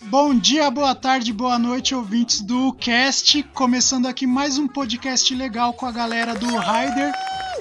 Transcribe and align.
Bom 0.08 0.40
dia, 0.40 0.70
boa 0.70 0.94
tarde, 0.94 1.34
boa 1.34 1.58
noite, 1.58 1.96
ouvintes 1.96 2.40
do 2.40 2.72
Cast. 2.74 3.44
Começando 3.54 4.06
aqui 4.06 4.28
mais 4.28 4.58
um 4.58 4.68
podcast 4.68 5.34
legal 5.34 5.74
com 5.74 5.86
a 5.88 5.92
galera 5.92 6.36
do 6.36 6.46
Rider. 6.46 7.12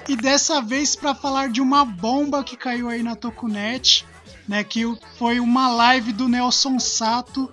E 0.09 0.15
dessa 0.15 0.61
vez 0.61 0.95
para 0.95 1.15
falar 1.15 1.49
de 1.49 1.63
uma 1.63 1.85
bomba 1.85 2.45
que 2.45 2.57
caiu 2.57 2.91
aí 2.91 3.03
na 3.03 3.17
Tokunet, 3.17 4.05
né? 4.50 4.64
Que 4.64 4.84
foi 5.18 5.40
uma 5.40 5.70
live 5.70 6.12
do 6.12 6.28
Nelson 6.28 6.80
Sato 6.80 7.50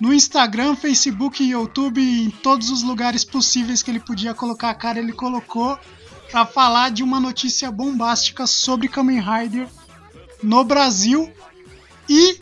no 0.00 0.12
Instagram, 0.12 0.74
Facebook, 0.74 1.42
YouTube, 1.42 2.02
em 2.02 2.30
todos 2.30 2.68
os 2.68 2.82
lugares 2.82 3.24
possíveis 3.24 3.82
que 3.82 3.90
ele 3.90 4.00
podia 4.00 4.34
colocar 4.34 4.70
a 4.70 4.74
cara, 4.74 4.98
ele 4.98 5.12
colocou 5.12 5.78
para 6.30 6.44
falar 6.44 6.90
de 6.90 7.02
uma 7.02 7.20
notícia 7.20 7.70
bombástica 7.70 8.46
sobre 8.46 8.88
Kamen 8.88 9.20
Rider 9.20 9.68
no 10.42 10.64
Brasil. 10.64 11.32
E 12.08 12.38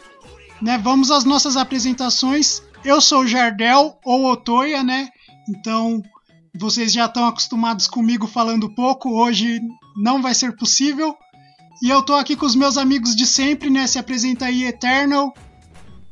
né, 0.60 0.78
vamos 0.78 1.10
às 1.10 1.24
nossas 1.24 1.56
apresentações. 1.56 2.62
Eu 2.82 3.00
sou 3.00 3.26
Jardel 3.26 3.98
ou 4.02 4.32
Otoya, 4.32 4.82
né? 4.82 5.10
Então 5.48 6.02
vocês 6.56 6.92
já 6.92 7.04
estão 7.04 7.26
acostumados 7.26 7.86
comigo 7.86 8.26
falando 8.26 8.74
pouco. 8.74 9.10
Hoje 9.10 9.60
não 9.96 10.22
vai 10.22 10.34
ser 10.34 10.56
possível. 10.56 11.14
E 11.84 11.90
eu 11.90 12.00
tô 12.00 12.14
aqui 12.14 12.34
com 12.34 12.46
os 12.46 12.56
meus 12.56 12.78
amigos 12.78 13.14
de 13.14 13.26
sempre, 13.26 13.68
né? 13.68 13.86
Se 13.86 13.98
apresenta 13.98 14.46
aí, 14.46 14.64
Eternal. 14.64 15.34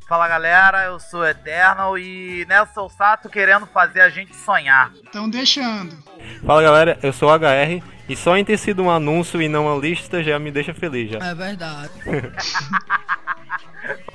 Fala 0.07 0.27
galera, 0.27 0.85
eu 0.85 0.99
sou 0.99 1.25
Eternal 1.25 1.97
e 1.97 2.45
Nelson 2.47 2.87
Sato 2.89 3.27
querendo 3.27 3.65
fazer 3.65 4.01
a 4.01 4.09
gente 4.11 4.35
sonhar. 4.35 4.91
Então 5.09 5.27
deixando. 5.27 5.97
Fala 6.45 6.61
galera, 6.61 6.99
eu 7.01 7.11
sou 7.11 7.27
o 7.27 7.33
HR 7.33 7.81
e 8.07 8.15
só 8.15 8.37
em 8.37 8.45
ter 8.45 8.59
sido 8.59 8.83
um 8.83 8.91
anúncio 8.91 9.41
e 9.41 9.49
não 9.49 9.65
uma 9.65 9.81
lista 9.81 10.21
já 10.21 10.37
me 10.37 10.51
deixa 10.51 10.75
feliz 10.75 11.09
já. 11.09 11.17
É 11.17 11.33
verdade. 11.33 11.89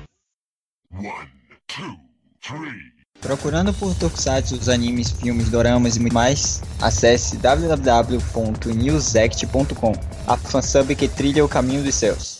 One, 0.96 1.28
two, 1.66 1.98
three. 2.40 2.97
Procurando 3.20 3.74
por 3.74 3.92
Tokusatsu, 3.94 4.54
os 4.54 4.68
animes, 4.68 5.10
filmes, 5.10 5.48
doramas 5.48 5.96
e 5.96 6.00
muito 6.00 6.14
mais, 6.14 6.62
acesse 6.80 7.36
www.newsect.com, 7.36 9.92
a 10.26 10.36
fansub 10.36 10.94
que 10.94 11.08
trilha 11.08 11.44
o 11.44 11.48
caminho 11.48 11.82
dos 11.82 11.96
céus. 11.96 12.37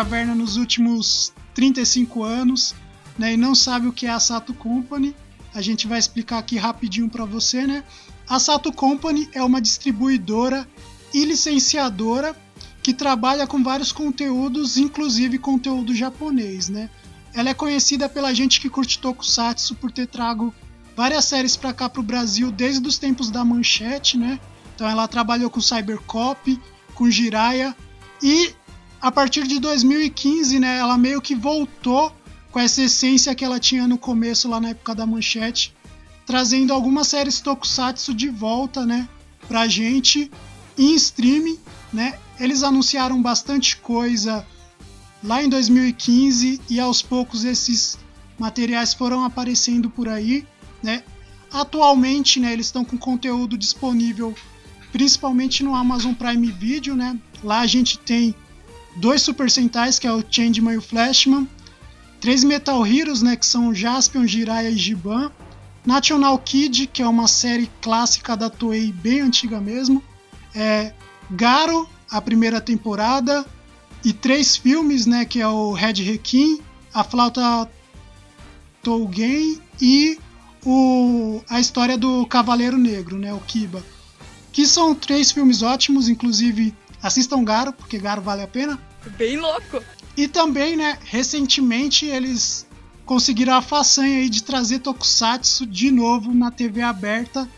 Caverna 0.00 0.34
nos 0.34 0.56
últimos 0.56 1.30
35 1.52 2.22
anos 2.22 2.74
né, 3.18 3.34
e 3.34 3.36
não 3.36 3.54
sabe 3.54 3.86
o 3.86 3.92
que 3.92 4.06
é 4.06 4.10
a 4.10 4.18
Sato 4.18 4.54
Company, 4.54 5.14
a 5.52 5.60
gente 5.60 5.86
vai 5.86 5.98
explicar 5.98 6.38
aqui 6.38 6.56
rapidinho 6.56 7.10
para 7.10 7.26
você. 7.26 7.66
Né? 7.66 7.84
A 8.26 8.38
Sato 8.38 8.72
Company 8.72 9.28
é 9.34 9.42
uma 9.42 9.60
distribuidora 9.60 10.66
e 11.12 11.26
licenciadora 11.26 12.34
que 12.82 12.94
trabalha 12.94 13.46
com 13.46 13.62
vários 13.62 13.92
conteúdos, 13.92 14.78
inclusive 14.78 15.36
conteúdo 15.36 15.94
japonês. 15.94 16.70
Né? 16.70 16.88
Ela 17.34 17.50
é 17.50 17.54
conhecida 17.54 18.08
pela 18.08 18.32
gente 18.32 18.58
que 18.58 18.70
curte 18.70 18.98
Tokusatsu 19.00 19.74
por 19.74 19.92
ter 19.92 20.06
trago 20.06 20.54
várias 20.96 21.26
séries 21.26 21.58
para 21.58 21.74
cá 21.74 21.90
para 21.90 22.00
o 22.00 22.04
Brasil 22.04 22.50
desde 22.50 22.88
os 22.88 22.96
tempos 22.96 23.30
da 23.30 23.44
Manchete. 23.44 24.16
Né? 24.16 24.40
Então 24.74 24.88
ela 24.88 25.06
trabalhou 25.06 25.50
com 25.50 25.60
Cybercop, 25.60 26.58
com 26.94 27.10
Jiraiya 27.10 27.76
e 28.22 28.54
a 29.00 29.10
partir 29.10 29.46
de 29.46 29.58
2015, 29.58 30.58
né, 30.58 30.78
ela 30.78 30.98
meio 30.98 31.20
que 31.20 31.34
voltou 31.34 32.14
com 32.50 32.58
essa 32.58 32.82
essência 32.82 33.34
que 33.34 33.44
ela 33.44 33.58
tinha 33.58 33.86
no 33.86 33.96
começo 33.96 34.48
lá 34.48 34.60
na 34.60 34.70
época 34.70 34.94
da 34.94 35.06
Manchete, 35.06 35.74
trazendo 36.26 36.72
algumas 36.72 37.08
séries 37.08 37.40
Tokusatsu 37.40 38.12
de 38.12 38.28
volta, 38.28 38.84
né, 38.84 39.08
pra 39.48 39.66
gente 39.66 40.30
em 40.76 40.94
streaming, 40.94 41.58
né? 41.92 42.18
Eles 42.38 42.62
anunciaram 42.62 43.20
bastante 43.20 43.76
coisa 43.76 44.46
lá 45.22 45.42
em 45.42 45.48
2015 45.48 46.60
e 46.68 46.80
aos 46.80 47.02
poucos 47.02 47.44
esses 47.44 47.98
materiais 48.38 48.94
foram 48.94 49.24
aparecendo 49.24 49.90
por 49.90 50.08
aí, 50.08 50.46
né? 50.82 51.02
Atualmente, 51.52 52.38
né, 52.38 52.52
eles 52.52 52.66
estão 52.66 52.84
com 52.84 52.96
conteúdo 52.96 53.58
disponível 53.58 54.34
principalmente 54.92 55.62
no 55.62 55.74
Amazon 55.74 56.14
Prime 56.14 56.50
Video, 56.50 56.96
né? 56.96 57.18
Lá 57.42 57.60
a 57.60 57.66
gente 57.66 57.98
tem 57.98 58.34
dois 58.96 59.22
Super 59.22 59.50
Sentais, 59.50 59.98
que 59.98 60.06
é 60.06 60.12
o 60.12 60.24
Changeman 60.28 60.74
e 60.74 60.78
o 60.78 60.82
Flashman, 60.82 61.48
três 62.20 62.44
Metal 62.44 62.86
Heroes, 62.86 63.22
né, 63.22 63.36
que 63.36 63.46
são 63.46 63.74
Jaspion, 63.74 64.26
Jiraiya 64.26 64.70
e 64.70 64.76
Giban, 64.76 65.30
National 65.84 66.38
Kid, 66.38 66.86
que 66.86 67.02
é 67.02 67.08
uma 67.08 67.26
série 67.26 67.70
clássica 67.80 68.36
da 68.36 68.50
Toei 68.50 68.92
bem 68.92 69.20
antiga 69.20 69.60
mesmo, 69.60 70.02
é 70.54 70.92
Garo, 71.30 71.88
a 72.10 72.20
primeira 72.20 72.60
temporada, 72.60 73.46
e 74.04 74.12
três 74.12 74.56
filmes, 74.56 75.06
né, 75.06 75.24
que 75.24 75.40
é 75.40 75.48
o 75.48 75.72
Red 75.72 76.02
Requiem, 76.02 76.60
a 76.92 77.04
Flauta 77.04 77.70
Tougen 78.82 79.60
e 79.80 80.18
o, 80.64 81.42
a 81.48 81.60
história 81.60 81.96
do 81.96 82.26
Cavaleiro 82.26 82.78
Negro, 82.78 83.18
né, 83.18 83.32
o 83.32 83.40
Kiba. 83.40 83.82
Que 84.52 84.66
são 84.66 84.94
três 84.94 85.30
filmes 85.30 85.62
ótimos, 85.62 86.08
inclusive 86.08 86.74
assistam 87.02 87.44
Garo, 87.44 87.72
porque 87.72 87.98
Garo 87.98 88.20
vale 88.20 88.42
a 88.42 88.48
pena. 88.48 88.78
Bem 89.16 89.36
louco. 89.36 89.82
E 90.16 90.28
também, 90.28 90.76
né, 90.76 90.98
recentemente 91.04 92.06
eles 92.06 92.66
conseguiram 93.06 93.54
a 93.54 93.62
façanha 93.62 94.18
aí 94.18 94.28
de 94.28 94.42
trazer 94.42 94.80
Tokusatsu 94.80 95.66
de 95.66 95.90
novo 95.90 96.32
na 96.34 96.50
TV 96.50 96.82
aberta 96.82 97.48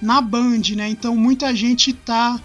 na 0.00 0.20
Band, 0.20 0.62
né? 0.76 0.88
Então 0.88 1.16
muita 1.16 1.54
gente 1.54 1.92
tá 1.92 2.40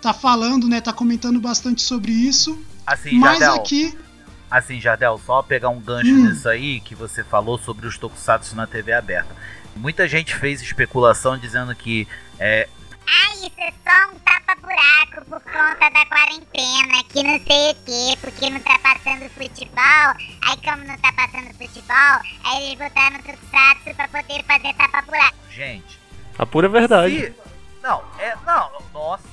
tá 0.00 0.12
falando, 0.12 0.68
né, 0.68 0.80
tá 0.80 0.92
comentando 0.92 1.40
bastante 1.40 1.80
sobre 1.80 2.10
isso. 2.10 2.58
Assim, 2.84 3.18
Mas 3.18 3.38
Jardel, 3.38 3.60
aqui, 3.62 3.98
assim, 4.50 4.80
Jardel, 4.80 5.20
só 5.24 5.42
pegar 5.42 5.68
um 5.68 5.80
gancho 5.80 6.10
Hum. 6.10 6.28
nisso 6.28 6.48
aí 6.48 6.80
que 6.80 6.94
você 6.94 7.22
falou 7.22 7.56
sobre 7.56 7.86
os 7.86 7.96
Tokusatsu 7.96 8.56
na 8.56 8.66
TV 8.66 8.92
aberta. 8.92 9.34
Muita 9.76 10.08
gente 10.08 10.34
fez 10.34 10.60
especulação 10.60 11.38
dizendo 11.38 11.72
que 11.74 12.08
é, 12.38 12.68
Ah, 13.06 13.34
isso 13.36 13.52
é 13.58 13.72
só 13.84 14.12
um 14.14 14.18
tapa-buraco 14.20 15.24
por 15.28 15.40
conta 15.40 15.90
da 15.90 16.06
quarentena, 16.06 17.04
que 17.08 17.22
não 17.22 17.38
sei 17.46 17.70
o 17.72 17.74
quê, 17.84 18.18
porque 18.20 18.50
não 18.50 18.60
tá 18.60 18.78
passando 18.78 19.28
futebol. 19.30 20.14
Aí, 20.42 20.56
como 20.64 20.84
não 20.86 20.96
tá 20.98 21.12
passando 21.12 21.52
futebol, 21.54 22.20
aí 22.44 22.64
eles 22.72 22.78
botaram 22.78 23.16
o 23.16 23.22
Tokusatsu 23.22 23.94
pra 23.96 24.08
poder 24.08 24.44
fazer 24.44 24.74
tapa-buraco. 24.74 25.36
gente, 25.50 25.98
A 26.38 26.46
pura 26.46 26.68
verdade. 26.68 27.14
se- 27.20 27.34
não, 27.82 28.02
é, 28.18 28.36
não, 28.46 28.70
nossa. 28.94 29.24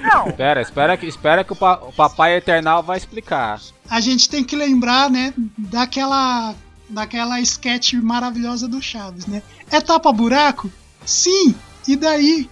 Não, 0.00 0.28
Espera, 0.30 0.60
espera 0.62 0.96
que, 0.96 1.06
espera 1.06 1.44
que 1.44 1.52
o, 1.52 1.56
pa- 1.56 1.80
o 1.82 1.92
Papai 1.92 2.36
Eternal 2.36 2.82
vai 2.82 2.96
explicar. 2.96 3.60
A 3.88 4.00
gente 4.00 4.28
tem 4.30 4.44
que 4.44 4.54
lembrar, 4.56 5.10
né, 5.10 5.34
daquela 5.58 6.54
daquela 6.88 7.40
sketch 7.40 7.92
maravilhosa 7.94 8.66
do 8.66 8.82
Chaves, 8.82 9.24
né? 9.26 9.42
É 9.70 9.80
tapa 9.80 10.12
buraco? 10.12 10.68
Sim. 11.06 11.54
E 11.86 11.94
daí? 11.94 12.50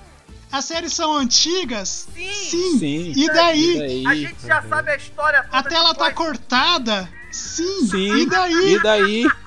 As 0.50 0.64
séries 0.64 0.94
são 0.94 1.14
antigas? 1.14 2.08
Sim. 2.14 2.32
Sim. 2.32 2.78
Sim. 2.78 3.12
E 3.16 3.26
daí? 3.26 4.06
a 4.06 4.14
gente 4.14 4.46
já 4.46 4.62
sabe 4.62 4.90
a 4.90 4.96
história 4.96 5.42
toda. 5.44 5.58
A 5.58 5.62
tela 5.62 5.94
tá 5.94 6.12
cortada? 6.12 7.08
Sim. 7.30 7.86
Sim. 7.86 8.16
E 8.16 8.26
daí? 8.26 8.74
E 8.74 8.82
daí? 8.82 9.30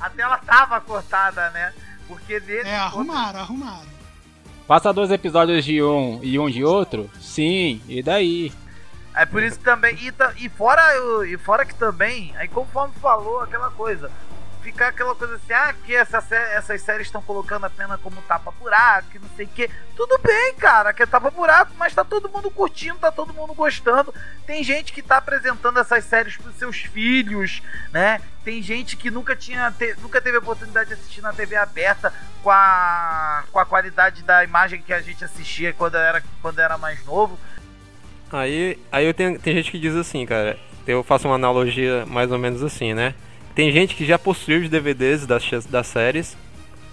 A 0.00 0.10
tela 0.10 0.36
tava 0.38 0.80
cortada, 0.80 1.48
né? 1.50 1.72
Porque 2.08 2.40
dele. 2.40 2.68
É, 2.68 2.76
arrumaram, 2.76 3.38
arrumaram. 3.38 3.86
Passa 4.66 4.92
dois 4.92 5.12
episódios 5.12 5.64
de 5.64 5.80
um 5.80 6.18
e 6.24 6.38
um 6.40 6.50
de 6.50 6.64
outro? 6.64 7.08
Sim. 7.20 7.80
E 7.86 8.02
daí? 8.02 8.52
É 9.14 9.24
por 9.24 9.42
isso 9.42 9.58
que 9.58 9.64
também. 9.64 9.96
E, 9.96 10.12
e 10.44 10.48
fora, 10.48 10.82
e 11.26 11.36
fora 11.38 11.64
que 11.64 11.74
também, 11.74 12.34
aí 12.36 12.48
conforme 12.48 12.92
falou 13.00 13.40
aquela 13.40 13.70
coisa, 13.70 14.10
ficar 14.62 14.88
aquela 14.88 15.14
coisa 15.14 15.34
assim, 15.34 15.52
ah, 15.52 15.74
que 15.84 15.94
essa, 15.94 16.18
essas 16.34 16.80
séries 16.80 17.08
estão 17.08 17.20
colocando 17.20 17.66
apenas 17.66 18.00
como 18.00 18.22
tapa-buraco, 18.22 19.08
que 19.10 19.18
não 19.18 19.28
sei 19.36 19.44
o 19.46 19.48
que. 19.48 19.68
Tudo 19.96 20.18
bem, 20.22 20.54
cara, 20.54 20.92
que 20.92 21.02
é 21.02 21.06
tapa-buraco, 21.06 21.72
mas 21.76 21.94
tá 21.94 22.04
todo 22.04 22.28
mundo 22.28 22.50
curtindo, 22.50 22.96
tá 22.98 23.10
todo 23.10 23.34
mundo 23.34 23.52
gostando. 23.54 24.14
Tem 24.46 24.62
gente 24.62 24.92
que 24.92 25.02
tá 25.02 25.16
apresentando 25.18 25.78
essas 25.78 26.04
séries 26.04 26.36
pros 26.36 26.54
seus 26.56 26.78
filhos, 26.78 27.62
né? 27.92 28.20
Tem 28.44 28.62
gente 28.62 28.96
que 28.96 29.10
nunca 29.10 29.36
tinha 29.36 29.70
te- 29.70 29.94
nunca 30.00 30.20
teve 30.20 30.36
a 30.36 30.40
oportunidade 30.40 30.88
de 30.88 30.94
assistir 30.94 31.20
na 31.20 31.32
TV 31.32 31.56
aberta 31.56 32.12
com 32.42 32.50
a, 32.50 33.44
com 33.52 33.58
a 33.58 33.66
qualidade 33.66 34.22
da 34.22 34.42
imagem 34.42 34.80
que 34.82 34.92
a 34.92 35.00
gente 35.00 35.24
assistia 35.24 35.72
quando 35.72 35.96
era, 35.96 36.22
quando 36.40 36.58
era 36.58 36.76
mais 36.78 37.04
novo. 37.04 37.38
Aí, 38.32 38.78
aí 38.90 39.06
eu 39.06 39.12
tenho, 39.14 39.38
tem 39.38 39.54
gente 39.54 39.70
que 39.70 39.78
diz 39.78 39.94
assim, 39.94 40.24
cara. 40.24 40.58
Eu 40.86 41.04
faço 41.04 41.28
uma 41.28 41.36
analogia 41.36 42.04
mais 42.06 42.32
ou 42.32 42.38
menos 42.38 42.62
assim, 42.62 42.92
né? 42.94 43.14
Tem 43.54 43.70
gente 43.70 43.94
que 43.94 44.04
já 44.04 44.18
possui 44.18 44.62
os 44.62 44.68
DVDs 44.68 45.26
das, 45.26 45.44
das 45.68 45.86
séries 45.86 46.36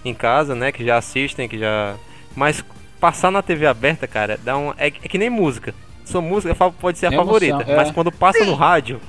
em 0.04 0.14
casa, 0.14 0.54
né? 0.54 0.70
Que 0.72 0.84
já 0.84 0.98
assistem, 0.98 1.48
que 1.48 1.58
já. 1.58 1.96
Mas 2.36 2.64
passar 3.00 3.30
na 3.30 3.42
TV 3.42 3.66
aberta, 3.66 4.06
cara, 4.06 4.38
dá 4.42 4.56
um. 4.56 4.70
É, 4.72 4.86
é 4.86 4.90
que 4.90 5.18
nem 5.18 5.30
música. 5.30 5.74
Sua 6.04 6.20
música 6.20 6.54
pode 6.54 6.98
ser 6.98 7.06
a 7.06 7.12
É 7.12 7.16
favorita, 7.16 7.54
emoção, 7.54 7.72
é. 7.72 7.76
mas 7.76 7.90
quando 7.90 8.10
passa 8.10 8.44
no 8.44 8.54
rádio, 8.54 9.00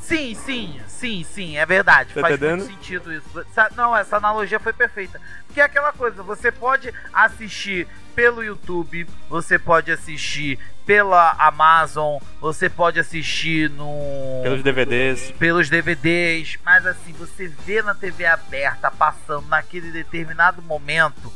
Sim, 0.00 0.34
sim, 0.34 0.80
sim, 0.88 1.24
sim, 1.24 1.56
é 1.56 1.64
verdade. 1.64 2.14
Tá 2.14 2.20
Faz 2.22 2.34
entendendo? 2.34 2.60
muito 2.60 2.74
sentido 2.74 3.12
isso. 3.12 3.28
Não, 3.76 3.96
essa 3.96 4.16
analogia 4.16 4.58
foi 4.58 4.72
perfeita. 4.72 5.20
Porque 5.46 5.60
é 5.60 5.64
aquela 5.64 5.92
coisa, 5.92 6.22
você 6.22 6.50
pode 6.50 6.92
assistir 7.12 7.86
pelo 8.14 8.42
YouTube, 8.42 9.06
você 9.28 9.58
pode 9.58 9.92
assistir 9.92 10.58
pela 10.84 11.36
Amazon, 11.38 12.18
você 12.40 12.68
pode 12.68 12.98
assistir 12.98 13.70
no. 13.70 14.40
pelos 14.42 14.62
DVDs. 14.62 15.30
pelos 15.38 15.70
DVDs, 15.70 16.58
mas 16.64 16.84
assim, 16.86 17.12
você 17.12 17.46
vê 17.46 17.80
na 17.80 17.94
TV 17.94 18.26
aberta 18.26 18.90
passando 18.90 19.46
naquele 19.46 19.90
determinado 19.90 20.60
momento. 20.62 21.32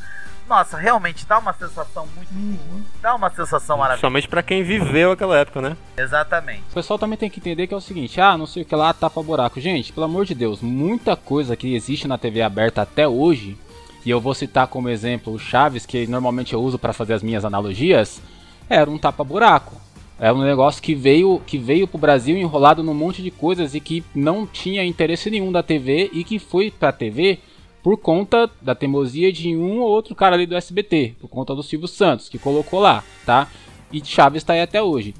Nossa, 0.49 0.77
realmente 0.77 1.25
dá 1.27 1.39
uma 1.39 1.53
sensação 1.55 2.07
muito 2.15 2.33
boa. 2.33 2.83
Dá 3.01 3.15
uma 3.15 3.31
sensação 3.31 3.79
maravilhosa. 3.79 4.01
Somente 4.01 4.29
pra 4.29 4.43
quem 4.43 4.63
viveu 4.63 5.13
aquela 5.13 5.39
época, 5.39 5.61
né? 5.61 5.77
Exatamente. 5.97 6.63
O 6.71 6.75
pessoal 6.75 6.99
também 6.99 7.17
tem 7.17 7.31
que 7.31 7.41
entender 7.41 7.67
que 7.67 7.75
é 7.75 7.77
o 7.77 7.81
seguinte, 7.81 8.21
ah, 8.21 8.37
não 8.37 8.47
sei 8.47 8.63
o 8.63 8.67
que 8.67 8.77
lá, 8.77 8.93
tapa 8.93 9.23
buraco. 9.23 9.61
Gente, 9.61 9.93
pelo 9.93 10.05
amor 10.05 10.27
de 10.27 10.35
Deus, 10.35 10.61
muita 10.61 11.17
coisa 11.17 11.57
que 11.57 11.75
existe 11.75 12.07
na 12.07 12.19
TV 12.19 12.43
aberta 12.43 12.83
até 12.83 13.09
hoje, 13.09 13.57
e 14.05 14.11
eu 14.11 14.21
vou 14.21 14.35
citar 14.35 14.67
como 14.67 14.91
exemplo 14.91 15.33
o 15.33 15.39
Chaves, 15.39 15.87
que 15.87 16.07
normalmente 16.07 16.53
eu 16.53 16.63
uso 16.63 16.79
para 16.79 16.93
fazer 16.93 17.15
as 17.15 17.23
minhas 17.23 17.45
analogias, 17.45 18.21
era 18.69 18.91
um 18.91 18.99
tapa 18.99 19.25
buraco. 19.25 19.85
Era 20.19 20.35
um 20.35 20.43
negócio 20.43 20.81
que 20.81 20.95
veio, 20.95 21.43
que 21.45 21.59
veio 21.59 21.89
pro 21.89 21.99
Brasil 21.99 22.37
enrolado 22.37 22.83
num 22.83 22.95
monte 22.95 23.21
de 23.21 23.31
coisas 23.31 23.75
e 23.75 23.81
que 23.81 24.05
não 24.15 24.47
tinha 24.47 24.85
interesse 24.85 25.29
nenhum 25.29 25.51
da 25.51 25.63
TV 25.63 26.11
e 26.13 26.23
que 26.23 26.39
foi 26.39 26.71
pra 26.71 26.93
TV 26.93 27.41
por 27.85 27.99
conta 27.99 28.51
da 28.63 28.75
teimosia 28.75 29.31
de 29.31 29.55
um 29.55 29.79
ou 29.81 29.91
outro 29.91 30.15
cara 30.15 30.35
ali 30.35 30.47
do 30.47 30.57
SBT, 30.57 31.17
por 31.21 31.29
conta 31.29 31.55
do 31.55 31.63
Silvio 31.63 31.87
Santos, 31.87 32.31
que 32.31 32.39
colocou 32.39 32.81
lá, 32.81 33.05
tá? 33.27 33.47
E 33.93 34.03
Chaves 34.03 34.43
tá 34.43 34.55
aí 34.55 34.63
até 34.63 34.83
hoje. 34.83 35.15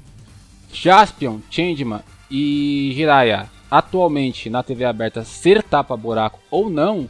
Jaspion, 0.73 1.37
Changeman 1.51 2.01
e 2.29 2.91
Jiraiya 2.95 3.47
atualmente 3.69 4.49
na 4.49 4.63
TV 4.63 4.83
aberta 4.83 5.23
ser 5.23 5.61
tapa-buraco 5.61 6.39
ou 6.49 6.67
não, 6.67 7.07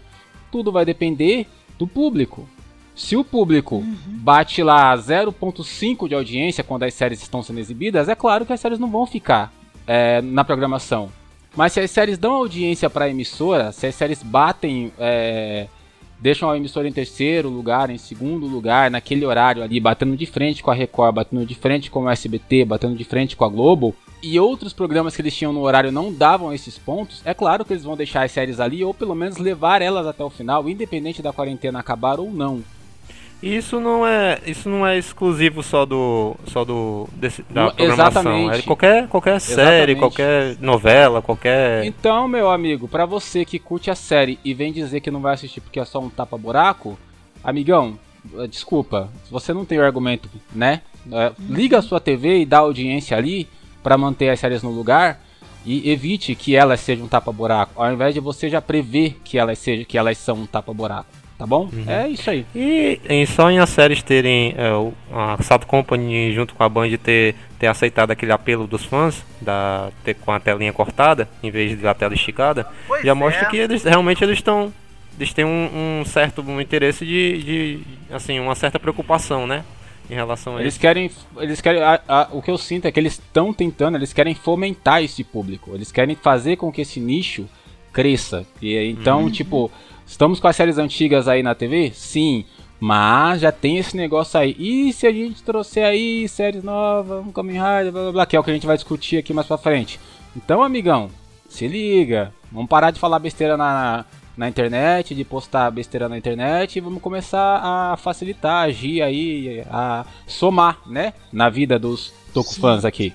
tudo 0.51 0.73
vai 0.73 0.83
depender 0.83 1.47
do 1.79 1.87
público. 1.87 2.49
Se 2.93 3.15
o 3.15 3.23
público 3.23 3.81
bate 4.07 4.61
lá 4.61 4.93
0.5 4.97 6.09
de 6.09 6.15
audiência 6.15 6.65
quando 6.65 6.83
as 6.83 6.93
séries 6.93 7.21
estão 7.21 7.41
sendo 7.41 7.59
exibidas, 7.59 8.09
é 8.09 8.15
claro 8.15 8.45
que 8.45 8.51
as 8.51 8.59
séries 8.59 8.79
não 8.79 8.91
vão 8.91 9.05
ficar 9.05 9.53
é, 9.87 10.21
na 10.21 10.43
programação. 10.43 11.09
Mas 11.55 11.73
se 11.73 11.79
as 11.79 11.89
séries 11.89 12.17
dão 12.17 12.33
audiência 12.33 12.89
para 12.89 13.05
a 13.05 13.09
emissora, 13.09 13.71
se 13.71 13.87
as 13.87 13.95
séries 13.95 14.21
batem, 14.21 14.91
é, 14.99 15.67
deixam 16.19 16.49
a 16.49 16.57
emissora 16.57 16.87
em 16.87 16.91
terceiro 16.91 17.49
lugar, 17.49 17.89
em 17.89 17.97
segundo 17.97 18.45
lugar, 18.45 18.91
naquele 18.91 19.25
horário 19.25 19.63
ali, 19.63 19.79
batendo 19.79 20.17
de 20.17 20.25
frente 20.25 20.61
com 20.61 20.69
a 20.69 20.73
Record, 20.73 21.15
batendo 21.15 21.45
de 21.45 21.55
frente 21.55 21.89
com 21.89 22.03
o 22.03 22.09
SBT, 22.09 22.65
batendo 22.65 22.95
de 22.95 23.03
frente 23.05 23.37
com 23.37 23.45
a 23.45 23.49
Globo, 23.49 23.95
e 24.21 24.39
outros 24.39 24.73
programas 24.73 25.15
que 25.15 25.21
eles 25.21 25.35
tinham 25.35 25.53
no 25.53 25.61
horário 25.61 25.91
não 25.91 26.11
davam 26.11 26.53
esses 26.53 26.77
pontos, 26.77 27.21
é 27.23 27.33
claro 27.33 27.63
que 27.63 27.71
eles 27.71 27.83
vão 27.83 27.95
deixar 27.95 28.23
as 28.23 28.31
séries 28.31 28.59
ali, 28.59 28.83
ou 28.83 28.93
pelo 28.93 29.15
menos 29.15 29.37
levar 29.37 29.81
elas 29.81 30.07
até 30.07 30.23
o 30.23 30.29
final, 30.29 30.67
independente 30.67 31.21
da 31.21 31.31
quarentena 31.31 31.79
acabar 31.79 32.19
ou 32.19 32.31
não. 32.31 32.63
E 33.43 33.57
isso 33.57 33.79
não 33.79 34.05
é, 34.07 34.39
isso 34.45 34.69
não 34.69 34.87
é 34.87 34.97
exclusivo 34.97 35.61
só 35.61 35.85
do, 35.85 36.35
só 36.47 36.65
do 36.65 37.07
desse, 37.13 37.43
da 37.43 37.69
programação. 37.71 38.05
exatamente. 38.07 38.59
É 38.59 38.61
qualquer, 38.63 39.07
qualquer 39.07 39.39
série, 39.39 39.91
Exatamente. 39.91 39.99
qualquer 39.99 40.57
novela, 40.59 41.21
qualquer. 41.21 41.85
Então, 41.85 42.27
meu 42.27 42.49
amigo, 42.49 42.87
pra 42.87 43.05
você 43.05 43.45
que 43.45 43.59
curte 43.59 43.91
a 43.91 43.95
série 43.95 44.39
e 44.43 44.53
vem 44.53 44.71
dizer 44.73 45.01
que 45.01 45.11
não 45.11 45.21
vai 45.21 45.33
assistir 45.33 45.61
porque 45.61 45.79
é 45.79 45.85
só 45.85 45.99
um 45.99 46.09
tapa-buraco, 46.09 46.97
amigão, 47.43 47.99
eh, 48.37 48.47
desculpa, 48.47 49.09
você 49.29 49.53
não 49.53 49.65
tem 49.65 49.77
o 49.77 49.83
argumento, 49.83 50.27
né? 50.53 50.81
Eh, 51.11 51.31
Liga 51.47 51.77
a 51.77 51.81
sua 51.83 51.99
TV 51.99 52.39
e 52.39 52.45
dá 52.45 52.59
audiência 52.59 53.15
ali 53.15 53.47
pra 53.83 53.97
manter 53.97 54.29
as 54.29 54.39
séries 54.39 54.63
no 54.63 54.71
lugar 54.71 55.21
e 55.63 55.91
evite 55.91 56.33
que 56.35 56.55
elas 56.55 56.79
sejam 56.79 57.05
um 57.05 57.09
tapa-buraco, 57.09 57.79
ao 57.81 57.91
invés 57.93 58.13
de 58.13 58.19
você 58.19 58.49
já 58.49 58.61
prever 58.61 59.17
que 59.23 59.38
elas, 59.38 59.59
sejam, 59.59 59.85
que 59.85 59.97
elas 59.97 60.17
são 60.17 60.38
um 60.38 60.45
tapa-buraco, 60.47 61.09
tá 61.37 61.45
bom? 61.45 61.69
É 61.87 62.07
isso 62.07 62.29
aí. 62.29 62.45
E 62.55 62.99
em, 63.09 63.25
só 63.25 63.49
em 63.51 63.59
as 63.59 63.69
séries 63.69 64.01
terem 64.03 64.53
é, 64.57 64.69
a 65.13 65.41
Sato 65.43 65.67
Company 65.67 66.33
junto 66.33 66.53
com 66.55 66.63
a 66.63 66.69
Band 66.69 66.89
ter, 67.03 67.35
ter 67.59 67.67
aceitado 67.67 68.11
aquele 68.11 68.31
apelo 68.31 68.65
dos 68.67 68.83
fãs 68.86 69.24
da 69.41 69.89
ter 70.03 70.13
com 70.15 70.31
a 70.31 70.39
telinha 70.39 70.71
cortada 70.74 71.27
em 71.43 71.51
vez 71.51 71.77
de 71.79 71.86
a 71.88 71.93
tela 71.93 72.13
esticada, 72.13 72.67
Pois 72.88 73.03
já 73.03 73.12
é. 73.12 73.13
mostra 73.13 73.45
que 73.48 73.57
eles 73.57 73.83
realmente 73.83 74.24
eles 74.24 74.38
estão 74.38 74.71
eles 75.17 75.31
têm 75.33 75.45
um, 75.45 76.01
um 76.01 76.05
certo 76.05 76.41
interesse 76.62 77.05
de, 77.05 77.43
de 77.43 77.79
assim 78.13 78.38
uma 78.39 78.53
certa 78.53 78.77
preocupação, 78.77 79.48
né, 79.48 79.63
em 80.10 80.13
relação 80.13 80.57
a 80.57 80.60
Eles 80.60 80.74
isso. 80.74 80.81
querem, 80.81 81.10
eles 81.38 81.62
querem, 81.62 81.81
a- 81.81 82.01
a- 82.07 82.27
o 82.33 82.41
que 82.41 82.51
eu 82.51 82.57
sinto 82.57 82.86
é 82.86 82.91
que 82.91 83.00
eles 83.00 83.13
estão 83.13 83.53
tentando, 83.53 83.95
eles 83.98 84.12
querem 84.12 84.36
fomentar 84.36 85.01
esse 85.01 85.24
público, 85.24 85.71
eles 85.74 85.89
querem 85.91 86.15
fazer 86.15 86.57
com 86.57 86.69
que 86.69 86.81
esse 86.81 87.00
nicho 87.00 87.45
cresça. 87.93 88.45
E 88.62 88.77
aí, 88.77 88.89
então, 88.91 89.31
tipo, 89.31 89.71
estamos 90.05 90.39
com 90.39 90.47
as 90.47 90.55
séries 90.55 90.77
antigas 90.77 91.27
aí 91.27 91.41
na 91.41 91.55
TV? 91.55 91.91
Sim, 91.93 92.45
mas 92.79 93.41
já 93.41 93.51
tem 93.51 93.77
esse 93.77 93.95
negócio 93.95 94.39
aí. 94.39 94.55
E 94.57 94.93
se 94.93 95.07
a 95.07 95.12
gente 95.12 95.43
trouxer 95.43 95.85
aí 95.85 96.27
séries 96.27 96.63
novas, 96.63 97.25
um 97.25 97.31
Kamen 97.31 97.55
Rider, 97.55 97.91
blá 97.91 98.01
blá 98.03 98.12
blá, 98.12 98.25
que 98.25 98.35
é 98.35 98.39
o 98.39 98.43
que 98.43 98.51
a 98.51 98.53
gente 98.53 98.67
vai 98.67 98.75
discutir 98.75 99.17
aqui 99.17 99.33
mais 99.33 99.47
pra 99.47 99.57
frente. 99.57 100.00
Então, 100.35 100.62
amigão, 100.62 101.09
se 101.50 101.67
liga, 101.67 102.33
vamos 102.51 102.69
parar 102.69 102.91
de 102.91 103.00
falar 103.00 103.19
besteira 103.19 103.55
na, 103.55 104.05
na 104.38 104.50
internet, 104.50 105.15
de 105.15 105.24
postar 105.24 105.71
besteira 105.71 106.09
na 106.09 106.17
internet 106.17 106.75
e 106.75 106.81
vamos 106.81 107.01
começar 107.01 107.62
a 107.63 107.97
facilitar, 107.97 108.65
agir 108.65 109.01
aí, 109.01 109.63
a 109.69 110.05
somar, 110.27 110.79
né, 110.85 111.13
na 111.31 111.50
vida 111.50 111.79
dos 111.79 112.13
Tokufans 112.33 112.83
aqui. 112.83 113.13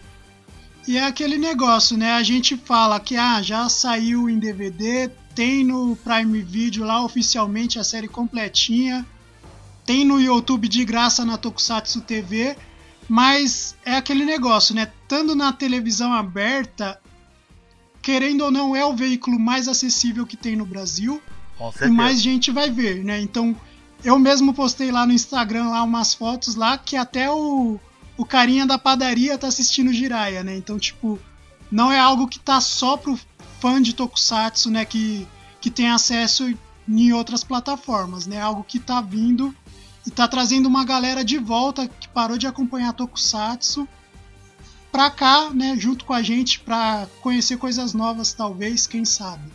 E 0.89 0.97
é 0.97 1.05
aquele 1.05 1.37
negócio, 1.37 1.97
né? 1.97 2.13
A 2.15 2.23
gente 2.23 2.57
fala 2.57 2.99
que 2.99 3.17
ah, 3.17 3.43
já 3.43 3.69
saiu 3.69 4.31
em 4.31 4.39
DVD, 4.39 5.11
tem 5.41 5.65
no 5.65 5.97
Prime 5.97 6.43
Video 6.43 6.85
lá 6.85 7.03
oficialmente 7.03 7.79
a 7.79 7.83
série 7.83 8.07
completinha, 8.07 9.07
tem 9.87 10.05
no 10.05 10.21
YouTube 10.21 10.69
de 10.69 10.85
graça 10.85 11.25
na 11.25 11.39
Tokusatsu 11.39 12.03
TV, 12.03 12.59
mas 13.09 13.75
é 13.83 13.97
aquele 13.97 14.27
negócio, 14.27 14.75
né? 14.75 14.93
Estando 15.03 15.35
na 15.35 15.51
televisão 15.51 16.13
aberta, 16.13 17.01
querendo 18.03 18.43
ou 18.43 18.51
não, 18.51 18.77
é 18.77 18.85
o 18.85 18.95
veículo 18.95 19.41
mais 19.41 19.67
acessível 19.67 20.27
que 20.27 20.37
tem 20.37 20.57
no 20.57 20.67
Brasil 20.67 21.23
e 21.81 21.89
mais 21.89 22.21
gente 22.21 22.51
vai 22.51 22.71
ver, 22.71 23.03
né? 23.03 23.19
Então, 23.19 23.57
eu 24.05 24.19
mesmo 24.19 24.53
postei 24.53 24.93
lá 24.93 25.07
no 25.07 25.13
Instagram 25.15 25.71
lá 25.71 25.83
umas 25.83 26.13
fotos 26.13 26.55
lá 26.55 26.77
que 26.77 26.97
até 26.97 27.31
o, 27.31 27.81
o 28.15 28.27
carinha 28.27 28.67
da 28.67 28.77
padaria 28.77 29.39
tá 29.39 29.47
assistindo 29.47 29.91
Jiraiya, 29.91 30.45
né? 30.45 30.55
Então, 30.55 30.79
tipo, 30.79 31.19
não 31.73 31.91
é 31.91 31.99
algo 31.99 32.29
que 32.29 32.39
tá 32.39 32.61
só 32.61 32.99
pro 32.99 33.19
fã 33.61 33.81
de 33.81 33.95
Tokusatsu, 33.95 34.71
né, 34.71 34.85
que, 34.85 35.29
que 35.61 35.71
tem 35.71 35.91
acesso 35.91 36.53
em 36.89 37.13
outras 37.13 37.45
plataformas, 37.45 38.27
né? 38.27 38.41
Algo 38.41 38.65
que 38.65 38.81
tá 38.81 39.01
vindo 39.01 39.55
e 40.07 40.11
tá 40.11 40.27
trazendo 40.27 40.67
uma 40.67 40.85
galera 40.85 41.25
de 41.25 41.39
volta 41.39 41.87
que 41.87 42.09
parou 42.09 42.37
de 42.37 42.47
acompanhar 42.47 42.93
Tokusatsu 42.93 43.87
pra 44.91 45.11
cá, 45.11 45.51
né, 45.51 45.77
junto 45.79 46.05
com 46.05 46.13
a 46.13 46.23
gente, 46.23 46.59
pra 46.61 47.07
conhecer 47.21 47.57
coisas 47.59 47.95
novas, 47.95 48.33
talvez, 48.33 48.87
quem 48.87 49.05
sabe. 49.05 49.53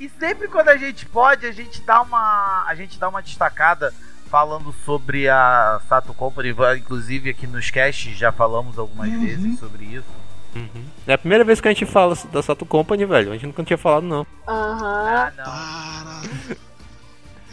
E 0.00 0.08
sempre 0.08 0.48
quando 0.48 0.68
a 0.68 0.76
gente 0.76 1.04
pode, 1.06 1.46
a 1.46 1.52
gente 1.52 1.82
dá 1.82 2.00
uma, 2.00 2.64
a 2.66 2.74
gente 2.74 2.98
dá 2.98 3.08
uma 3.08 3.20
destacada 3.20 3.92
falando 4.30 4.74
sobre 4.84 5.28
a 5.28 5.80
Sato 5.88 6.14
Company, 6.14 6.54
inclusive 6.78 7.28
aqui 7.28 7.46
nos 7.46 7.70
casts 7.70 8.16
já 8.16 8.32
falamos 8.32 8.78
algumas 8.78 9.10
uhum. 9.10 9.20
vezes 9.20 9.58
sobre 9.58 9.84
isso. 9.84 10.21
Uhum. 10.54 10.84
É 11.06 11.14
a 11.14 11.18
primeira 11.18 11.44
vez 11.44 11.60
que 11.60 11.68
a 11.68 11.72
gente 11.72 11.86
fala 11.86 12.16
da 12.30 12.42
Sato 12.42 12.66
Company, 12.66 13.04
velho. 13.04 13.30
A 13.30 13.34
gente 13.34 13.46
nunca 13.46 13.64
tinha 13.64 13.78
falado, 13.78 14.04
não. 14.04 14.26
Aham. 14.46 15.32
Uhum. 15.36 15.44
Ah, 15.44 16.22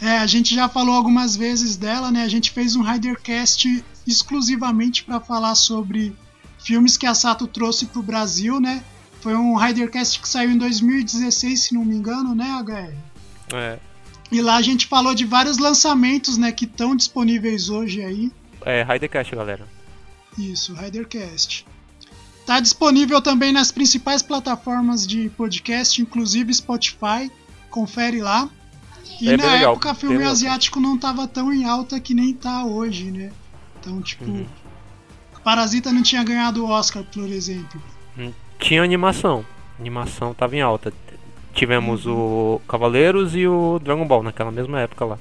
é, 0.02 0.18
a 0.18 0.26
gente 0.26 0.54
já 0.54 0.68
falou 0.68 0.94
algumas 0.94 1.36
vezes 1.36 1.76
dela, 1.76 2.10
né? 2.10 2.22
A 2.22 2.28
gente 2.28 2.50
fez 2.50 2.76
um 2.76 2.82
Ridercast 2.82 3.84
exclusivamente 4.06 5.04
para 5.04 5.20
falar 5.20 5.54
sobre 5.54 6.14
filmes 6.58 6.96
que 6.96 7.06
a 7.06 7.14
Sato 7.14 7.46
trouxe 7.46 7.86
pro 7.86 8.02
Brasil, 8.02 8.60
né? 8.60 8.82
Foi 9.20 9.34
um 9.34 9.56
Ridercast 9.56 10.20
que 10.20 10.28
saiu 10.28 10.50
em 10.50 10.58
2016, 10.58 11.60
se 11.62 11.74
não 11.74 11.84
me 11.84 11.94
engano, 11.94 12.34
né, 12.34 12.46
HR? 12.62 12.94
É. 13.54 13.78
E 14.32 14.40
lá 14.40 14.56
a 14.56 14.62
gente 14.62 14.86
falou 14.86 15.14
de 15.14 15.24
vários 15.24 15.58
lançamentos, 15.58 16.38
né, 16.38 16.52
que 16.52 16.64
estão 16.64 16.94
disponíveis 16.94 17.68
hoje 17.68 18.02
aí. 18.02 18.32
É, 18.64 18.82
Ridercast, 18.82 19.34
galera. 19.34 19.66
Isso, 20.38 20.72
Ridercast. 20.72 21.66
Tá 22.50 22.58
disponível 22.58 23.22
também 23.22 23.52
nas 23.52 23.70
principais 23.70 24.22
plataformas 24.22 25.06
de 25.06 25.28
podcast, 25.36 26.02
inclusive 26.02 26.52
Spotify. 26.52 27.30
Confere 27.70 28.20
lá. 28.20 28.50
E 29.20 29.30
é 29.30 29.36
na 29.36 29.52
legal, 29.52 29.74
época, 29.74 29.94
filme 29.94 30.24
asiático 30.24 30.80
não 30.80 30.98
tava 30.98 31.28
tão 31.28 31.52
em 31.52 31.64
alta 31.64 32.00
que 32.00 32.12
nem 32.12 32.34
tá 32.34 32.64
hoje, 32.64 33.12
né? 33.12 33.30
Então, 33.78 34.02
tipo. 34.02 34.24
Uhum. 34.24 34.44
Parasita 35.44 35.92
não 35.92 36.02
tinha 36.02 36.24
ganhado 36.24 36.64
o 36.64 36.68
Oscar, 36.68 37.04
por 37.04 37.28
exemplo. 37.28 37.80
Hum, 38.18 38.32
tinha 38.58 38.82
animação. 38.82 39.46
A 39.78 39.80
animação 39.80 40.34
tava 40.34 40.56
em 40.56 40.60
alta. 40.60 40.92
Tivemos 41.54 42.04
uhum. 42.04 42.56
o 42.56 42.62
Cavaleiros 42.66 43.36
e 43.36 43.46
o 43.46 43.78
Dragon 43.78 44.08
Ball 44.08 44.24
naquela 44.24 44.50
mesma 44.50 44.80
época 44.80 45.04
lá. 45.04 45.18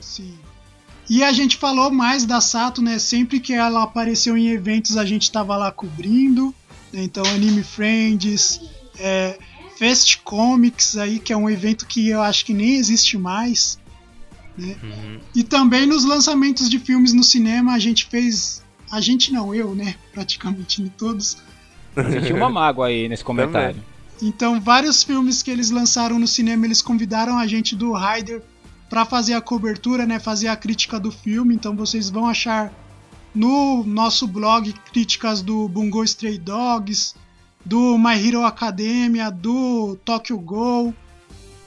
Sim. 0.00 0.38
E 1.08 1.22
a 1.22 1.32
gente 1.32 1.56
falou 1.56 1.90
mais 1.90 2.24
da 2.24 2.40
Sato, 2.40 2.80
né? 2.80 2.98
Sempre 2.98 3.38
que 3.38 3.52
ela 3.52 3.82
apareceu 3.82 4.36
em 4.36 4.48
eventos 4.48 4.96
a 4.96 5.04
gente 5.04 5.30
tava 5.30 5.56
lá 5.56 5.70
cobrindo. 5.70 6.54
Né? 6.92 7.02
Então, 7.02 7.24
Anime 7.26 7.62
Friends, 7.62 8.60
é, 8.98 9.38
Fest 9.76 10.20
Comics 10.24 10.96
aí, 10.96 11.18
que 11.18 11.32
é 11.32 11.36
um 11.36 11.48
evento 11.50 11.86
que 11.86 12.08
eu 12.08 12.22
acho 12.22 12.44
que 12.44 12.54
nem 12.54 12.76
existe 12.76 13.18
mais. 13.18 13.78
Né? 14.56 14.76
Uhum. 14.82 15.18
E 15.34 15.42
também 15.42 15.84
nos 15.86 16.04
lançamentos 16.04 16.70
de 16.70 16.78
filmes 16.78 17.12
no 17.12 17.24
cinema 17.24 17.74
a 17.74 17.78
gente 17.78 18.06
fez. 18.06 18.62
A 18.90 19.00
gente 19.00 19.32
não, 19.32 19.54
eu, 19.54 19.74
né? 19.74 19.96
Praticamente 20.12 20.82
todos. 20.96 21.36
Senti 21.94 22.32
uma 22.32 22.48
mágoa 22.48 22.86
aí 22.86 23.08
nesse 23.08 23.24
comentário. 23.24 23.82
Então, 24.22 24.60
vários 24.60 25.02
filmes 25.02 25.42
que 25.42 25.50
eles 25.50 25.70
lançaram 25.70 26.18
no 26.18 26.26
cinema, 26.26 26.64
eles 26.64 26.80
convidaram 26.80 27.36
a 27.36 27.46
gente 27.46 27.74
do 27.74 27.92
Rider 27.92 28.42
para 28.88 29.04
fazer 29.04 29.34
a 29.34 29.40
cobertura, 29.40 30.06
né, 30.06 30.18
fazer 30.18 30.48
a 30.48 30.56
crítica 30.56 30.98
do 31.00 31.10
filme. 31.10 31.54
Então, 31.54 31.74
vocês 31.74 32.10
vão 32.10 32.26
achar 32.26 32.72
no 33.34 33.82
nosso 33.84 34.26
blog 34.26 34.72
críticas 34.92 35.42
do 35.42 35.68
Bungo 35.68 36.04
Stray 36.04 36.38
Dogs, 36.38 37.14
do 37.64 37.98
My 37.98 38.14
Hero 38.14 38.44
Academia, 38.44 39.30
do 39.30 39.96
Tokyo 40.04 40.38
Ghoul 40.38 40.94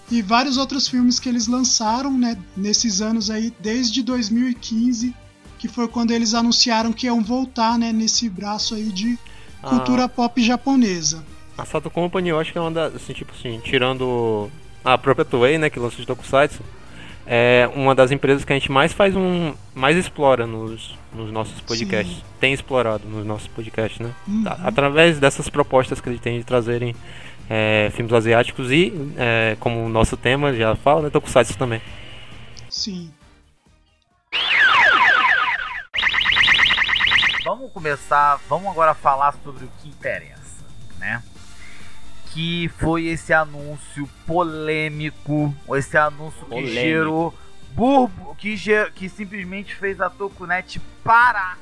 e 0.10 0.22
vários 0.22 0.58
outros 0.58 0.88
filmes 0.88 1.20
que 1.20 1.28
eles 1.28 1.48
lançaram, 1.48 2.18
né, 2.18 2.38
nesses 2.56 3.02
anos 3.02 3.30
aí 3.30 3.54
desde 3.60 4.02
2015, 4.02 5.14
que 5.60 5.68
foi 5.68 5.88
quando 5.88 6.12
eles 6.12 6.34
anunciaram 6.34 6.94
que 6.94 7.08
iam 7.08 7.22
voltar, 7.22 7.78
né, 7.78 7.92
nesse 7.92 8.30
braço 8.30 8.76
aí 8.76 8.90
de 8.90 9.18
cultura 9.62 10.06
ah. 10.06 10.10
pop 10.10 10.42
japonesa. 10.42 11.26
A 11.58 11.66
Sato 11.66 11.90
Company 11.90 12.30
eu 12.30 12.40
acho 12.40 12.52
que 12.52 12.58
é 12.58 12.62
uma 12.62 12.72
das, 12.72 12.96
assim, 12.96 13.14
tipo 13.14 13.34
assim, 13.38 13.60
tirando 13.64 14.50
a 14.86 14.98
própria 14.98 15.26
Toei, 15.26 15.58
né, 15.58 15.70
que 15.70 15.80
lançou 15.80 16.00
de 16.00 16.08
Tokusatsu, 16.08 16.62
é 17.28 17.70
uma 17.76 17.94
das 17.94 18.10
empresas 18.10 18.46
que 18.46 18.54
a 18.54 18.56
gente 18.56 18.72
mais 18.72 18.94
faz 18.94 19.16
um, 19.16 19.54
mais 19.76 19.98
explora 19.98 20.48
nos, 20.48 20.98
nos 21.14 21.30
nossos 21.30 21.60
podcasts. 21.60 22.16
Sim. 22.16 22.24
Tem 22.40 22.54
explorado 22.54 23.06
nos 23.06 23.26
nossos 23.26 23.48
podcasts, 23.50 24.00
né? 24.00 24.14
Uhum. 24.26 24.46
Através 24.64 25.20
dessas 25.20 25.50
propostas 25.50 26.00
que 26.00 26.08
eles 26.08 26.22
têm 26.22 26.40
de 26.40 26.46
trazerem 26.46 26.96
é, 27.50 27.92
filmes 27.94 28.14
asiáticos 28.14 28.72
e, 28.72 28.94
é, 29.18 29.58
como 29.60 29.86
o 29.86 29.90
nosso 29.90 30.16
tema 30.16 30.54
já 30.54 30.76
fala, 30.76 31.02
né, 31.04 31.10
Tokusatsu 31.10 31.58
também. 31.58 31.82
Sim. 32.70 33.12
Vamos 37.44 37.72
começar, 37.72 38.40
vamos 38.48 38.70
agora 38.70 38.94
falar 38.94 39.34
sobre 39.44 39.66
o 39.66 39.70
que 39.82 39.90
interessa, 39.90 40.66
né? 40.98 41.22
Que 42.34 42.70
foi 42.78 43.06
esse 43.08 43.34
anúncio 43.34 44.08
polêmico, 44.26 45.54
esse 45.76 45.98
anúncio 45.98 46.46
Polêmico. 46.46 46.68
que 46.68 46.74
gerou 46.74 47.34
burbo, 47.74 48.36
que, 48.36 48.56
ger, 48.56 48.92
que 48.92 49.08
simplesmente 49.08 49.76
fez 49.76 50.02
a 50.02 50.10
Tokunet 50.10 50.80
parar. 51.04 51.60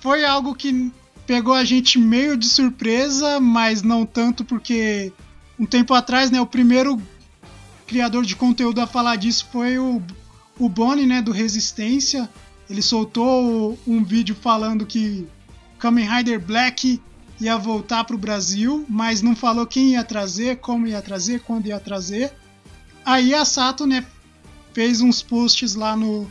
Foi 0.00 0.24
algo 0.24 0.54
que 0.54 0.90
pegou 1.26 1.54
a 1.54 1.64
gente 1.64 1.98
meio 1.98 2.36
de 2.36 2.48
surpresa, 2.48 3.38
mas 3.38 3.82
não 3.82 4.06
tanto 4.06 4.44
porque 4.44 5.12
um 5.58 5.66
tempo 5.66 5.94
atrás, 5.94 6.30
né, 6.30 6.40
o 6.40 6.46
primeiro 6.46 7.00
criador 7.86 8.24
de 8.24 8.34
conteúdo 8.34 8.80
a 8.80 8.86
falar 8.86 9.16
disso 9.16 9.46
foi 9.52 9.78
o, 9.78 10.02
o 10.58 10.68
Bonnie, 10.68 11.06
né, 11.06 11.20
do 11.20 11.32
Resistência. 11.32 12.28
Ele 12.68 12.82
soltou 12.82 13.78
um 13.86 14.02
vídeo 14.02 14.34
falando 14.34 14.86
que 14.86 15.26
Kamen 15.78 16.08
Rider 16.08 16.40
Black 16.40 17.00
ia 17.44 17.58
voltar 17.58 18.04
para 18.04 18.16
o 18.16 18.18
Brasil, 18.18 18.84
mas 18.88 19.20
não 19.20 19.36
falou 19.36 19.66
quem 19.66 19.92
ia 19.92 20.04
trazer, 20.04 20.56
como 20.56 20.86
ia 20.86 21.02
trazer, 21.02 21.40
quando 21.40 21.66
ia 21.66 21.78
trazer. 21.78 22.32
Aí 23.04 23.34
a 23.34 23.44
Sato, 23.44 23.86
né, 23.86 24.04
fez 24.72 25.00
uns 25.00 25.22
posts 25.22 25.74
lá 25.74 25.94
no, 25.94 26.30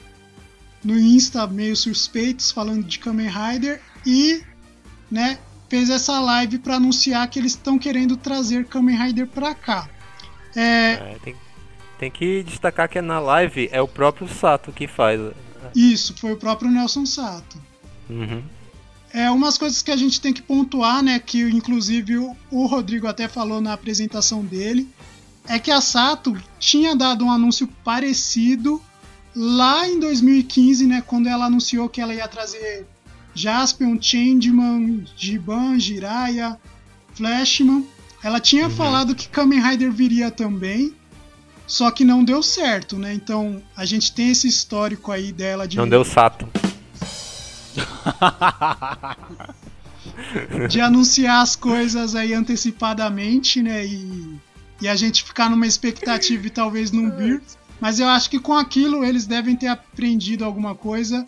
no 0.83 0.99
Insta 0.99 1.45
meio 1.45 1.75
suspeitos 1.75 2.51
falando 2.51 2.83
de 2.83 2.97
Kamen 2.97 3.29
Rider 3.29 3.79
e, 4.05 4.43
né, 5.09 5.37
fez 5.69 5.89
essa 5.89 6.19
live 6.19 6.59
para 6.59 6.75
anunciar 6.75 7.27
que 7.29 7.39
eles 7.39 7.53
estão 7.53 7.77
querendo 7.77 8.17
trazer 8.17 8.65
Kamen 8.65 8.97
Rider 8.97 9.27
para 9.27 9.53
cá. 9.53 9.89
É... 10.55 10.93
É, 10.93 11.17
tem, 11.23 11.35
tem 11.99 12.11
que 12.11 12.43
destacar 12.43 12.89
que 12.89 13.01
na 13.01 13.19
live 13.19 13.69
é 13.71 13.81
o 13.81 13.87
próprio 13.87 14.27
Sato 14.27 14.71
que 14.71 14.87
faz. 14.87 15.19
Isso, 15.75 16.15
foi 16.17 16.33
o 16.33 16.37
próprio 16.37 16.69
Nelson 16.69 17.05
Sato. 17.05 17.57
Uhum. 18.09 18.43
É, 19.13 19.29
umas 19.29 19.59
coisas 19.59 19.83
que 19.83 19.91
a 19.91 19.95
gente 19.95 20.19
tem 20.19 20.33
que 20.33 20.41
pontuar, 20.41 21.03
né, 21.03 21.19
que 21.19 21.39
inclusive 21.39 22.17
o, 22.17 22.35
o 22.49 22.65
Rodrigo 22.65 23.05
até 23.05 23.27
falou 23.27 23.61
na 23.61 23.73
apresentação 23.73 24.43
dele, 24.43 24.89
é 25.47 25.59
que 25.59 25.69
a 25.69 25.79
Sato 25.79 26.35
tinha 26.59 26.95
dado 26.95 27.23
um 27.23 27.31
anúncio 27.31 27.67
parecido 27.83 28.81
lá 29.35 29.87
em 29.87 29.99
2015, 29.99 30.87
né, 30.87 31.03
quando 31.05 31.27
ela 31.27 31.45
anunciou 31.45 31.87
que 31.87 32.01
ela 32.01 32.13
ia 32.13 32.27
trazer 32.27 32.87
Jaspion, 33.35 33.99
Changeman, 34.01 35.05
Giban, 35.15 35.79
Jiraiya, 35.79 36.59
Flashman. 37.13 37.85
Ela 38.23 38.39
tinha 38.39 38.65
uhum. 38.65 38.71
falado 38.71 39.15
que 39.15 39.27
Kamen 39.27 39.59
Rider 39.59 39.91
viria 39.91 40.31
também, 40.31 40.93
só 41.67 41.91
que 41.91 42.05
não 42.05 42.23
deu 42.23 42.41
certo, 42.41 42.97
né? 42.97 43.13
Então 43.13 43.61
a 43.75 43.85
gente 43.85 44.13
tem 44.13 44.31
esse 44.31 44.47
histórico 44.47 45.11
aí 45.11 45.31
dela 45.31 45.67
de. 45.67 45.77
Não 45.77 45.87
deu 45.87 46.03
Sato. 46.03 46.47
De 50.69 50.81
anunciar 50.81 51.41
as 51.41 51.55
coisas 51.55 52.15
aí 52.15 52.33
antecipadamente, 52.33 53.61
né? 53.61 53.85
E, 53.85 54.39
e 54.81 54.87
a 54.87 54.95
gente 54.95 55.23
ficar 55.23 55.49
numa 55.49 55.67
expectativa 55.67 56.47
e 56.47 56.49
talvez 56.49 56.91
não 56.91 57.11
vir. 57.11 57.41
Mas 57.79 57.99
eu 57.99 58.07
acho 58.07 58.29
que 58.29 58.39
com 58.39 58.53
aquilo 58.53 59.03
eles 59.03 59.25
devem 59.25 59.55
ter 59.55 59.67
aprendido 59.67 60.45
alguma 60.45 60.75
coisa. 60.75 61.25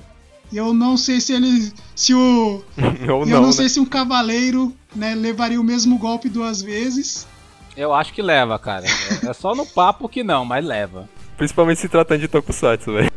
Eu 0.54 0.74
não 0.74 0.96
sei 0.96 1.20
se 1.20 1.34
ele. 1.34 1.74
Se 1.96 2.14
o. 2.14 2.64
eu 3.06 3.26
não, 3.26 3.42
não 3.42 3.52
sei 3.52 3.66
né? 3.66 3.70
se 3.70 3.80
um 3.80 3.86
cavaleiro 3.86 4.76
né, 4.96 5.16
levaria 5.16 5.60
o 5.60 5.64
mesmo 5.64 5.98
golpe 5.98 6.30
duas 6.30 6.62
vezes. 6.62 7.28
Eu 7.76 7.94
acho 7.94 8.14
que 8.14 8.22
leva, 8.22 8.58
cara. 8.58 8.86
É 9.28 9.34
só 9.34 9.54
no 9.54 9.66
papo 9.66 10.08
que 10.08 10.24
não, 10.24 10.46
mas 10.46 10.64
leva. 10.64 11.10
Principalmente 11.36 11.82
se 11.82 11.90
tratando 11.90 12.22
de 12.22 12.30
Tokusatsu, 12.30 12.94
velho. 12.94 13.12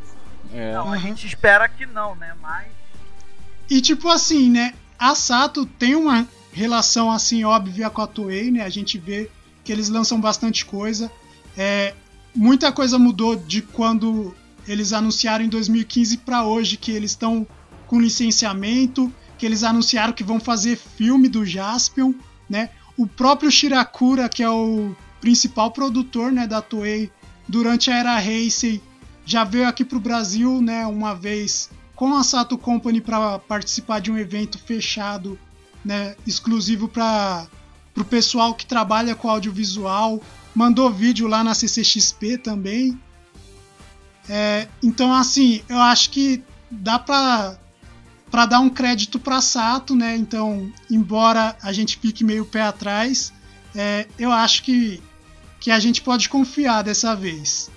É. 0.53 0.73
Não, 0.73 0.93
a 0.93 0.97
gente 0.97 1.27
espera 1.27 1.69
que 1.69 1.87
não, 1.87 2.17
né? 2.17 2.33
Mas 2.43 2.67
e 3.71 3.81
tipo 3.81 4.09
assim, 4.09 4.51
né? 4.51 4.75
A 4.99 5.15
Sato 5.15 5.65
tem 5.65 5.95
uma 5.95 6.27
relação 6.53 7.11
assim 7.11 7.45
óbvia 7.45 7.91
com 7.91 8.03
a 8.03 8.07
Toei, 8.07 8.51
né? 8.51 8.63
A 8.63 8.69
gente 8.69 8.99
vê 8.99 9.31
que 9.63 9.71
eles 9.71 9.89
lançam 9.89 10.21
bastante 10.21 10.65
coisa. 10.65 11.11
É, 11.57 11.95
muita 12.35 12.73
coisa 12.73 12.99
mudou 12.99 13.37
de 13.37 13.63
quando 13.63 14.35
eles 14.67 14.93
anunciaram 14.93 15.45
em 15.45 15.49
2015 15.49 16.19
para 16.19 16.45
hoje 16.45 16.77
que 16.77 16.91
eles 16.91 17.13
estão 17.13 17.47
com 17.87 18.01
licenciamento, 18.01 19.13
que 19.39 19.47
eles 19.47 19.63
anunciaram 19.63 20.13
que 20.13 20.25
vão 20.25 20.41
fazer 20.41 20.77
filme 20.77 21.29
do 21.29 21.45
Jaspion, 21.45 22.13
né? 22.49 22.71
O 22.97 23.07
próprio 23.07 23.51
Shirakura, 23.51 24.29
que 24.29 24.43
é 24.43 24.51
o 24.51 24.95
principal 25.21 25.71
produtor, 25.71 26.33
né, 26.33 26.47
da 26.47 26.61
Toei, 26.61 27.11
durante 27.47 27.91
a 27.91 27.97
era 27.97 28.25
Heisei, 28.25 28.81
já 29.25 29.45
veio 29.45 29.69
aqui 29.69 29.85
pro 29.85 30.01
Brasil, 30.01 30.61
né, 30.61 30.87
uma 30.87 31.15
vez 31.15 31.71
com 31.99 32.15
a 32.15 32.23
Sato 32.23 32.57
Company 32.57 33.01
para 33.01 33.41
participar 33.41 33.99
de 33.99 34.09
um 34.09 34.17
evento 34.17 34.57
fechado, 34.57 35.37
né, 35.85 36.15
exclusivo 36.25 36.87
para 36.87 37.49
o 37.97 38.05
pessoal 38.05 38.55
que 38.55 38.65
trabalha 38.65 39.17
com 39.17 39.29
audiovisual. 39.29 40.23
Mandou 40.55 40.93
vídeo 40.93 41.27
lá 41.27 41.43
na 41.43 41.55
CCXP 41.55 42.39
também. 42.39 42.97
É, 44.29 44.69
então, 44.81 45.13
assim, 45.13 45.61
eu 45.69 45.81
acho 45.81 46.11
que 46.11 46.41
dá 46.71 47.01
para 47.01 47.59
para 48.31 48.47
dar 48.47 48.61
um 48.61 48.71
crédito 48.71 49.19
para 49.19 49.41
Sato, 49.41 49.97
né? 49.97 50.15
Então, 50.15 50.71
embora 50.89 51.57
a 51.61 51.73
gente 51.73 51.99
fique 51.99 52.23
meio 52.23 52.45
pé 52.45 52.61
atrás, 52.61 53.33
é, 53.75 54.07
eu 54.19 54.31
acho 54.31 54.63
que, 54.63 55.03
que 55.59 55.71
a 55.71 55.81
gente 55.81 56.03
pode 56.03 56.29
confiar 56.29 56.85
dessa 56.85 57.17
vez. 57.17 57.71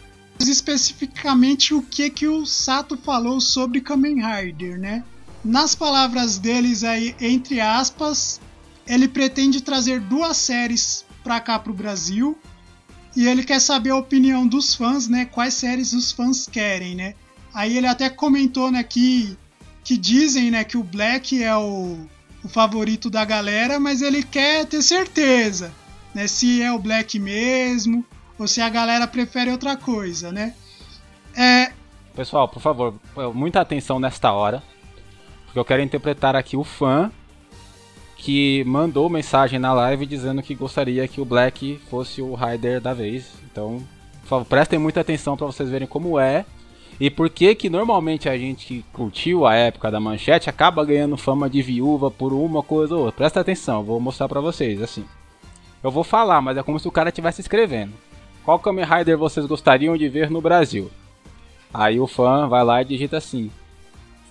Especificamente 0.48 1.74
o 1.74 1.82
que 1.82 2.10
que 2.10 2.28
o 2.28 2.46
Sato 2.46 2.98
falou 2.98 3.40
sobre 3.40 3.82
Kamen 3.82 4.22
Rider, 4.22 4.80
né? 4.80 5.04
Nas 5.44 5.74
palavras 5.74 6.38
deles 6.38 6.84
aí, 6.84 7.16
entre 7.20 7.60
aspas, 7.60 8.40
ele 8.86 9.08
pretende 9.08 9.62
trazer 9.62 10.00
duas 10.00 10.38
séries 10.38 11.06
para 11.24 11.40
cá 11.40 11.58
para 11.58 11.72
o 11.72 11.76
Brasil 11.76 12.38
e 13.16 13.28
ele 13.28 13.44
quer 13.44 13.60
saber 13.60 13.90
a 13.90 13.98
opinião 13.98 14.48
dos 14.48 14.76
fãs, 14.76 15.08
né? 15.08 15.26
Quais 15.26 15.54
séries 15.54 15.94
os 15.94 16.12
fãs 16.12 16.48
querem, 16.48 16.96
né? 16.96 17.16
Aí 17.54 17.78
ele 17.78 17.88
até 17.88 18.10
comentou, 18.10 18.72
né, 18.72 18.82
que, 18.84 19.38
que 19.84 19.98
dizem, 19.98 20.52
né, 20.52 20.64
que 20.64 20.78
o 20.78 20.84
Black 20.84 21.42
é 21.44 21.56
o, 21.56 21.98
o 22.44 22.48
favorito 22.48 23.10
da 23.10 23.26
galera, 23.26 23.80
mas 23.80 24.02
ele 24.02 24.24
quer 24.24 24.66
ter 24.66 24.82
certeza, 24.82 25.74
né, 26.14 26.28
se 26.28 26.62
é 26.62 26.72
o 26.72 26.80
Black 26.80 27.20
mesmo 27.20 28.06
ou 28.42 28.48
se 28.48 28.60
a 28.60 28.70
galera 28.70 29.08
prefere 29.08 29.52
outra 29.52 29.78
coisa, 29.78 30.32
né? 30.32 30.56
É... 31.38 31.72
Pessoal, 32.16 32.48
por 32.48 32.60
favor, 32.60 32.96
muita 33.36 33.62
atenção 33.62 34.00
nesta 34.00 34.32
hora, 34.32 34.64
porque 35.46 35.60
eu 35.60 35.64
quero 35.64 35.84
interpretar 35.84 36.36
aqui 36.36 36.58
o 36.58 36.64
fã 36.64 37.12
que 38.18 38.64
mandou 38.66 39.10
mensagem 39.10 39.60
na 39.60 39.74
live 39.74 40.08
dizendo 40.08 40.42
que 40.42 40.56
gostaria 40.56 41.08
que 41.08 41.22
o 41.22 41.26
Black 41.26 41.80
fosse 41.88 42.22
o 42.22 42.34
Rider 42.34 42.82
da 42.82 42.94
vez. 42.96 43.32
Então, 43.50 43.82
por 44.22 44.28
favor, 44.28 44.46
prestem 44.46 44.80
muita 44.80 45.02
atenção 45.02 45.38
para 45.38 45.46
vocês 45.46 45.70
verem 45.70 45.88
como 45.88 46.20
é 46.20 46.44
e 47.00 47.12
por 47.12 47.30
que 47.30 47.54
que 47.54 47.70
normalmente 47.70 48.28
a 48.28 48.38
gente 48.38 48.66
que 48.66 48.86
curtiu 48.92 49.46
a 49.46 49.54
época 49.54 49.92
da 49.92 50.00
manchete 50.00 50.50
acaba 50.50 50.84
ganhando 50.84 51.16
fama 51.16 51.48
de 51.48 51.62
viúva 51.62 52.10
por 52.10 52.34
uma 52.34 52.64
coisa 52.64 52.96
ou 52.96 53.02
outra. 53.02 53.18
Presta 53.18 53.40
atenção, 53.40 53.84
vou 53.84 54.00
mostrar 54.00 54.28
para 54.28 54.42
vocês 54.42 54.82
assim. 54.82 55.06
Eu 55.84 55.92
vou 55.92 56.04
falar, 56.04 56.42
mas 56.42 56.58
é 56.58 56.64
como 56.64 56.80
se 56.80 56.88
o 56.88 56.92
cara 56.92 57.10
estivesse 57.10 57.42
escrevendo. 57.42 57.94
Qual 58.44 58.60
Kamen 58.60 58.86
Rider 58.86 59.18
vocês 59.18 59.46
gostariam 59.46 59.96
de 59.96 60.10
ver 60.10 60.30
no 60.30 60.42
Brasil? 60.42 60.92
Aí 61.74 62.00
o 62.00 62.08
fã 62.08 62.48
vai 62.48 62.64
lá 62.64 62.82
e 62.82 62.86
digita 62.86 63.18
assim: 63.18 63.52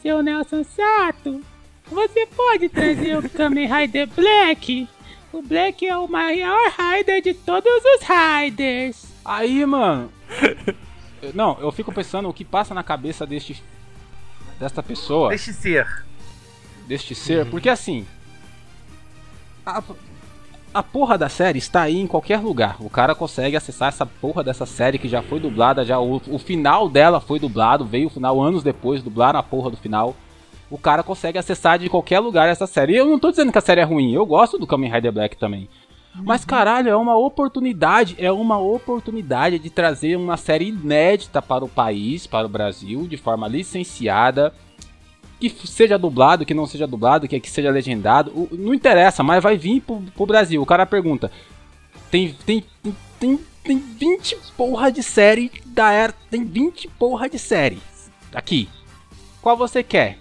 Seu 0.02 0.22
Nelson 0.22 0.64
Sato, 0.64 1.40
você 1.90 2.26
pode 2.26 2.68
trazer 2.68 3.18
o 3.18 3.28
Kamen 3.30 3.66
Rider 3.66 4.08
Black? 4.08 4.88
O 5.32 5.42
Black 5.42 5.86
é 5.86 5.96
o 5.96 6.08
maior 6.08 6.72
Rider 6.72 7.22
de 7.22 7.34
todos 7.34 7.70
os 7.72 8.00
Riders. 8.02 9.04
Aí, 9.24 9.64
mano. 9.64 10.10
não, 11.34 11.56
eu 11.60 11.70
fico 11.70 11.92
pensando 11.92 12.28
o 12.28 12.32
que 12.32 12.44
passa 12.44 12.74
na 12.74 12.82
cabeça 12.82 13.24
deste. 13.24 13.62
desta 14.58 14.82
pessoa. 14.82 15.30
Deste 15.30 15.52
ser. 15.52 16.04
Deste 16.88 17.14
ser, 17.14 17.46
porque 17.48 17.68
assim. 17.68 18.04
A, 19.64 19.80
a 20.72 20.82
porra 20.82 21.18
da 21.18 21.28
série 21.28 21.58
está 21.58 21.82
aí 21.82 21.98
em 21.98 22.06
qualquer 22.06 22.40
lugar. 22.40 22.76
O 22.80 22.88
cara 22.88 23.14
consegue 23.14 23.56
acessar 23.56 23.88
essa 23.88 24.06
porra 24.06 24.44
dessa 24.44 24.66
série 24.66 24.98
que 24.98 25.08
já 25.08 25.22
foi 25.22 25.40
dublada, 25.40 25.84
já 25.84 25.98
o, 25.98 26.20
o 26.28 26.38
final 26.38 26.88
dela 26.88 27.20
foi 27.20 27.38
dublado, 27.38 27.84
veio 27.84 28.06
o 28.06 28.10
final 28.10 28.40
anos 28.40 28.62
depois, 28.62 29.02
dublaram 29.02 29.38
a 29.38 29.42
porra 29.42 29.70
do 29.70 29.76
final 29.76 30.14
o 30.70 30.78
cara 30.78 31.02
consegue 31.02 31.36
acessar 31.36 31.78
de 31.78 31.88
qualquer 31.88 32.20
lugar 32.20 32.48
essa 32.48 32.66
série. 32.66 32.92
E 32.92 32.96
eu 32.96 33.06
não 33.06 33.18
tô 33.18 33.30
dizendo 33.30 33.50
que 33.50 33.58
a 33.58 33.62
série 33.62 33.80
é 33.80 33.84
ruim, 33.84 34.14
eu 34.14 34.24
gosto 34.24 34.56
do 34.56 34.66
Kamen 34.66 34.90
Rider 34.90 35.12
Black 35.12 35.36
também. 35.36 35.68
Mas 36.14 36.44
caralho, 36.44 36.88
é 36.88 36.96
uma 36.96 37.16
oportunidade, 37.16 38.16
é 38.18 38.30
uma 38.32 38.58
oportunidade 38.58 39.58
de 39.58 39.70
trazer 39.70 40.16
uma 40.16 40.36
série 40.36 40.68
inédita 40.68 41.42
para 41.42 41.64
o 41.64 41.68
país, 41.68 42.26
para 42.26 42.46
o 42.46 42.50
Brasil, 42.50 43.06
de 43.06 43.16
forma 43.16 43.46
licenciada, 43.46 44.52
que 45.40 45.66
seja 45.66 45.98
dublado, 45.98 46.44
que 46.44 46.52
não 46.52 46.66
seja 46.66 46.86
dublado, 46.86 47.26
que, 47.26 47.40
que 47.40 47.50
seja 47.50 47.70
legendado, 47.70 48.48
não 48.52 48.74
interessa, 48.74 49.22
mas 49.22 49.42
vai 49.42 49.56
vir 49.56 49.80
pro, 49.80 50.02
pro 50.14 50.26
Brasil. 50.26 50.60
O 50.60 50.66
cara 50.66 50.84
pergunta: 50.84 51.30
tem, 52.10 52.36
tem, 52.44 52.64
tem, 53.18 53.40
tem 53.64 53.78
20 53.78 54.36
porra 54.56 54.92
de 54.92 55.02
série 55.02 55.50
da 55.66 55.92
era, 55.92 56.12
tem 56.30 56.44
20 56.44 56.88
porra 56.98 57.28
de 57.28 57.38
série 57.38 57.78
aqui. 58.34 58.68
Qual 59.40 59.56
você 59.56 59.82
quer? 59.82 60.18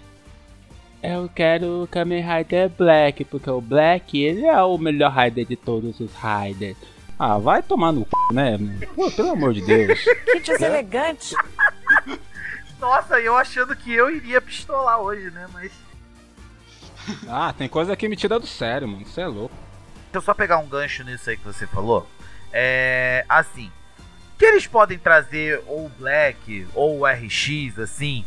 Eu 1.02 1.30
quero 1.34 1.82
o 1.82 1.86
Kamen 1.86 2.22
Rider 2.22 2.70
Black, 2.70 3.24
porque 3.24 3.48
o 3.50 3.60
Black 3.60 4.18
ele 4.18 4.44
é 4.44 4.62
o 4.62 4.76
melhor 4.76 5.12
Rider 5.12 5.46
de 5.46 5.56
todos 5.56 5.98
os 6.00 6.10
Riders. 6.14 6.76
Ah, 7.18 7.38
vai 7.38 7.62
tomar 7.62 7.92
no 7.92 8.00
c, 8.00 8.34
né? 8.34 8.58
Pô, 8.94 9.10
pelo 9.10 9.30
amor 9.30 9.52
de 9.52 9.60
Deus. 9.60 9.98
Que 10.24 10.40
deselegante. 10.40 11.34
Nossa, 12.80 13.20
eu 13.20 13.36
achando 13.36 13.76
que 13.76 13.92
eu 13.92 14.10
iria 14.10 14.40
pistolar 14.40 14.98
hoje, 15.00 15.30
né? 15.30 15.46
Mas. 15.52 15.72
Ah, 17.28 17.52
tem 17.52 17.68
coisa 17.68 17.94
aqui 17.94 18.08
me 18.08 18.16
tira 18.16 18.38
do 18.38 18.46
sério, 18.46 18.86
mano. 18.86 19.06
Você 19.06 19.22
é 19.22 19.26
louco. 19.26 19.54
Deixa 20.04 20.18
eu 20.18 20.20
só 20.20 20.34
pegar 20.34 20.58
um 20.58 20.68
gancho 20.68 21.02
nisso 21.02 21.30
aí 21.30 21.36
que 21.36 21.44
você 21.44 21.66
falou. 21.66 22.06
É. 22.52 23.24
Assim. 23.28 23.70
Que 24.38 24.44
eles 24.44 24.66
podem 24.66 24.98
trazer 24.98 25.62
ou 25.66 25.86
o 25.86 25.88
Black 25.88 26.66
ou 26.74 27.00
o 27.00 27.06
RX, 27.06 27.78
assim 27.78 28.24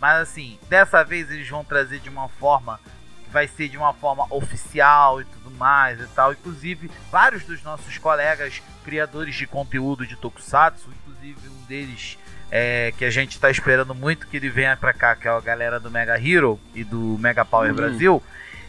mas 0.00 0.28
assim, 0.28 0.58
dessa 0.68 1.02
vez 1.02 1.30
eles 1.30 1.48
vão 1.48 1.64
trazer 1.64 2.00
de 2.00 2.08
uma 2.08 2.28
forma 2.28 2.78
que 3.24 3.30
vai 3.30 3.48
ser 3.48 3.68
de 3.68 3.76
uma 3.76 3.92
forma 3.94 4.26
oficial 4.30 5.20
e 5.20 5.24
tudo 5.24 5.50
mais 5.52 6.00
e 6.00 6.06
tal. 6.08 6.32
Inclusive, 6.32 6.90
vários 7.10 7.44
dos 7.44 7.62
nossos 7.62 7.98
colegas 7.98 8.62
criadores 8.84 9.34
de 9.34 9.46
conteúdo 9.46 10.06
de 10.06 10.16
Tokusatsu, 10.16 10.88
inclusive 11.00 11.48
um 11.48 11.64
deles 11.64 12.18
é, 12.50 12.92
que 12.96 13.04
a 13.04 13.10
gente 13.10 13.32
está 13.32 13.50
esperando 13.50 13.94
muito 13.94 14.26
que 14.26 14.36
ele 14.36 14.48
venha 14.48 14.76
para 14.76 14.92
cá, 14.92 15.14
que 15.16 15.26
é 15.26 15.30
a 15.30 15.40
galera 15.40 15.80
do 15.80 15.90
Mega 15.90 16.16
Hero 16.18 16.60
e 16.74 16.84
do 16.84 17.16
Mega 17.18 17.44
Power 17.44 17.70
uhum. 17.70 17.76
Brasil, 17.76 18.22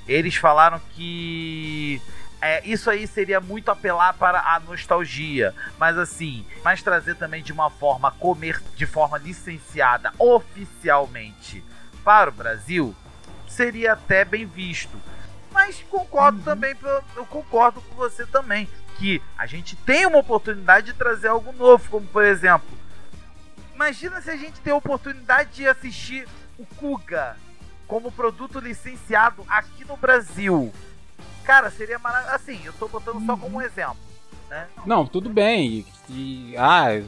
eles 0.07 0.35
falaram 0.35 0.79
que 0.93 2.01
é, 2.41 2.65
isso 2.65 2.89
aí 2.89 3.07
seria 3.07 3.39
muito 3.39 3.69
apelar 3.69 4.13
para 4.13 4.39
a 4.39 4.59
nostalgia, 4.59 5.53
mas 5.77 5.97
assim, 5.97 6.45
mas 6.63 6.81
trazer 6.81 7.15
também 7.15 7.43
de 7.43 7.51
uma 7.51 7.69
forma 7.69 8.11
comer, 8.11 8.61
de 8.75 8.85
forma 8.85 9.17
licenciada 9.17 10.11
oficialmente 10.17 11.63
para 12.03 12.29
o 12.29 12.33
Brasil, 12.33 12.95
seria 13.47 13.93
até 13.93 14.23
bem 14.23 14.45
visto. 14.45 14.97
Mas 15.51 15.83
concordo 15.89 16.37
uhum. 16.37 16.43
também, 16.43 16.75
eu 17.15 17.25
concordo 17.25 17.81
com 17.81 17.95
você 17.95 18.25
também 18.25 18.67
que 18.97 19.21
a 19.37 19.45
gente 19.45 19.75
tem 19.75 20.05
uma 20.05 20.19
oportunidade 20.19 20.87
de 20.87 20.93
trazer 20.93 21.27
algo 21.27 21.51
novo, 21.51 21.89
como 21.89 22.05
por 22.07 22.23
exemplo, 22.23 22.67
imagina 23.77 24.19
se 24.21 24.29
a 24.29 24.35
gente 24.35 24.59
tem 24.59 24.73
a 24.73 24.75
oportunidade 24.75 25.51
de 25.51 25.67
assistir 25.67 26.27
o 26.57 26.65
Kuga 26.65 27.37
como 27.87 28.11
produto 28.11 28.59
licenciado 28.59 29.45
aqui 29.47 29.85
no 29.85 29.95
Brasil 29.95 30.73
Cara, 31.47 31.71
seria 31.71 31.97
maravilhoso. 31.97 32.35
Assim, 32.35 32.59
eu 32.65 32.73
tô 32.73 32.89
botando 32.89 33.25
só 33.25 33.37
como 33.37 33.57
um 33.57 33.61
exemplo. 33.61 33.95
Né? 34.49 34.67
Não, 34.85 35.07
tudo 35.07 35.29
bem. 35.29 35.85
E, 36.09 36.53
ah, 36.57 37.01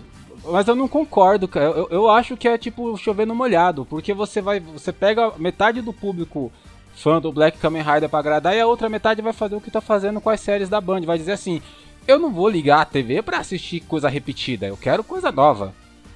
mas 0.46 0.66
eu 0.66 0.78
não 0.78 0.88
concordo, 0.88 1.46
cara. 1.46 1.66
Eu, 1.66 1.90
eu 1.92 2.10
acho 2.10 2.38
que 2.38 2.48
é 2.48 2.58
tipo 2.58 2.96
chover 2.96 3.28
no 3.28 3.36
molhado, 3.36 3.86
porque 3.86 4.14
você 4.14 4.42
vai, 4.42 4.62
você 4.62 4.94
pega 4.94 5.34
metade 5.38 5.82
do 5.82 5.92
público 5.92 6.50
fã 6.96 7.20
do 7.20 7.34
Black 7.34 7.58
Kamen 7.58 7.84
Rider 7.84 8.08
para 8.08 8.20
agradar 8.20 8.56
e 8.56 8.62
a 8.62 8.66
outra 8.66 8.88
metade 8.88 9.22
vai 9.22 9.34
fazer 9.34 9.58
o 9.58 9.62
que 9.62 9.70
tá 9.70 9.82
fazendo 9.82 10.22
com 10.22 10.30
as 10.30 10.40
séries 10.40 10.70
da 10.70 10.80
Band, 10.80 11.02
vai 11.02 11.18
dizer 11.18 11.34
assim: 11.34 11.62
"Eu 12.08 12.18
não 12.18 12.32
vou 12.32 12.48
ligar 12.48 12.80
a 12.80 12.86
TV 12.86 13.22
para 13.22 13.40
assistir 13.40 13.82
coisa 13.82 14.08
repetida, 14.08 14.68
eu 14.68 14.78
quero 14.78 15.04
coisa 15.04 15.34
nova". 15.34 15.74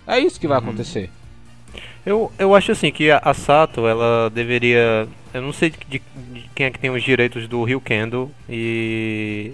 É 0.08 0.20
isso 0.20 0.40
que 0.40 0.48
vai 0.48 0.58
uhum. 0.58 0.66
acontecer. 0.66 1.10
Eu, 2.06 2.32
eu 2.38 2.54
acho 2.54 2.72
assim 2.72 2.92
que 2.92 3.10
a, 3.10 3.18
a 3.24 3.34
Sato, 3.34 3.88
ela 3.88 4.30
deveria. 4.30 5.08
Eu 5.34 5.42
não 5.42 5.54
sei 5.54 5.70
de, 5.70 5.78
de, 5.88 6.02
quem 6.54 6.66
é 6.66 6.72
que 6.72 6.80
tem 6.80 6.90
os 6.90 7.02
direitos 7.02 7.48
do 7.48 7.64
Rio 7.64 7.80
Kendo 7.80 8.32
e. 8.50 9.54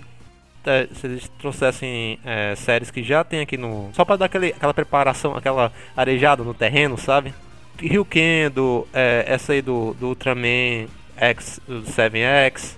É, 0.66 0.88
se 0.94 1.08
eles 1.08 1.32
trouxessem 1.40 2.20
é, 2.24 2.54
séries 2.56 2.92
que 2.92 3.02
já 3.02 3.24
tem 3.24 3.42
aqui 3.42 3.58
no. 3.58 3.90
Só 3.94 4.04
para 4.04 4.18
dar 4.18 4.26
aquele, 4.26 4.48
aquela 4.50 4.74
preparação, 4.74 5.36
aquela 5.36 5.72
arejada 5.96 6.44
no 6.44 6.54
terreno, 6.54 6.98
sabe? 6.98 7.34
Rio 7.80 8.04
Kendo, 8.04 8.88
é, 8.94 9.24
essa 9.28 9.54
aí 9.54 9.62
do, 9.62 9.94
do 9.94 10.08
Ultraman 10.08 10.88
X, 11.16 11.62
do 11.68 11.84
7X. 11.84 12.78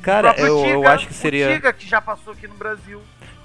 Cara, 0.00 0.34
eu, 0.38 0.62
Tiga, 0.62 0.68
eu 0.70 0.88
acho 0.88 1.06
que 1.06 1.14
seria. 1.14 1.50
O 1.50 1.54
Tiga 1.54 1.72
que 1.72 1.88
já 1.88 2.00
passou 2.00 2.32
aqui 2.32 2.46
no 2.48 2.54
Brasil. 2.54 3.00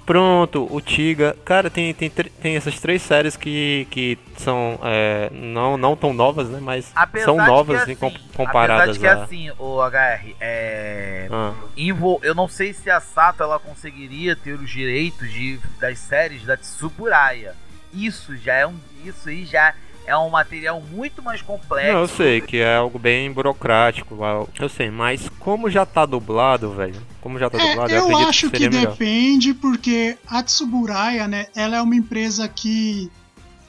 Pronto, 0.08 0.66
o 0.74 0.80
Tiga. 0.80 1.36
Cara, 1.44 1.68
tem, 1.68 1.92
tem, 1.92 2.08
tem 2.08 2.56
essas 2.56 2.80
três 2.80 3.02
séries 3.02 3.36
que, 3.36 3.86
que 3.90 4.18
são 4.38 4.80
é, 4.82 5.28
não, 5.30 5.76
não 5.76 5.94
tão 5.94 6.14
novas, 6.14 6.48
né? 6.48 6.60
Mas 6.62 6.90
apesar 6.94 7.26
são 7.26 7.36
novas 7.36 7.82
assim, 7.82 7.92
em 7.92 8.14
comparadas. 8.34 8.88
Apesar 8.88 8.92
de 8.92 8.98
que 8.98 9.06
a... 9.06 9.22
assim, 9.22 9.50
o 9.58 9.82
HR, 9.86 10.34
é. 10.40 11.28
Ah. 11.30 11.52
Invo, 11.76 12.18
eu 12.22 12.34
não 12.34 12.48
sei 12.48 12.72
se 12.72 12.88
a 12.88 13.00
Sato 13.00 13.42
ela 13.42 13.58
conseguiria 13.58 14.34
ter 14.34 14.54
os 14.54 14.70
direitos 14.70 15.30
de, 15.30 15.60
das 15.78 15.98
séries 15.98 16.42
da 16.42 16.56
Tsuburaya. 16.56 17.54
isso 17.92 18.34
já 18.34 18.54
é 18.54 18.66
um. 18.66 18.76
Isso 19.04 19.28
aí 19.28 19.44
já 19.44 19.74
é 20.08 20.16
um 20.16 20.30
material 20.30 20.80
muito 20.80 21.22
mais 21.22 21.42
complexo. 21.42 21.92
Não, 21.92 22.00
eu 22.00 22.08
sei 22.08 22.40
que 22.40 22.56
é 22.56 22.76
algo 22.76 22.98
bem 22.98 23.30
burocrático. 23.30 24.16
Eu 24.58 24.68
sei, 24.68 24.90
mas 24.90 25.28
como 25.38 25.70
já 25.70 25.84
tá 25.84 26.06
dublado, 26.06 26.72
velho? 26.72 27.00
Como 27.20 27.38
já 27.38 27.50
tá 27.50 27.58
É, 27.58 27.68
dublado, 27.70 27.92
eu 27.92 28.02
acredito 28.04 28.28
acho 28.28 28.50
que 28.50 28.56
que, 28.58 28.70
melhor. 28.70 28.90
depende, 28.92 29.52
porque 29.54 30.16
a 30.26 30.42
Tsuburaya, 30.42 31.28
né, 31.28 31.46
ela 31.54 31.76
é 31.76 31.82
uma 31.82 31.94
empresa 31.94 32.48
que, 32.48 33.10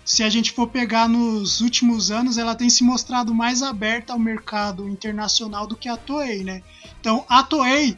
se 0.05 0.23
a 0.23 0.29
gente 0.29 0.51
for 0.53 0.67
pegar 0.67 1.07
nos 1.09 1.59
últimos 1.61 2.09
anos, 2.09 2.37
ela 2.37 2.55
tem 2.55 2.69
se 2.69 2.83
mostrado 2.83 3.33
mais 3.35 3.61
aberta 3.61 4.13
ao 4.13 4.19
mercado 4.19 4.87
internacional 4.87 5.67
do 5.67 5.75
que 5.75 5.89
a 5.89 5.97
Toei, 5.97 6.43
né? 6.43 6.61
Então, 6.99 7.25
a 7.27 7.43
Toei, 7.43 7.97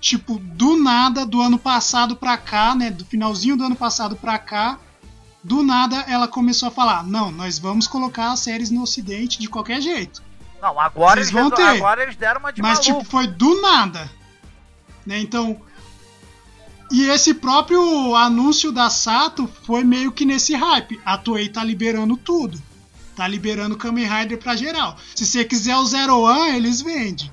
tipo, 0.00 0.38
do 0.38 0.76
nada, 0.82 1.24
do 1.24 1.40
ano 1.40 1.58
passado 1.58 2.16
pra 2.16 2.36
cá, 2.36 2.74
né, 2.74 2.90
do 2.90 3.04
finalzinho 3.04 3.56
do 3.56 3.64
ano 3.64 3.76
passado 3.76 4.16
pra 4.16 4.38
cá, 4.38 4.78
do 5.46 5.62
nada 5.62 6.04
ela 6.08 6.26
começou 6.26 6.68
a 6.68 6.72
falar: 6.72 7.04
não, 7.04 7.30
nós 7.30 7.58
vamos 7.58 7.86
colocar 7.86 8.32
as 8.32 8.40
séries 8.40 8.70
no 8.70 8.82
Ocidente 8.82 9.38
de 9.38 9.48
qualquer 9.48 9.80
jeito. 9.80 10.20
Não, 10.60 10.80
agora 10.80 11.20
Vocês 11.20 11.28
eles, 11.28 11.40
vão 11.40 11.50
ter. 11.50 11.62
agora 11.62 12.02
eles 12.02 12.16
deram 12.16 12.40
uma 12.40 12.52
de 12.52 12.60
Mas, 12.60 12.80
maluco. 12.80 12.98
tipo, 12.98 13.10
foi 13.10 13.26
do 13.28 13.62
nada. 13.62 14.10
Né? 15.06 15.20
Então. 15.20 15.60
E 16.90 17.08
esse 17.08 17.34
próprio 17.34 18.14
anúncio 18.14 18.70
da 18.72 18.88
Sato 18.90 19.48
foi 19.64 19.84
meio 19.84 20.12
que 20.12 20.24
nesse 20.24 20.54
hype. 20.54 21.00
A 21.04 21.16
Toei 21.18 21.48
tá 21.48 21.62
liberando 21.62 22.16
tudo. 22.16 22.60
Tá 23.16 23.26
liberando 23.26 23.76
Kamen 23.76 24.06
Rider 24.06 24.38
pra 24.38 24.54
geral. 24.56 24.96
Se 25.14 25.26
você 25.26 25.44
quiser 25.44 25.76
o 25.76 25.84
Zero 25.84 26.20
One, 26.20 26.56
eles 26.56 26.80
vendem. 26.80 27.30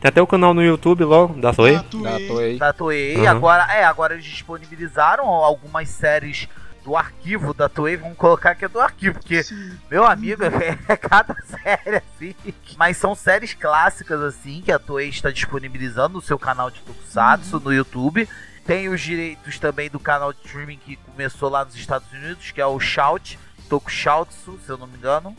Tem 0.00 0.08
até 0.08 0.20
o 0.20 0.26
canal 0.26 0.52
no 0.52 0.62
YouTube 0.62 1.04
logo, 1.04 1.40
da 1.40 1.52
Toei. 1.52 1.76
Da 1.76 1.82
Toei. 1.82 2.02
Da 2.04 2.18
Toei. 2.18 2.58
da 2.58 2.72
Toei. 2.72 3.16
Uhum. 3.16 3.28
Agora, 3.28 3.72
é, 3.72 3.84
agora 3.84 4.14
eles 4.14 4.24
disponibilizaram 4.26 5.26
algumas 5.26 5.88
séries 5.88 6.46
do 6.84 6.96
arquivo 6.96 7.54
da 7.54 7.68
Toei. 7.68 7.96
Vamos 7.96 8.16
colocar 8.16 8.54
que 8.54 8.64
é 8.64 8.68
do 8.68 8.80
arquivo, 8.80 9.14
porque, 9.14 9.42
Sim. 9.42 9.76
meu 9.90 10.04
amigo, 10.04 10.42
é 10.88 10.96
cada 10.96 11.34
série 11.42 11.96
assim. 11.96 12.34
Mas 12.76 12.96
são 12.96 13.14
séries 13.14 13.54
clássicas 13.54 14.20
assim 14.20 14.60
que 14.60 14.70
a 14.70 14.78
Toei 14.78 15.08
está 15.08 15.30
disponibilizando 15.30 16.14
no 16.14 16.22
seu 16.22 16.38
canal 16.38 16.70
de 16.70 16.80
Tokusatsu 16.80 17.58
no 17.58 17.72
YouTube. 17.72 18.28
Tem 18.66 18.88
os 18.88 19.00
direitos 19.00 19.58
também 19.58 19.90
do 19.90 19.98
canal 19.98 20.32
de 20.32 20.40
streaming 20.44 20.78
que 20.78 20.96
começou 20.96 21.48
lá 21.48 21.64
nos 21.64 21.74
Estados 21.74 22.10
Unidos, 22.12 22.50
que 22.50 22.60
é 22.60 22.66
o 22.66 22.78
Shout, 22.78 23.38
Tokusatsu, 23.68 24.58
se 24.64 24.70
eu 24.70 24.78
não 24.78 24.86
me 24.86 24.96
engano, 24.96 25.36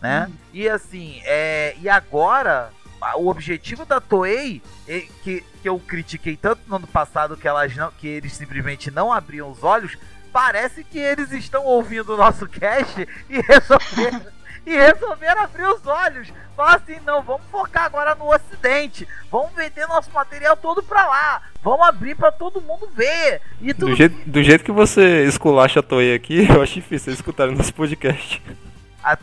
né? 0.00 0.30
E 0.52 0.68
assim, 0.68 1.20
é, 1.24 1.74
e 1.80 1.88
agora 1.88 2.70
o 3.16 3.28
objetivo 3.28 3.84
da 3.84 4.00
Toei 4.00 4.62
é 4.88 5.00
que, 5.22 5.44
que 5.60 5.68
eu 5.68 5.78
critiquei 5.78 6.36
tanto 6.36 6.62
no 6.66 6.76
ano 6.76 6.86
passado 6.86 7.36
que 7.36 7.46
elas 7.46 7.74
não, 7.76 7.90
que 7.90 8.06
eles 8.06 8.32
simplesmente 8.32 8.90
não 8.90 9.12
abriam 9.12 9.50
os 9.50 9.62
olhos, 9.62 9.98
parece 10.34 10.82
que 10.82 10.98
eles 10.98 11.30
estão 11.30 11.64
ouvindo 11.64 12.12
o 12.12 12.16
nosso 12.16 12.48
cast 12.48 13.08
e 13.30 13.40
resolveram, 13.40 14.20
e 14.66 14.76
resolveram 14.76 15.42
abrir 15.42 15.64
os 15.66 15.86
olhos. 15.86 16.32
Falar 16.56 16.74
assim, 16.76 16.98
não, 17.06 17.22
vamos 17.22 17.46
focar 17.52 17.84
agora 17.84 18.16
no 18.16 18.28
ocidente. 18.34 19.06
Vamos 19.30 19.52
vender 19.52 19.86
nosso 19.86 20.10
material 20.10 20.56
todo 20.56 20.82
pra 20.82 21.06
lá. 21.06 21.42
Vamos 21.62 21.86
abrir 21.86 22.16
pra 22.16 22.32
todo 22.32 22.60
mundo 22.60 22.88
ver. 22.94 23.40
E 23.60 23.72
tudo 23.72 23.86
Do 23.90 23.94
jeito, 23.96 24.28
do 24.28 24.42
jeito 24.42 24.64
que 24.64 24.72
você 24.72 25.24
esculacha 25.24 25.78
a 25.78 25.82
Toei 25.84 26.14
aqui, 26.14 26.46
eu 26.50 26.60
acho 26.62 26.74
difícil 26.74 27.10
eles 27.10 27.20
escutarem 27.20 27.54
nosso 27.54 27.72
podcast. 27.72 28.42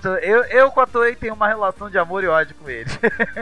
To- 0.01 0.09
eu, 0.19 0.43
eu 0.45 0.71
com 0.71 0.79
a 0.79 0.87
Toei 0.87 1.15
tenho 1.15 1.33
uma 1.33 1.47
relação 1.47 1.89
de 1.89 1.97
amor 1.97 2.23
e 2.23 2.27
ódio 2.27 2.55
com 2.55 2.69
eles. 2.69 2.97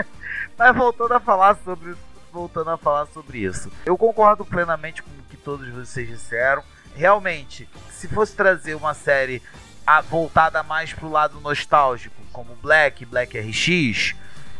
Mas 0.58 0.76
voltando 0.76 1.14
a 1.14 1.20
falar 1.20 1.56
sobre 1.64 1.96
voltando 2.32 2.70
a 2.72 2.78
falar 2.78 3.06
sobre 3.08 3.40
isso. 3.40 3.72
Eu 3.86 3.98
concordo 3.98 4.46
plenamente 4.46 5.02
com 5.04 5.10
o 5.10 5.24
que 5.30 5.38
todos 5.38 5.68
vocês 5.70 6.08
disseram. 6.08 6.64
Realmente, 7.00 7.66
se 7.90 8.10
fosse 8.10 8.36
trazer 8.36 8.76
uma 8.76 8.94
série 8.94 9.42
voltada 10.10 10.62
mais 10.64 10.92
pro 10.92 11.10
lado 11.10 11.40
nostálgico, 11.40 12.14
como 12.34 12.58
Black, 12.62 13.06
Black 13.06 13.40
RX, 13.40 14.14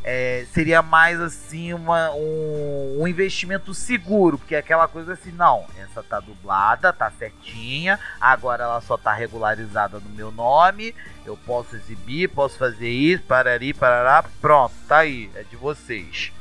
é, 0.06 0.46
seria 0.54 0.82
mais 0.82 1.20
assim 1.20 1.74
uma, 1.74 2.12
um, 2.12 3.02
um 3.02 3.08
investimento 3.10 3.74
seguro, 3.74 4.38
porque 4.38 4.56
é 4.56 4.60
aquela 4.60 4.88
coisa 4.88 5.12
assim, 5.12 5.34
não, 5.34 5.66
essa 5.84 6.02
tá 6.02 6.22
dublada, 6.22 6.94
tá 6.94 7.12
certinha, 7.12 8.00
agora 8.22 8.64
ela 8.64 8.80
só 8.80 8.96
tá 8.96 9.14
regularizada 9.14 10.00
no 10.00 10.10
meu 10.12 10.32
nome, 10.32 10.96
eu 11.26 11.36
posso 11.46 11.76
exibir, 11.76 12.30
posso 12.30 12.58
fazer 12.58 12.90
isso, 12.90 13.24
parari, 13.24 13.74
parará, 13.74 14.24
pronto, 14.40 14.74
tá 14.88 15.00
aí, 15.00 15.30
é 15.36 15.44
de 15.44 15.58
vocês, 15.58 16.32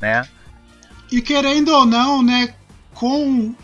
né? 0.00 0.26
E 1.10 1.20
querendo 1.20 1.68
ou 1.74 1.84
não, 1.84 2.22
né, 2.22 2.54
com 2.94 3.54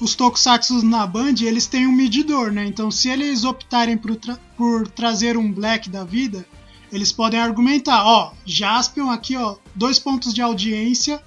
os 0.00 0.14
tokusatsu 0.14 0.84
na 0.84 1.06
Band, 1.06 1.34
eles 1.42 1.66
têm 1.66 1.86
um 1.86 1.92
medidor, 1.92 2.50
né? 2.52 2.64
Então, 2.66 2.90
se 2.90 3.08
eles 3.08 3.44
optarem 3.44 3.96
por, 3.96 4.16
tra- 4.16 4.38
por 4.56 4.88
trazer 4.88 5.36
um 5.36 5.50
Black 5.52 5.88
da 5.88 6.04
vida, 6.04 6.44
eles 6.92 7.12
podem 7.12 7.40
argumentar, 7.40 8.04
ó, 8.04 8.32
Jaspion 8.44 9.10
aqui, 9.10 9.36
ó, 9.36 9.56
dois 9.74 9.98
pontos 9.98 10.32
de 10.34 10.42
audiência. 10.42 11.20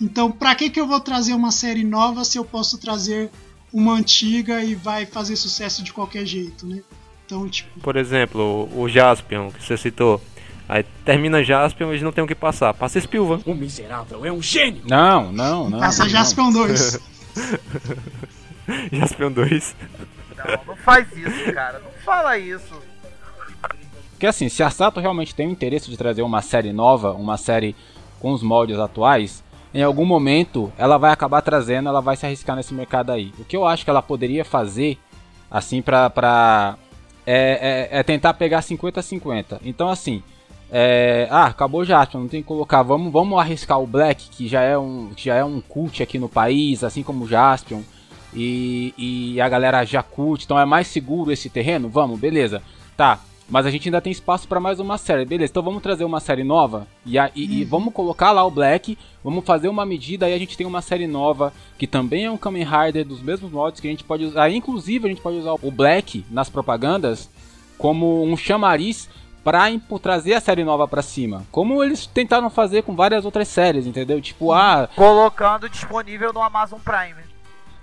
Então, 0.00 0.30
pra 0.30 0.54
que 0.54 0.68
que 0.70 0.80
eu 0.80 0.86
vou 0.86 1.00
trazer 1.00 1.34
uma 1.34 1.50
série 1.50 1.84
nova 1.84 2.24
se 2.24 2.36
eu 2.38 2.44
posso 2.44 2.78
trazer 2.78 3.30
uma 3.72 3.92
antiga 3.94 4.62
e 4.62 4.74
vai 4.74 5.06
fazer 5.06 5.36
sucesso 5.36 5.82
de 5.82 5.92
qualquer 5.92 6.24
jeito, 6.26 6.66
né? 6.66 6.80
Então, 7.26 7.48
tipo, 7.48 7.80
Por 7.80 7.96
exemplo, 7.96 8.68
o, 8.74 8.88
Jaspion, 8.88 9.50
que 9.50 9.64
você 9.64 9.76
citou. 9.76 10.20
Aí 10.68 10.84
termina 11.04 11.42
Jaspion, 11.44 11.90
eles 11.90 12.02
não 12.02 12.12
tem 12.12 12.22
o 12.24 12.26
que 12.26 12.34
passar. 12.34 12.72
Passa 12.74 12.98
Spilvan. 13.00 13.40
O 13.46 13.54
miserável 13.54 14.24
é 14.24 14.32
um 14.32 14.42
gênio. 14.42 14.82
Não, 14.88 15.32
não, 15.32 15.68
não. 15.70 15.78
passa 15.78 16.04
não. 16.04 16.10
Jaspion 16.10 16.50
2. 16.52 17.00
Jaspion 18.92 19.32
2. 19.32 19.76
Não, 20.36 20.64
não 20.66 20.76
faz 20.76 21.06
isso, 21.16 21.52
cara, 21.52 21.78
não 21.80 21.90
fala 22.04 22.36
isso. 22.38 22.74
Porque 24.10 24.26
assim, 24.26 24.48
se 24.48 24.62
a 24.62 24.70
Sato 24.70 25.00
realmente 25.00 25.34
tem 25.34 25.46
o 25.48 25.50
interesse 25.50 25.90
de 25.90 25.96
trazer 25.96 26.22
uma 26.22 26.40
série 26.40 26.72
nova, 26.72 27.12
uma 27.12 27.36
série 27.36 27.74
com 28.20 28.32
os 28.32 28.42
moldes 28.42 28.78
atuais, 28.78 29.42
em 29.72 29.82
algum 29.82 30.04
momento 30.04 30.72
ela 30.78 30.96
vai 30.98 31.12
acabar 31.12 31.42
trazendo, 31.42 31.88
ela 31.88 32.00
vai 32.00 32.16
se 32.16 32.24
arriscar 32.24 32.56
nesse 32.56 32.72
mercado 32.72 33.10
aí. 33.12 33.32
O 33.38 33.44
que 33.44 33.56
eu 33.56 33.66
acho 33.66 33.84
que 33.84 33.90
ela 33.90 34.02
poderia 34.02 34.44
fazer, 34.44 34.98
assim, 35.50 35.82
pra. 35.82 36.08
pra 36.08 36.76
é, 37.26 37.88
é- 37.90 37.98
é 38.00 38.02
tentar 38.02 38.34
pegar 38.34 38.60
50-50. 38.62 39.58
Então, 39.64 39.88
assim. 39.88 40.22
É, 40.76 41.28
ah, 41.30 41.46
acabou 41.46 41.82
o 41.82 41.84
Jaspion, 41.84 42.22
não 42.22 42.28
tem 42.28 42.42
que 42.42 42.48
colocar. 42.48 42.82
Vamos, 42.82 43.12
vamos 43.12 43.38
arriscar 43.38 43.80
o 43.80 43.86
Black, 43.86 44.28
que 44.28 44.48
já 44.48 44.60
é 44.60 44.76
um, 44.76 45.10
que 45.14 45.26
já 45.26 45.36
é 45.36 45.44
um 45.44 45.60
cult 45.60 46.02
aqui 46.02 46.18
no 46.18 46.28
país, 46.28 46.82
assim 46.82 47.04
como 47.04 47.24
o 47.24 47.28
Jaspion. 47.28 47.80
E, 48.34 48.92
e 48.98 49.40
a 49.40 49.48
galera 49.48 49.84
já 49.84 50.02
curte, 50.02 50.44
então 50.44 50.58
é 50.58 50.64
mais 50.64 50.88
seguro 50.88 51.30
esse 51.30 51.48
terreno? 51.48 51.88
Vamos, 51.88 52.18
beleza. 52.18 52.60
Tá, 52.96 53.20
mas 53.48 53.66
a 53.66 53.70
gente 53.70 53.86
ainda 53.88 54.00
tem 54.00 54.10
espaço 54.10 54.48
para 54.48 54.58
mais 54.58 54.80
uma 54.80 54.98
série, 54.98 55.24
beleza? 55.24 55.52
Então 55.52 55.62
vamos 55.62 55.80
trazer 55.82 56.02
uma 56.02 56.18
série 56.18 56.42
nova 56.42 56.88
e, 57.06 57.16
a- 57.16 57.30
e- 57.36 57.60
e 57.60 57.64
vamos 57.64 57.94
colocar 57.94 58.32
lá 58.32 58.42
o 58.44 58.50
Black, 58.50 58.98
vamos 59.22 59.44
fazer 59.44 59.68
uma 59.68 59.86
medida, 59.86 60.26
aí 60.26 60.34
a 60.34 60.38
gente 60.38 60.56
tem 60.56 60.66
uma 60.66 60.82
série 60.82 61.06
nova 61.06 61.52
que 61.78 61.86
também 61.86 62.24
é 62.24 62.30
um 62.30 62.36
Kamen 62.36 62.64
Rider 62.64 63.04
dos 63.04 63.20
mesmos 63.22 63.52
mods 63.52 63.80
que 63.80 63.86
a 63.86 63.90
gente 63.90 64.02
pode 64.02 64.24
usar. 64.24 64.50
Inclusive, 64.50 65.06
a 65.06 65.08
gente 65.10 65.20
pode 65.22 65.36
usar 65.36 65.52
o 65.62 65.70
Black 65.70 66.24
nas 66.28 66.48
propagandas 66.48 67.30
como 67.78 68.24
um 68.24 68.36
chamariz 68.36 69.08
pra 69.44 69.64
trazer 70.02 70.34
a 70.34 70.40
série 70.40 70.64
nova 70.64 70.88
pra 70.88 71.02
cima. 71.02 71.44
Como 71.52 71.84
eles 71.84 72.06
tentaram 72.06 72.48
fazer 72.48 72.82
com 72.82 72.96
várias 72.96 73.24
outras 73.26 73.46
séries, 73.46 73.86
entendeu? 73.86 74.20
Tipo, 74.20 74.52
ah, 74.52 74.88
Colocando 74.96 75.68
disponível 75.68 76.32
no 76.32 76.42
Amazon 76.42 76.78
Prime. 76.80 77.22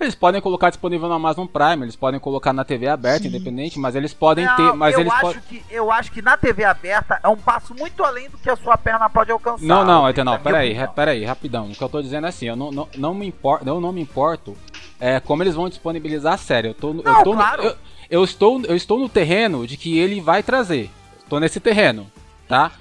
eles 0.00 0.16
podem 0.16 0.40
colocar 0.40 0.68
disponível 0.70 1.08
no 1.08 1.14
Amazon 1.14 1.46
Prime, 1.46 1.84
eles 1.84 1.94
podem 1.94 2.18
colocar 2.18 2.52
na 2.52 2.64
TV 2.64 2.88
aberta, 2.88 3.22
Sim. 3.22 3.28
independente, 3.28 3.78
mas 3.78 3.94
eles 3.94 4.12
podem 4.12 4.44
Não, 4.44 4.56
ter, 4.56 4.72
mas 4.74 4.94
eu 4.94 5.00
eles 5.02 5.12
acho 5.12 5.40
que 5.42 5.62
eu 5.70 5.92
acho 5.92 6.10
que 6.10 6.20
na 6.20 6.36
TV 6.36 6.64
aberta 6.64 7.20
é 7.22 7.28
um 7.28 7.36
passo 7.36 7.72
muito 7.74 8.02
além 8.04 8.28
do 8.28 8.36
que 8.36 8.50
a 8.50 8.56
sua 8.56 8.76
perna 8.76 9.08
pode 9.08 9.30
alcançar. 9.30 9.64
Não, 9.64 9.84
não, 9.84 10.02
minha 10.02 10.38
peraí, 10.40 10.76
peraí, 10.96 11.24
rapidão. 11.24 11.66
O 11.70 11.74
que 11.74 11.82
eu 11.82 11.88
tô 11.88 12.02
dizendo 12.02 12.26
é 12.26 12.30
assim, 12.30 12.46
eu 12.46 12.56
não, 12.56 12.72
não, 12.72 12.88
não 12.98 13.14
me 13.14 13.26
importo, 13.28 13.66
eu 13.68 13.80
não 13.80 13.92
me 13.92 14.00
importo 14.00 14.56
é, 14.98 15.20
como 15.20 15.42
eles 15.44 15.54
vão 15.54 15.68
disponibilizar 15.68 16.32
a 16.34 16.36
série. 16.38 16.68
Eu 16.68 16.74
tô, 16.74 16.92
no- 16.92 17.02
eu 17.02 17.12
Não, 17.12 17.22
tô 17.22 17.32
claro. 17.34 17.62
eu, 17.62 17.76
eu 18.10 18.24
estou, 18.24 18.60
eu 18.64 18.74
estou 18.74 18.98
no 18.98 19.08
terreno 19.08 19.64
de 19.66 19.76
que 19.76 19.98
ele 19.98 20.20
vai 20.20 20.42
trazer. 20.42 20.90
Tô 21.32 21.40
nesse 21.40 21.60
terreno, 21.60 22.06
tá? 22.46 22.72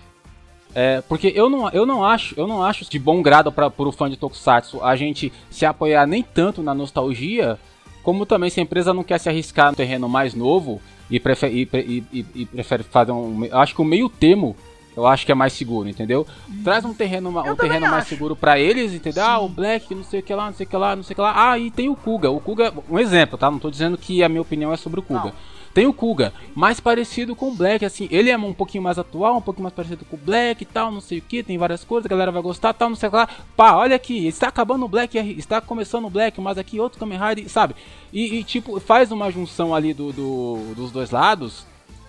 É, 0.75 0.99
porque 1.07 1.31
eu 1.33 1.49
não, 1.49 1.69
eu 1.69 1.85
não 1.85 2.03
acho, 2.03 2.35
eu 2.37 2.45
não 2.45 2.61
acho 2.61 2.83
de 2.83 2.99
bom 2.99 3.21
grado 3.21 3.49
para 3.49 3.71
o 3.77 3.91
fã 3.93 4.09
de 4.09 4.17
Tokusatsu 4.17 4.83
a 4.83 4.93
gente 4.93 5.31
se 5.49 5.65
apoiar 5.65 6.05
nem 6.05 6.21
tanto 6.21 6.61
na 6.61 6.73
nostalgia, 6.73 7.57
como 8.03 8.25
também 8.25 8.49
se 8.49 8.59
a 8.59 8.63
empresa 8.63 8.93
não 8.93 9.05
quer 9.05 9.19
se 9.19 9.29
arriscar 9.29 9.69
no 9.69 9.77
terreno 9.77 10.09
mais 10.09 10.33
novo 10.33 10.81
e 11.09 11.17
prefere, 11.17 11.69
e, 11.73 12.03
e- 12.11 12.25
e- 12.35 12.45
prefere 12.45 12.83
fazer 12.83 13.13
um, 13.13 13.47
acho 13.53 13.73
que 13.73 13.81
o 13.81 13.85
meio 13.85 14.09
termo 14.09 14.53
eu 14.97 15.07
acho 15.07 15.25
que 15.25 15.31
é 15.31 15.35
mais 15.35 15.53
seguro, 15.53 15.87
entendeu? 15.87 16.27
Traz 16.61 16.83
um 16.83 16.93
terreno, 16.93 17.31
Eu 17.45 17.53
um 17.53 17.55
terreno 17.55 17.87
mais 17.87 18.05
seguro 18.05 18.35
pra 18.35 18.59
eles, 18.59 18.91
entendeu? 18.91 19.23
Ah, 19.23 19.39
o 19.39 19.47
Black, 19.47 19.95
não 19.95 20.03
sei 20.03 20.19
o 20.19 20.23
que 20.23 20.33
lá, 20.35 20.47
não 20.47 20.53
sei 20.53 20.65
o 20.65 20.69
que 20.69 20.75
lá, 20.75 20.93
não 20.93 21.03
sei 21.03 21.13
o 21.13 21.15
que 21.15 21.21
lá. 21.21 21.51
Ah, 21.51 21.57
e 21.57 21.71
tem 21.71 21.87
o 21.87 21.95
Kuga. 21.95 22.29
O 22.29 22.41
Kuga, 22.41 22.73
um 22.89 22.99
exemplo, 22.99 23.37
tá? 23.37 23.49
Não 23.49 23.59
tô 23.59 23.71
dizendo 23.71 23.97
que 23.97 24.21
a 24.21 24.27
minha 24.27 24.41
opinião 24.41 24.73
é 24.73 24.75
sobre 24.75 24.99
o 24.99 25.03
Kuga. 25.03 25.23
Não. 25.27 25.33
Tem 25.73 25.87
o 25.87 25.93
Kuga, 25.93 26.33
mais 26.53 26.79
parecido 26.79 27.35
com 27.35 27.49
o 27.49 27.55
Black, 27.55 27.85
assim, 27.85 28.07
ele 28.11 28.29
é 28.29 28.37
um 28.37 28.53
pouquinho 28.53 28.83
mais 28.83 28.99
atual, 28.99 29.37
um 29.37 29.41
pouquinho 29.41 29.63
mais 29.63 29.73
parecido 29.73 30.03
com 30.03 30.17
o 30.17 30.19
Black 30.19 30.63
e 30.63 30.65
tal, 30.65 30.91
não 30.91 30.99
sei 30.99 31.19
o 31.19 31.21
que, 31.21 31.41
tem 31.41 31.57
várias 31.57 31.83
coisas, 31.83 32.05
a 32.05 32.09
galera 32.09 32.31
vai 32.31 32.41
gostar, 32.41 32.73
tal, 32.73 32.89
não 32.89 32.95
sei 32.95 33.07
o 33.07 33.11
que 33.11 33.17
lá. 33.17 33.29
Pá, 33.55 33.75
olha 33.75 33.95
aqui, 33.95 34.27
está 34.27 34.49
acabando 34.49 34.83
o 34.83 34.89
Black, 34.89 35.17
está 35.17 35.61
começando 35.61 36.05
o 36.05 36.09
Black, 36.09 36.41
mas 36.41 36.57
aqui 36.57 36.79
outro 36.79 36.99
Kamen 36.99 37.19
Rider, 37.19 37.49
sabe? 37.49 37.75
E, 38.11 38.35
e 38.35 38.43
tipo, 38.43 38.79
faz 38.81 39.11
uma 39.11 39.31
junção 39.31 39.73
ali 39.73 39.93
do, 39.93 40.11
do 40.11 40.73
dos 40.75 40.91
dois 40.91 41.11
lados, 41.11 41.65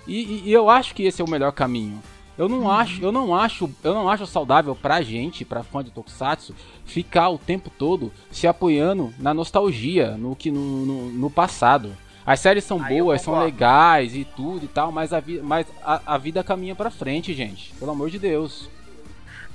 e, 0.07 0.43
e, 0.45 0.53
eu 0.53 0.69
acho 0.69 0.95
que 0.95 1.05
esse 1.05 1.23
é 1.23 1.25
o 1.25 1.31
melhor 1.31 1.53
caminho. 1.53 2.03
Eu 2.37 2.49
não 2.49 2.71
acho, 2.71 3.01
eu 3.03 3.13
não 3.13 3.35
acho, 3.35 3.71
eu 3.85 3.95
não 3.95 4.09
acho 4.09 4.27
saudável 4.27 4.75
pra 4.75 5.03
gente, 5.03 5.45
pra 5.45 5.63
fã 5.63 5.85
de 5.85 5.91
Tokusatsu, 5.91 6.55
ficar 6.85 7.29
o 7.29 7.39
tempo 7.39 7.71
todo 7.71 8.11
se 8.31 8.47
apoiando 8.47 9.13
na 9.19 9.35
nostalgia, 9.35 10.17
no 10.17 10.35
que 10.35 10.51
no, 10.51 10.87
no, 10.87 11.11
no 11.11 11.31
passado. 11.31 11.93
As 12.25 12.41
séries 12.41 12.65
são 12.65 12.83
Aí 12.83 12.99
boas, 12.99 13.21
são 13.21 13.39
legais 13.43 14.15
e 14.15 14.25
tudo 14.25 14.65
e 14.65 14.69
tal, 14.69 14.93
mas 14.93 15.13
a, 15.13 15.21
vi 15.21 15.41
mas 15.41 15.67
a, 15.83 16.15
a 16.15 16.19
vida 16.19 16.45
caminha 16.45 16.75
pra 16.75 16.91
frente, 16.91 17.35
gente. 17.35 17.75
Pelo 17.75 17.91
amor 17.91 18.11
de 18.11 18.19
Deus. 18.19 18.69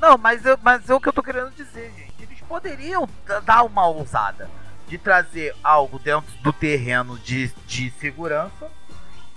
Não, 0.01 0.17
mas, 0.17 0.45
eu, 0.45 0.57
mas 0.61 0.89
é 0.89 0.93
o 0.93 0.99
que 0.99 1.07
eu 1.07 1.13
tô 1.13 1.23
querendo 1.23 1.51
dizer, 1.51 1.91
gente. 1.97 2.13
Eles 2.19 2.39
poderiam 2.41 3.07
dar 3.45 3.63
uma 3.63 3.87
ousada 3.87 4.49
de 4.87 4.97
trazer 4.97 5.55
algo 5.63 5.99
dentro 5.99 6.31
do 6.41 6.53
terreno 6.53 7.17
de, 7.19 7.51
de 7.65 7.91
segurança. 7.99 8.69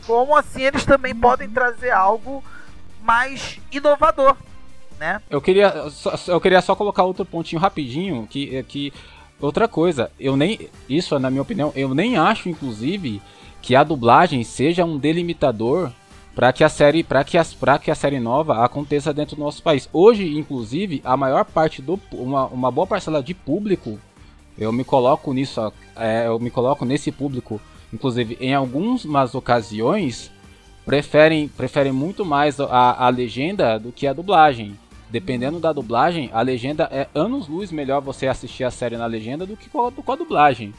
Como 0.07 0.37
assim 0.37 0.62
eles 0.62 0.85
também 0.85 1.14
podem 1.14 1.49
trazer 1.49 1.90
algo 1.90 2.43
mais 3.03 3.59
inovador, 3.71 4.37
né? 4.99 5.21
Eu 5.29 5.40
queria, 5.40 5.73
eu 6.27 6.40
queria 6.40 6.61
só 6.61 6.75
colocar 6.75 7.05
outro 7.05 7.25
pontinho 7.25 7.61
rapidinho, 7.61 8.27
que, 8.27 8.62
que 8.64 8.93
outra 9.40 9.66
coisa, 9.66 10.11
eu 10.18 10.37
nem, 10.37 10.68
isso 10.88 11.18
na 11.18 11.31
minha 11.31 11.42
opinião, 11.42 11.72
eu 11.74 11.94
nem 11.94 12.16
acho, 12.16 12.48
inclusive, 12.48 13.20
que 13.62 13.74
a 13.74 13.85
dublagem 13.85 14.42
seja 14.44 14.85
um 14.85 14.98
delimitador 14.98 15.90
para 16.35 16.53
que 16.53 16.64
a 16.64 16.68
série, 16.68 17.03
para 17.03 17.24
que, 17.24 17.37
as, 17.37 17.57
que 17.83 17.90
a 17.90 17.94
série 17.94 18.20
nova 18.20 18.64
aconteça 18.64 19.12
dentro 19.12 19.37
do 19.37 19.42
nosso 19.42 19.62
país. 19.62 19.88
Hoje, 19.92 20.38
inclusive, 20.38 21.00
a 21.05 21.16
maior 21.16 21.44
parte 21.44 21.83
do, 21.83 22.00
uma, 22.12 22.46
uma 22.46 22.70
boa 22.70 22.87
parcela 22.87 23.22
de 23.22 23.35
público, 23.35 23.98
eu 24.57 24.72
me 24.72 24.85
coloco 24.85 25.33
nisso, 25.33 25.72
é, 25.96 26.26
eu 26.26 26.38
me 26.38 26.50
coloco 26.50 26.85
nesse 26.85 27.11
público, 27.11 27.61
inclusive 27.92 28.37
em 28.40 28.55
algumas 28.55 29.35
ocasiões 29.35 30.31
preferem, 30.85 31.48
preferem 31.48 31.92
muito 31.92 32.24
mais 32.24 32.59
a, 32.61 33.07
a 33.07 33.09
legenda 33.09 33.79
do 33.79 33.92
que 33.92 34.07
a 34.07 34.12
dublagem. 34.12 34.79
Dependendo 35.11 35.59
da 35.59 35.73
dublagem, 35.73 36.31
a 36.33 36.40
legenda 36.40 36.88
é 36.90 37.09
anos 37.14 37.49
luz 37.49 37.73
melhor 37.73 38.01
você 38.01 38.29
assistir 38.29 38.62
a 38.62 38.70
série 38.70 38.96
na 38.96 39.07
legenda 39.07 39.44
do 39.44 39.57
que 39.57 39.68
com 39.68 39.87
a, 39.87 39.92
com 39.92 40.12
a 40.12 40.16
dublagem. 40.16 40.73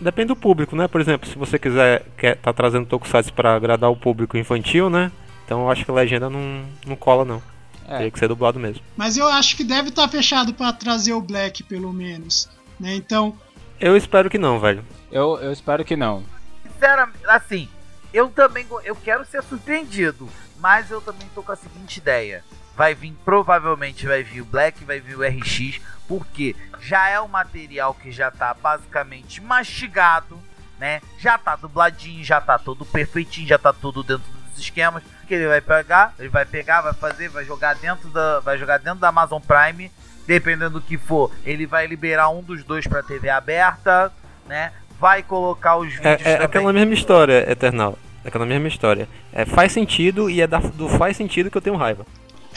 Depende 0.00 0.28
do 0.28 0.36
público, 0.36 0.74
né? 0.74 0.88
Por 0.88 1.00
exemplo, 1.00 1.28
se 1.28 1.38
você 1.38 1.58
quiser 1.58 2.04
quer 2.16 2.36
tá 2.36 2.52
trazendo 2.52 2.86
Tokusatsu 2.86 3.32
para 3.32 3.54
agradar 3.54 3.90
o 3.90 3.96
público 3.96 4.36
infantil, 4.36 4.90
né? 4.90 5.12
Então 5.44 5.60
eu 5.60 5.70
acho 5.70 5.84
que 5.84 5.90
a 5.90 5.94
legenda 5.94 6.28
não, 6.28 6.64
não 6.84 6.96
cola 6.96 7.24
não. 7.24 7.40
É. 7.86 7.98
Teria 7.98 8.10
que 8.10 8.18
ser 8.18 8.28
dublado 8.28 8.58
mesmo. 8.58 8.82
Mas 8.96 9.16
eu 9.16 9.26
acho 9.28 9.56
que 9.56 9.62
deve 9.62 9.90
estar 9.90 10.02
tá 10.02 10.08
fechado 10.08 10.52
para 10.52 10.72
trazer 10.72 11.12
o 11.12 11.20
Black 11.20 11.62
pelo 11.62 11.92
menos, 11.92 12.48
né? 12.80 12.96
Então, 12.96 13.36
eu 13.78 13.96
espero 13.96 14.28
que 14.28 14.38
não, 14.38 14.58
velho. 14.58 14.84
Eu, 15.10 15.38
eu 15.40 15.52
espero 15.52 15.84
que 15.84 15.94
não. 15.94 16.24
Sinceramente, 16.64 17.24
assim, 17.26 17.68
eu 18.12 18.28
também 18.28 18.66
eu 18.84 18.96
quero 18.96 19.24
ser 19.24 19.42
surpreendido, 19.44 20.28
mas 20.58 20.90
eu 20.90 21.00
também 21.00 21.28
tô 21.34 21.42
com 21.42 21.52
a 21.52 21.56
seguinte 21.56 21.98
ideia. 21.98 22.44
Vai 22.76 22.94
vir, 22.94 23.14
provavelmente 23.24 24.06
vai 24.06 24.22
vir 24.22 24.40
o 24.40 24.44
Black, 24.44 24.84
vai 24.84 25.00
vir 25.00 25.16
o 25.16 25.22
RX, 25.22 25.80
porque 26.08 26.56
já 26.80 27.08
é 27.08 27.20
um 27.20 27.28
material 27.28 27.94
que 27.94 28.10
já 28.10 28.30
tá 28.30 28.54
basicamente 28.54 29.40
mastigado, 29.40 30.38
né? 30.78 31.00
Já 31.18 31.36
tá 31.36 31.54
dubladinho, 31.56 32.24
já 32.24 32.40
tá 32.40 32.58
todo 32.58 32.84
perfeitinho, 32.84 33.46
já 33.46 33.58
tá 33.58 33.72
tudo 33.72 34.02
dentro 34.02 34.24
dos 34.32 34.58
esquemas 34.58 35.02
que 35.28 35.34
ele 35.34 35.46
vai 35.46 35.60
pegar, 35.60 36.14
ele 36.18 36.28
vai 36.28 36.44
pegar, 36.44 36.80
vai 36.80 36.94
fazer, 36.94 37.28
vai 37.28 37.44
jogar 37.44 37.74
dentro 37.74 38.08
da, 38.10 38.40
vai 38.40 38.58
jogar 38.58 38.78
dentro 38.78 39.00
da 39.00 39.08
Amazon 39.08 39.40
Prime, 39.40 39.90
dependendo 40.26 40.80
do 40.80 40.80
que 40.80 40.96
for, 40.96 41.30
ele 41.44 41.66
vai 41.66 41.86
liberar 41.86 42.30
um 42.30 42.42
dos 42.42 42.64
dois 42.64 42.86
para 42.86 43.02
TV 43.02 43.28
aberta, 43.28 44.12
né? 44.46 44.72
vai 45.02 45.20
colocar 45.20 45.76
os 45.78 45.92
vídeos. 45.92 46.24
É, 46.24 46.34
é 46.34 46.44
aquela 46.44 46.72
mesma 46.72 46.94
história, 46.94 47.50
Eternal. 47.50 47.98
É 48.24 48.28
aquela 48.28 48.46
mesma 48.46 48.68
história. 48.68 49.08
É, 49.32 49.44
faz 49.44 49.72
sentido 49.72 50.30
e 50.30 50.40
é 50.40 50.46
da, 50.46 50.58
do 50.58 50.88
faz 50.88 51.16
sentido 51.16 51.50
que 51.50 51.56
eu 51.56 51.60
tenho 51.60 51.74
raiva. 51.74 52.06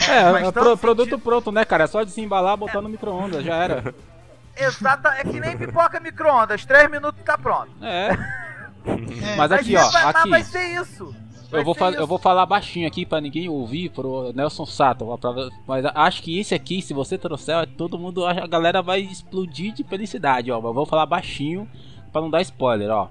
É, 0.08 0.46
é 0.46 0.52
pro, 0.52 0.76
produto 0.76 1.18
pronto, 1.18 1.50
né, 1.50 1.64
cara? 1.64 1.84
É 1.84 1.86
só 1.86 2.04
desembalar, 2.04 2.56
botar 2.56 2.78
é. 2.78 2.80
no 2.80 2.88
micro-ondas, 2.88 3.44
já 3.44 3.56
era. 3.56 3.94
Exato, 4.56 5.08
é 5.08 5.22
que 5.22 5.38
nem 5.38 5.56
pipoca 5.56 6.00
micro-ondas, 6.00 6.64
3 6.64 6.90
minutos 6.90 7.20
tá 7.24 7.36
pronto. 7.36 7.70
É. 7.82 8.08
é. 9.22 9.36
Mas 9.36 9.52
aqui, 9.52 9.76
ó, 9.76 9.90
vai, 9.90 10.04
aqui. 10.04 10.30
Vai 10.30 10.42
ser 10.42 10.80
isso. 10.80 11.14
eu 11.52 11.62
vou, 11.62 11.74
isso. 11.74 11.84
eu 11.84 12.06
vou 12.06 12.18
falar 12.18 12.46
baixinho 12.46 12.88
aqui 12.88 13.04
pra 13.04 13.20
ninguém 13.20 13.48
ouvir 13.48 13.90
pro 13.90 14.32
Nelson 14.32 14.64
Sato. 14.64 15.06
Mas 15.66 15.84
acho 15.84 16.22
que 16.22 16.38
esse 16.38 16.54
aqui, 16.54 16.80
se 16.80 16.94
você 16.94 17.18
trouxer, 17.18 17.66
todo 17.76 17.98
mundo, 17.98 18.24
a 18.24 18.46
galera 18.46 18.80
vai 18.80 19.00
explodir 19.00 19.74
de 19.74 19.84
felicidade, 19.84 20.50
ó. 20.50 20.60
Mas 20.60 20.74
vou 20.74 20.86
falar 20.86 21.04
baixinho 21.04 21.68
pra 22.10 22.22
não 22.22 22.30
dar 22.30 22.40
spoiler, 22.40 22.90
ó. 22.90 23.08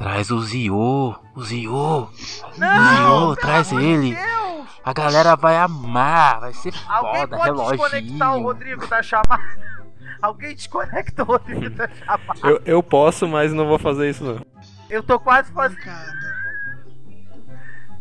Traz 0.00 0.30
o 0.30 0.40
Zio, 0.40 1.14
o 1.36 1.44
Zio. 1.44 2.08
Não, 2.56 3.26
Zio, 3.26 3.36
traz 3.36 3.70
ele. 3.70 4.14
Deus. 4.14 4.68
A 4.82 4.94
galera 4.94 5.36
vai 5.36 5.58
amar, 5.58 6.40
vai 6.40 6.54
ser 6.54 6.72
Alguém 6.88 7.20
foda, 7.20 7.36
pode 7.36 7.50
reloginho. 7.50 7.76
desconectar 7.76 8.36
o 8.36 8.42
Rodrigo 8.42 8.86
da 8.86 9.02
chamada? 9.02 9.42
Alguém 10.22 10.54
desconecta 10.54 11.22
o 11.22 11.26
Rodrigo 11.26 11.68
da 11.68 11.86
chamada? 11.86 12.40
Eu, 12.42 12.62
eu 12.64 12.82
posso, 12.82 13.28
mas 13.28 13.52
não 13.52 13.68
vou 13.68 13.78
fazer 13.78 14.08
isso 14.08 14.24
não. 14.24 14.40
Eu 14.88 15.02
tô 15.02 15.20
quase 15.20 15.52
fazendo. 15.52 15.78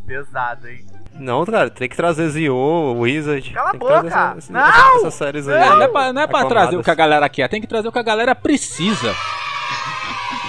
Pesado, 0.07 0.69
hein? 0.69 0.85
Não, 1.15 1.45
cara, 1.45 1.69
tem 1.69 1.89
que 1.89 1.97
trazer 1.97 2.29
Zio, 2.29 2.95
Wizard. 2.97 3.51
Cala 3.51 3.71
a 3.71 3.73
boca! 3.73 4.35
Essa, 4.37 4.53
não! 4.53 4.95
Essas 4.95 5.13
séries 5.15 5.49
aí. 5.49 5.59
Não, 5.59 5.75
não 5.75 5.83
é 5.83 5.87
pra, 5.89 6.13
não 6.13 6.21
é 6.21 6.27
pra 6.27 6.45
trazer 6.45 6.77
o 6.77 6.83
que 6.83 6.91
a 6.91 6.95
galera 6.95 7.27
quer, 7.27 7.49
tem 7.49 7.59
que 7.59 7.67
trazer 7.67 7.89
o 7.89 7.91
que 7.91 7.99
a 7.99 8.03
galera 8.03 8.33
precisa 8.33 9.13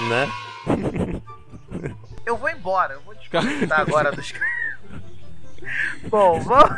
né? 0.08 0.30
Eu 2.30 2.36
vou 2.36 2.48
embora, 2.48 2.94
eu 2.94 3.00
vou 3.00 3.12
desconectar 3.16 3.80
agora 3.80 4.12
dos 4.12 4.32
Bom, 6.08 6.38
vamos. 6.38 6.70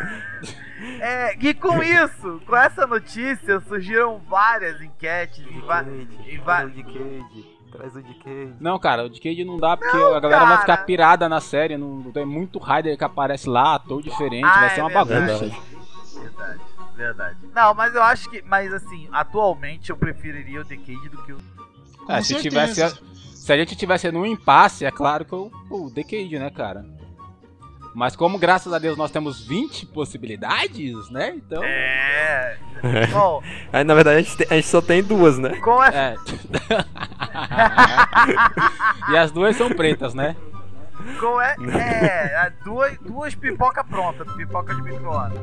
É, 0.98 1.36
e 1.38 1.52
com 1.52 1.82
isso, 1.82 2.40
com 2.46 2.56
essa 2.56 2.86
notícia, 2.86 3.60
surgiram 3.60 4.18
várias 4.26 4.80
enquetes 4.80 5.44
e, 5.46 5.60
va... 5.60 5.84
e 6.26 6.38
va... 6.38 6.62
Traz 7.70 7.94
o 7.94 8.00
Decade. 8.00 8.54
Não, 8.58 8.78
cara, 8.78 9.04
o 9.04 9.10
Decade 9.10 9.44
não 9.44 9.58
dá 9.58 9.76
porque 9.76 9.94
não, 9.94 10.14
a 10.14 10.20
galera 10.20 10.40
cara. 10.40 10.54
vai 10.54 10.60
ficar 10.60 10.76
pirada 10.86 11.28
na 11.28 11.40
série. 11.40 11.76
Não, 11.76 12.10
tem 12.12 12.24
muito 12.24 12.58
Rider 12.58 12.96
que 12.96 13.04
aparece 13.04 13.46
lá, 13.46 13.74
ator 13.74 14.02
diferente, 14.02 14.46
ah, 14.46 14.60
vai 14.60 14.70
ser 14.70 14.80
é 14.80 14.84
uma 14.84 15.04
verdade. 15.04 15.32
bagunça. 15.32 15.62
Verdade, 16.18 16.60
verdade. 16.96 17.36
Não, 17.54 17.74
mas 17.74 17.94
eu 17.94 18.02
acho 18.02 18.30
que. 18.30 18.42
Mas 18.42 18.72
assim, 18.72 19.06
atualmente 19.12 19.90
eu 19.90 19.98
preferiria 19.98 20.62
o 20.62 20.64
Decade 20.64 21.08
do 21.10 21.22
que 21.24 21.32
o. 21.32 21.38
É, 22.08 22.22
se 22.22 22.40
tivesse. 22.40 23.11
Se 23.42 23.52
a 23.52 23.56
gente 23.56 23.74
tivesse 23.74 24.08
num 24.12 24.24
impasse, 24.24 24.84
é 24.84 24.90
claro 24.92 25.24
que 25.24 25.32
eu, 25.32 25.50
o 25.68 25.90
Decade, 25.90 26.38
né, 26.38 26.48
cara? 26.48 26.86
Mas 27.92 28.14
como 28.14 28.38
graças 28.38 28.72
a 28.72 28.78
Deus 28.78 28.96
nós 28.96 29.10
temos 29.10 29.44
20 29.44 29.86
possibilidades, 29.86 31.10
né? 31.10 31.34
Então. 31.34 31.60
É. 31.60 32.56
Bom. 33.10 33.42
Aí 33.72 33.82
na 33.82 33.94
verdade 33.94 34.18
a 34.18 34.22
gente, 34.22 34.36
tem, 34.36 34.46
a 34.48 34.54
gente, 34.54 34.68
só 34.68 34.80
tem 34.80 35.02
duas, 35.02 35.40
né? 35.40 35.56
Com 35.56 35.82
essa... 35.82 35.98
É. 35.98 36.14
e 39.10 39.16
as 39.16 39.32
duas 39.32 39.56
são 39.56 39.70
pretas, 39.70 40.14
né? 40.14 40.36
Com 41.18 41.40
é, 41.40 41.56
é 41.58 42.52
duas, 42.64 42.96
duas 42.98 43.34
pipoca 43.34 43.82
prontas, 43.82 44.32
pipoca 44.34 44.72
de 44.72 44.82
micro-ondas. 44.82 45.40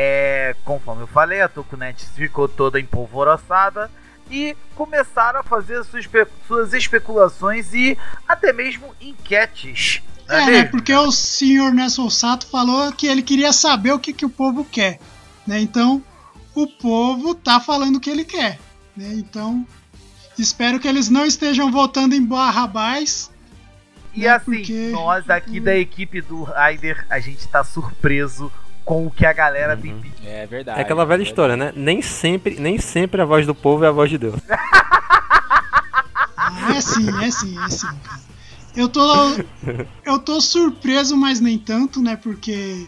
É, 0.00 0.54
conforme 0.64 1.02
eu 1.02 1.08
falei, 1.08 1.40
a 1.40 1.48
Tokunet 1.48 2.06
ficou 2.14 2.46
toda 2.46 2.78
empolvoroçada 2.78 3.90
e 4.30 4.56
começaram 4.76 5.40
a 5.40 5.42
fazer 5.42 5.82
suas, 5.82 6.08
suas 6.46 6.72
especulações 6.72 7.74
e 7.74 7.98
até 8.28 8.52
mesmo 8.52 8.94
enquetes. 9.00 10.00
É, 10.28 10.36
é 10.36 10.46
né, 10.46 10.64
porque 10.66 10.94
o 10.94 11.10
senhor 11.10 11.72
Nelson 11.72 12.08
Sato 12.10 12.46
falou 12.46 12.92
que 12.92 13.08
ele 13.08 13.22
queria 13.22 13.52
saber 13.52 13.90
o 13.90 13.98
que, 13.98 14.12
que 14.12 14.24
o 14.24 14.30
povo 14.30 14.64
quer. 14.64 15.00
Né? 15.44 15.58
Então, 15.58 16.00
o 16.54 16.68
povo 16.68 17.34
tá 17.34 17.58
falando 17.58 17.96
o 17.96 18.00
que 18.00 18.08
ele 18.08 18.24
quer. 18.24 18.56
Né? 18.96 19.14
Então, 19.14 19.66
espero 20.38 20.78
que 20.78 20.86
eles 20.86 21.08
não 21.08 21.26
estejam 21.26 21.72
votando 21.72 22.14
em 22.14 22.24
Barrabás. 22.24 23.32
E 24.14 24.20
né? 24.20 24.28
assim, 24.28 24.44
porque... 24.44 24.90
nós 24.92 25.28
aqui 25.28 25.58
da 25.58 25.76
equipe 25.76 26.20
do 26.20 26.44
Raider, 26.44 27.04
a 27.10 27.18
gente 27.18 27.48
tá 27.48 27.64
surpreso 27.64 28.52
com 28.88 29.06
o 29.06 29.10
que 29.10 29.26
a 29.26 29.34
galera 29.34 29.74
uhum. 29.74 29.82
tem 29.82 30.00
pedido. 30.00 30.26
É 30.26 30.46
verdade. 30.46 30.78
É 30.78 30.82
aquela 30.82 31.04
velha 31.04 31.20
é 31.20 31.24
história, 31.24 31.58
né? 31.58 31.74
Nem 31.76 32.00
sempre, 32.00 32.58
nem 32.58 32.78
sempre 32.78 33.20
a 33.20 33.26
voz 33.26 33.46
do 33.46 33.54
povo 33.54 33.84
é 33.84 33.88
a 33.88 33.90
voz 33.90 34.08
de 34.08 34.16
Deus. 34.16 34.40
ah, 36.34 36.72
É 36.74 36.80
sim, 36.80 37.06
é 37.22 37.30
sim, 37.30 37.54
é 37.62 37.68
sim. 37.68 37.86
Eu 38.74 38.88
tô. 38.88 39.02
Eu 40.06 40.18
tô 40.18 40.40
surpreso, 40.40 41.18
mas 41.18 41.38
nem 41.38 41.58
tanto, 41.58 42.00
né? 42.00 42.16
Porque. 42.16 42.86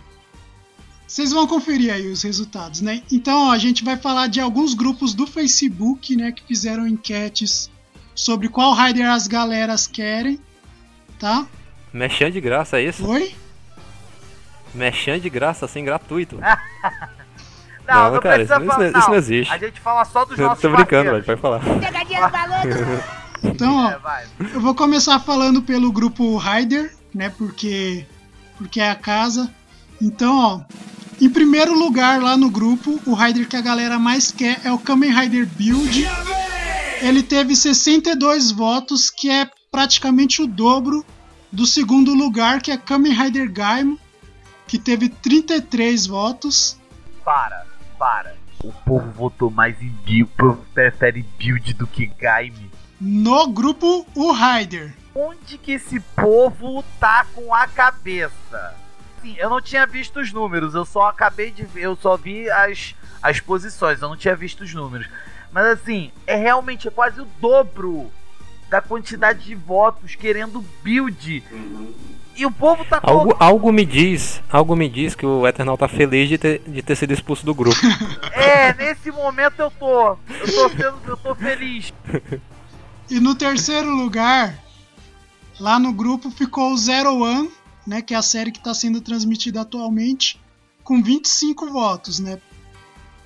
Vocês 1.07 1.33
vão 1.33 1.47
conferir 1.47 1.93
aí 1.93 2.07
os 2.11 2.23
resultados, 2.23 2.81
né? 2.81 3.03
Então, 3.13 3.49
ó, 3.49 3.51
a 3.51 3.59
gente 3.59 3.85
vai 3.85 3.99
falar 3.99 4.29
de 4.29 4.41
alguns 4.41 4.73
grupos 4.73 5.13
do 5.13 5.27
Facebook, 5.27 6.17
né? 6.17 6.33
Que 6.33 6.43
fizeram 6.45 6.89
enquetes 6.89 7.71
sobre 8.15 8.49
qual 8.49 8.73
rider 8.75 9.11
as 9.11 9.27
galeras 9.27 9.87
querem, 9.87 10.41
tá? 11.19 11.47
Mexendo 11.93 12.33
de 12.33 12.41
graça, 12.41 12.79
é 12.79 12.85
isso? 12.85 13.07
Oi? 13.07 13.35
Mexendo 14.75 15.21
de 15.23 15.31
graça, 15.31 15.65
assim, 15.65 15.85
gratuito. 15.85 16.39
Não, 17.89 18.05
não, 18.05 18.13
Não, 18.13 18.21
cara, 18.21 18.35
precisa 18.37 18.55
isso 18.57 18.65
não- 18.67 18.73
falar. 18.73 18.89
isso 19.01 19.09
não 19.09 19.15
existe. 19.17 19.53
A 19.53 19.59
gente 19.59 19.81
fala 19.81 20.05
só 20.05 20.25
dos 20.25 20.39
Eu 20.39 20.47
nossos 20.47 20.63
tô 20.63 20.71
brincando, 20.71 21.11
velho, 21.11 21.25
pode 21.25 21.41
falar. 21.41 21.59
Pegadinha 21.59 22.25
do 22.25 22.31
maluco. 22.33 23.03
Então, 23.43 23.91
É, 23.91 23.97
ó, 23.97 23.99
vai. 23.99 24.25
eu 24.39 24.61
vou 24.61 24.75
começar 24.77 25.19
falando 25.19 25.61
pelo 25.61 25.91
grupo 25.91 26.37
Rider, 26.37 26.95
né? 27.13 27.31
Porque 27.37 28.07
porque 28.59 28.81
é 28.81 28.91
a 28.91 28.95
casa. 28.95 29.53
Então, 30.01 30.39
ó, 30.39 30.61
em 31.21 31.29
primeiro 31.29 31.77
lugar 31.77 32.23
lá 32.23 32.37
no 32.37 32.49
grupo, 32.49 33.01
o 33.07 33.15
Rider 33.15 33.49
que 33.49 33.57
a 33.57 33.61
galera 33.61 33.99
mais 33.99 34.31
quer 34.31 34.61
é 34.63 34.71
o 34.71 34.79
Kamen 34.79 35.11
Rider 35.13 35.49
Build. 35.49 36.07
Ele 37.03 37.25
teve 37.25 37.57
62 37.57 38.53
votos, 38.53 39.11
que 39.11 39.29
é 39.29 39.51
praticamente 39.73 40.41
o 40.43 40.47
dobro 40.47 41.05
do 41.51 41.67
segundo 41.67 42.15
lugar, 42.15 42.61
que 42.63 42.71
é 42.71 42.77
Kamen 42.77 43.13
Rider 43.15 43.51
Gaimon, 43.51 43.97
que 44.71 44.79
teve 44.79 45.09
33 45.09 46.07
votos. 46.07 46.79
Para, 47.25 47.67
para. 47.99 48.37
O 48.63 48.73
povo 48.73 49.11
votou 49.11 49.51
mais 49.51 49.83
em 49.83 49.89
build, 49.89 50.23
o 50.23 50.27
povo 50.29 50.65
prefere 50.73 51.27
build 51.37 51.75
do 51.75 51.89
que 51.89 52.07
game. 52.07 52.71
No 53.01 53.49
grupo 53.49 54.07
o 54.15 54.33
Rider. 54.33 54.95
Onde 55.13 55.59
que 55.59 55.73
esse 55.73 55.99
povo 55.99 56.85
tá 57.01 57.27
com 57.35 57.53
a 57.53 57.67
cabeça? 57.67 58.77
Sim, 59.21 59.35
eu 59.39 59.51
não 59.51 59.61
tinha 59.61 59.85
visto 59.89 60.21
os 60.21 60.33
números, 60.33 60.73
eu 60.73 60.85
só 60.85 61.09
acabei 61.09 61.51
de 61.51 61.65
ver, 61.65 61.83
eu 61.83 61.97
só 61.97 62.17
vi 62.17 62.49
as, 62.49 62.95
as 63.21 63.41
posições, 63.41 64.01
eu 64.01 64.09
não 64.09 64.17
tinha 64.17 64.37
visto 64.37 64.61
os 64.61 64.73
números. 64.73 65.09
Mas 65.51 65.67
assim, 65.67 66.13
é 66.29 66.37
realmente 66.37 66.87
é 66.87 66.93
quase 66.93 67.21
o 67.21 67.27
dobro 67.41 68.09
da 68.69 68.81
quantidade 68.81 69.47
de 69.47 69.55
votos 69.57 70.15
querendo 70.15 70.65
build. 70.81 71.43
E 72.41 72.47
o 72.47 72.51
povo 72.51 72.83
tá 72.87 72.99
Algo, 73.03 73.37
algo 73.39 73.71
me 73.71 73.85
diz, 73.85 74.43
algo 74.49 74.75
me 74.75 74.89
diz 74.89 75.15
que 75.15 75.27
o 75.27 75.47
Eternal 75.47 75.77
tá 75.77 75.87
feliz 75.87 76.27
de 76.27 76.39
ter, 76.39 76.63
de 76.67 76.81
ter 76.81 76.97
sido 76.97 77.13
expulso 77.13 77.45
do 77.45 77.55
grupo. 77.55 77.77
É, 78.33 78.73
nesse 78.73 79.11
momento 79.11 79.61
eu 79.61 79.71
tô. 79.71 80.13
Eu 80.13 80.55
tô 80.55 80.69
sendo, 80.71 80.99
eu 81.07 81.17
tô 81.19 81.35
feliz. 81.35 81.93
E 83.11 83.21
no 83.21 83.35
terceiro 83.35 83.91
lugar, 83.91 84.59
lá 85.59 85.79
no 85.79 85.93
grupo 85.93 86.31
ficou 86.31 86.73
o 86.73 86.79
Zero 86.79 87.23
One, 87.23 87.51
né, 87.87 88.01
que 88.01 88.15
é 88.15 88.17
a 88.17 88.23
série 88.23 88.51
que 88.51 88.59
está 88.59 88.73
sendo 88.73 89.03
transmitida 89.03 89.61
atualmente, 89.61 90.41
com 90.83 91.03
25 91.03 91.67
votos, 91.71 92.21
né? 92.21 92.41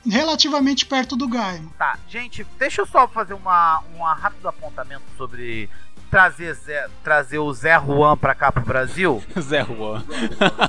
Relativamente 0.05 0.85
perto 0.87 1.16
do 1.16 1.29
Gaio. 1.29 1.72
Tá, 1.79 1.98
gente, 2.09 2.44
deixa 2.59 2.83
eu 2.83 2.87
só 2.87 3.07
fazer 3.07 3.35
uma, 3.35 3.81
um 3.96 4.03
rápido 4.03 4.48
apontamento 4.48 5.05
sobre 5.16 5.70
trazer, 6.14 6.55
Zé, 6.55 6.87
trazer 7.03 7.38
o 7.38 7.53
Zé 7.53 7.77
Juan 7.81 8.16
pra 8.16 8.37
cá 8.37 8.53
pro 8.53 8.62
Brasil. 8.62 9.20
Zé 9.37 9.64
Juan. 9.64 10.05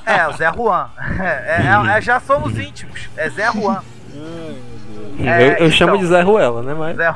É, 0.03 0.27
o 0.27 0.33
Zé 0.33 0.51
Juan. 0.51 0.89
É, 1.19 1.61
é, 1.61 1.97
é, 1.97 2.01
já 2.01 2.19
somos 2.19 2.57
íntimos. 2.57 3.07
É 3.15 3.29
Zé 3.29 3.51
Juan. 3.51 3.83
É, 5.19 5.61
eu 5.61 5.65
eu 5.65 5.71
chamo 5.71 5.91
então. 5.91 6.01
de 6.01 6.07
Zé 6.07 6.21
Ruela, 6.21 6.63
né? 6.63 6.73
Mas. 6.73 6.97
Zé... 6.97 7.15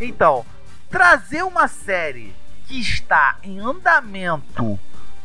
Então, 0.00 0.46
trazer 0.88 1.42
uma 1.42 1.68
série 1.68 2.34
que 2.66 2.80
está 2.80 3.36
em 3.42 3.60
andamento 3.60 4.80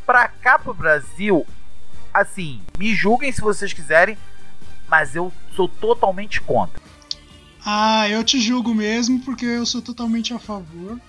pra 0.06 0.28
cá 0.28 0.60
pro 0.60 0.74
Brasil, 0.74 1.48
assim, 2.14 2.62
me 2.78 2.94
julguem 2.94 3.32
se 3.32 3.40
vocês 3.40 3.72
quiserem, 3.72 4.18
mas 4.90 5.16
eu 5.16 5.32
sou 5.56 5.70
totalmente 5.70 6.42
contra. 6.42 6.82
Ah, 7.66 8.10
eu 8.10 8.22
te 8.22 8.42
julgo 8.42 8.76
mesmo, 8.76 9.22
porque 9.22 9.46
eu 9.46 9.66
sou 9.66 9.82
totalmente 9.82 10.34
a 10.34 10.40
favor. 10.40 11.00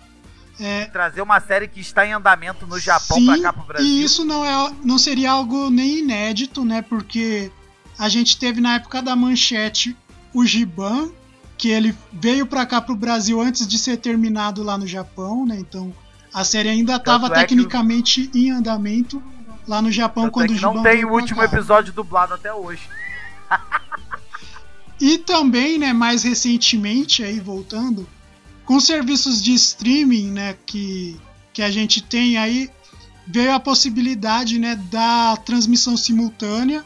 É, 0.58 0.86
Trazer 0.86 1.20
uma 1.20 1.38
série 1.40 1.68
que 1.68 1.80
está 1.80 2.06
em 2.06 2.12
andamento 2.14 2.66
no 2.66 2.78
Japão 2.78 3.24
pra 3.26 3.38
cá 3.40 3.52
pro 3.52 3.64
Brasil. 3.64 3.86
e 3.86 4.02
isso 4.02 4.24
não, 4.24 4.44
é, 4.44 4.72
não 4.82 4.96
seria 4.98 5.32
algo 5.32 5.68
nem 5.70 5.98
inédito, 5.98 6.64
né? 6.64 6.80
Porque 6.82 7.50
a 7.98 8.08
gente 8.08 8.38
teve 8.38 8.60
na 8.60 8.76
época 8.76 9.02
da 9.02 9.14
manchete 9.14 9.94
o 10.32 10.44
Giban, 10.46 11.10
que 11.58 11.68
ele 11.68 11.94
veio 12.12 12.46
pra 12.46 12.64
cá 12.64 12.80
pro 12.80 12.94
Brasil 12.96 13.40
antes 13.40 13.66
de 13.66 13.78
ser 13.78 13.98
terminado 13.98 14.62
lá 14.62 14.78
no 14.78 14.86
Japão, 14.86 15.44
né? 15.46 15.56
Então 15.58 15.92
a 16.32 16.42
série 16.44 16.68
ainda 16.70 16.96
estava 16.96 17.26
é 17.26 17.30
que- 17.30 17.34
tecnicamente 17.36 18.30
em 18.34 18.50
andamento 18.50 19.22
lá 19.68 19.82
no 19.82 19.90
Japão 19.92 20.24
Tanto 20.24 20.30
é 20.30 20.32
quando 20.32 20.48
que 20.48 20.54
o 20.54 20.56
Giban 20.58 20.72
não 20.74 20.82
tem 20.82 21.04
o 21.04 21.12
último 21.12 21.42
episódio 21.42 21.92
dublado 21.92 22.32
até 22.34 22.52
hoje. 22.52 22.88
E 25.00 25.18
também, 25.18 25.78
né, 25.78 25.92
mais 25.92 26.22
recentemente, 26.22 27.22
aí 27.22 27.38
voltando, 27.38 28.08
com 28.66 28.78
serviços 28.80 29.40
de 29.42 29.54
streaming, 29.54 30.30
né, 30.32 30.56
que, 30.66 31.16
que 31.52 31.62
a 31.62 31.70
gente 31.70 32.02
tem 32.02 32.36
aí, 32.36 32.68
veio 33.26 33.54
a 33.54 33.60
possibilidade, 33.60 34.58
né, 34.58 34.74
da 34.90 35.36
transmissão 35.38 35.96
simultânea, 35.96 36.84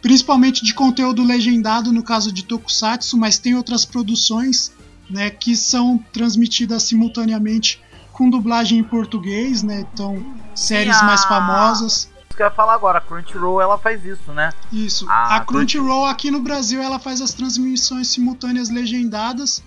principalmente 0.00 0.64
de 0.64 0.74
conteúdo 0.74 1.22
legendado 1.22 1.92
no 1.92 2.02
caso 2.02 2.32
de 2.32 2.42
Tokusatsu, 2.44 3.16
mas 3.16 3.38
tem 3.38 3.54
outras 3.54 3.84
produções, 3.84 4.72
né, 5.08 5.30
que 5.30 5.54
são 5.56 5.98
transmitidas 6.12 6.82
simultaneamente 6.84 7.80
com 8.12 8.28
dublagem 8.28 8.78
em 8.78 8.84
português, 8.84 9.62
né, 9.62 9.86
então 9.92 10.24
séries 10.54 10.96
a- 10.96 11.04
mais 11.04 11.24
famosas. 11.24 12.10
Isso 12.28 12.36
que 12.36 12.42
eu 12.42 12.46
ia 12.46 12.50
falar 12.52 12.74
agora, 12.74 12.98
a 12.98 13.00
Crunchyroll 13.00 13.60
ela 13.60 13.76
faz 13.78 14.04
isso, 14.06 14.32
né? 14.32 14.50
Isso. 14.72 15.06
Ah, 15.08 15.36
a 15.36 15.40
Crunchyroll 15.40 16.06
aqui 16.06 16.30
no 16.30 16.40
Brasil 16.40 16.80
ela 16.82 16.98
faz 16.98 17.20
as 17.20 17.34
transmissões 17.34 18.08
simultâneas 18.08 18.70
legendadas, 18.70 19.62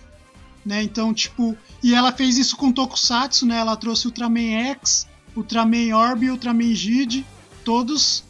né? 0.66 0.82
Então, 0.84 1.14
tipo, 1.14 1.56
e 1.84 1.94
ela 1.94 2.12
fez 2.12 2.38
isso 2.38 2.58
com 2.58 2.72
Tokusatsu, 2.72 3.46
né? 3.46 3.58
Ela 3.58 3.76
trouxe 3.76 4.08
Ultraman 4.08 4.72
X, 4.72 5.08
Ultraman 5.36 5.96
Orb 5.96 6.26
e 6.26 6.32
Ultraman 6.32 6.74
Gid, 6.74 7.26
todos 7.64 8.24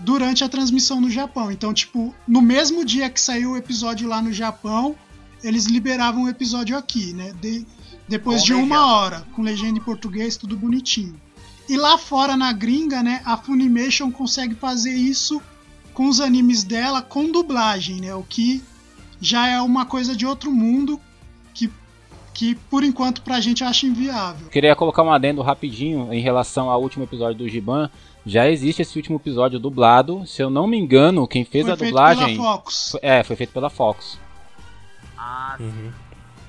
durante 0.00 0.42
a 0.42 0.48
transmissão 0.48 1.00
no 1.00 1.10
Japão. 1.10 1.50
Então, 1.50 1.72
tipo, 1.72 2.14
no 2.26 2.40
mesmo 2.42 2.84
dia 2.84 3.08
que 3.10 3.20
saiu 3.20 3.52
o 3.52 3.56
episódio 3.56 4.08
lá 4.08 4.20
no 4.20 4.32
Japão, 4.32 4.96
eles 5.42 5.66
liberavam 5.66 6.24
o 6.24 6.28
episódio 6.28 6.76
aqui, 6.76 7.12
né? 7.12 7.32
De- 7.40 7.66
depois 8.08 8.40
Com 8.40 8.46
de 8.46 8.52
uma 8.54 8.62
legenda. 8.76 8.86
hora, 8.86 9.26
com 9.32 9.42
legenda 9.42 9.78
em 9.78 9.82
português, 9.82 10.36
tudo 10.36 10.56
bonitinho. 10.56 11.20
E 11.68 11.76
lá 11.76 11.96
fora 11.96 12.36
na 12.36 12.52
gringa, 12.52 13.02
né, 13.02 13.22
a 13.24 13.36
Funimation 13.36 14.10
consegue 14.10 14.54
fazer 14.56 14.92
isso 14.92 15.40
com 15.94 16.08
os 16.08 16.20
animes 16.20 16.64
dela 16.64 17.00
com 17.00 17.30
dublagem, 17.30 18.00
né? 18.00 18.14
O 18.14 18.22
que 18.24 18.62
já 19.20 19.46
é 19.46 19.60
uma 19.60 19.86
coisa 19.86 20.16
de 20.16 20.26
outro 20.26 20.50
mundo 20.52 21.00
que 22.34 22.54
por 22.54 22.82
enquanto 22.84 23.22
pra 23.22 23.40
gente 23.40 23.62
acha 23.64 23.86
inviável. 23.86 24.48
Queria 24.48 24.74
colocar 24.76 25.02
um 25.02 25.12
adendo 25.12 25.42
rapidinho 25.42 26.12
em 26.12 26.20
relação 26.20 26.70
ao 26.70 26.80
último 26.82 27.04
episódio 27.04 27.38
do 27.38 27.48
Giban. 27.48 27.90
Já 28.24 28.48
existe 28.48 28.82
esse 28.82 28.96
último 28.98 29.16
episódio 29.16 29.58
dublado. 29.58 30.24
Se 30.26 30.42
eu 30.42 30.48
não 30.48 30.66
me 30.66 30.78
engano, 30.78 31.26
quem 31.26 31.44
fez 31.44 31.64
Foi 31.64 31.72
a 31.74 31.76
feito 31.76 31.90
dublagem. 31.90 32.36
pela 32.36 32.52
Fox. 32.52 32.88
Foi- 32.92 33.00
É, 33.02 33.22
foi 33.22 33.36
feito 33.36 33.52
pela 33.52 33.68
Fox. 33.68 34.18
Ah, 35.18 35.56
Uhum. 35.60 35.90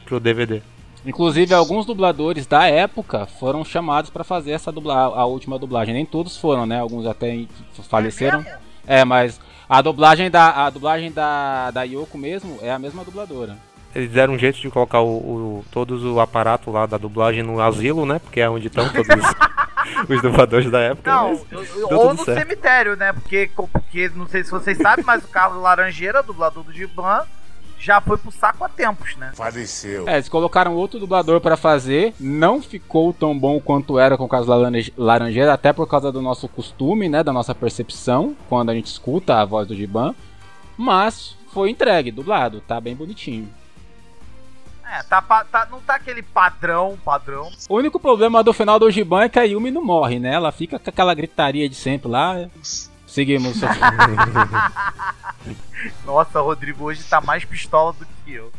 Pro 0.05 0.19
DVD. 0.19 0.61
Inclusive, 1.05 1.53
alguns 1.53 1.85
dubladores 1.85 2.45
da 2.47 2.65
época 2.65 3.25
foram 3.25 3.65
chamados 3.65 4.09
pra 4.09 4.23
fazer 4.23 4.51
essa 4.51 4.71
dubla 4.71 4.95
a 4.95 5.25
última 5.25 5.59
dublagem. 5.59 5.93
Nem 5.93 6.05
todos 6.05 6.37
foram, 6.37 6.65
né? 6.65 6.79
Alguns 6.79 7.05
até 7.05 7.45
faleceram. 7.89 8.45
É, 8.87 9.03
mas 9.03 9.39
a 9.67 9.81
dublagem 9.81 10.29
da 10.31 10.65
a 10.65 10.69
dublagem 10.69 11.11
da, 11.11 11.71
da 11.71 11.83
Yoko 11.83 12.17
mesmo 12.17 12.57
é 12.61 12.71
a 12.71 12.79
mesma 12.79 13.03
dubladora. 13.03 13.57
Eles 13.95 14.09
deram 14.11 14.33
um 14.33 14.39
jeito 14.39 14.59
de 14.59 14.69
colocar 14.69 15.01
o, 15.01 15.07
o- 15.17 15.65
todos 15.71 16.03
o 16.03 16.19
aparato 16.19 16.71
lá 16.71 16.85
da 16.85 16.97
dublagem 16.97 17.43
no 17.43 17.61
asilo, 17.61 18.05
né? 18.05 18.19
Porque 18.19 18.39
é 18.41 18.49
onde 18.49 18.67
estão 18.67 18.89
todos 18.89 19.07
os, 19.07 20.09
os 20.15 20.21
dubladores 20.21 20.71
da 20.71 20.79
época. 20.79 21.11
Não, 21.11 21.39
eu- 21.51 21.97
ou 21.99 22.13
no 22.13 22.23
certo. 22.25 22.39
cemitério, 22.39 22.95
né? 22.95 23.13
Porque, 23.13 23.51
porque 23.71 24.09
não 24.15 24.27
sei 24.27 24.43
se 24.43 24.49
vocês 24.51 24.77
sabem, 24.77 25.05
mas 25.05 25.23
o 25.23 25.27
Carlos 25.27 25.61
Laranjeira, 25.61 26.23
dublador 26.23 26.63
do 26.63 26.73
Giban, 26.73 27.21
já 27.79 27.99
foi 28.01 28.17
pro 28.17 28.31
saco 28.31 28.63
há 28.63 28.69
tempos, 28.69 29.15
né? 29.17 29.31
Faleceu. 29.35 30.07
É, 30.07 30.13
eles 30.15 30.29
colocaram 30.29 30.73
outro 30.73 30.99
dublador 30.99 31.39
pra 31.41 31.57
fazer, 31.57 32.15
não 32.19 32.61
ficou 32.61 33.11
tão 33.13 33.37
bom 33.37 33.59
quanto 33.59 33.99
era 33.99 34.17
com 34.17 34.23
o 34.23 34.29
caso 34.29 34.49
Laranje- 34.49 34.93
Laranjeira, 34.97 35.53
até 35.53 35.71
por 35.73 35.85
causa 35.87 36.11
do 36.11 36.21
nosso 36.21 36.47
costume, 36.47 37.09
né, 37.09 37.21
da 37.23 37.33
nossa 37.33 37.53
percepção, 37.53 38.35
quando 38.49 38.69
a 38.71 38.73
gente 38.73 38.87
escuta 38.87 39.35
a 39.35 39.45
voz 39.45 39.67
do 39.67 39.75
Giban, 39.75 40.15
mas 40.77 41.35
foi 41.53 41.69
entregue, 41.69 42.09
dublado, 42.09 42.61
tá 42.61 42.79
bem 42.81 42.95
bonitinho. 42.95 43.47
É, 44.93 45.01
tá, 45.01 45.21
tá- 45.21 45.67
não 45.71 45.81
tá 45.81 45.95
aquele 45.95 46.21
padrão, 46.21 46.99
padrão. 47.03 47.51
O 47.67 47.77
único 47.77 47.99
problema 47.99 48.43
do 48.43 48.53
final 48.53 48.77
do 48.77 48.91
Giban 48.91 49.23
é 49.23 49.29
que 49.29 49.39
a 49.39 49.43
Yumi 49.43 49.71
não 49.71 49.83
morre, 49.83 50.19
né, 50.19 50.33
ela 50.35 50.51
fica 50.51 50.77
com 50.77 50.89
aquela 50.89 51.15
gritaria 51.15 51.67
de 51.67 51.75
sempre 51.75 52.09
lá. 52.09 52.47
Seguimos. 53.07 53.59
Nossa, 56.05 56.39
Rodrigo 56.41 56.85
hoje 56.85 57.03
tá 57.03 57.19
mais 57.19 57.43
pistola 57.43 57.93
do 57.93 58.05
que 58.23 58.33
eu. 58.33 58.51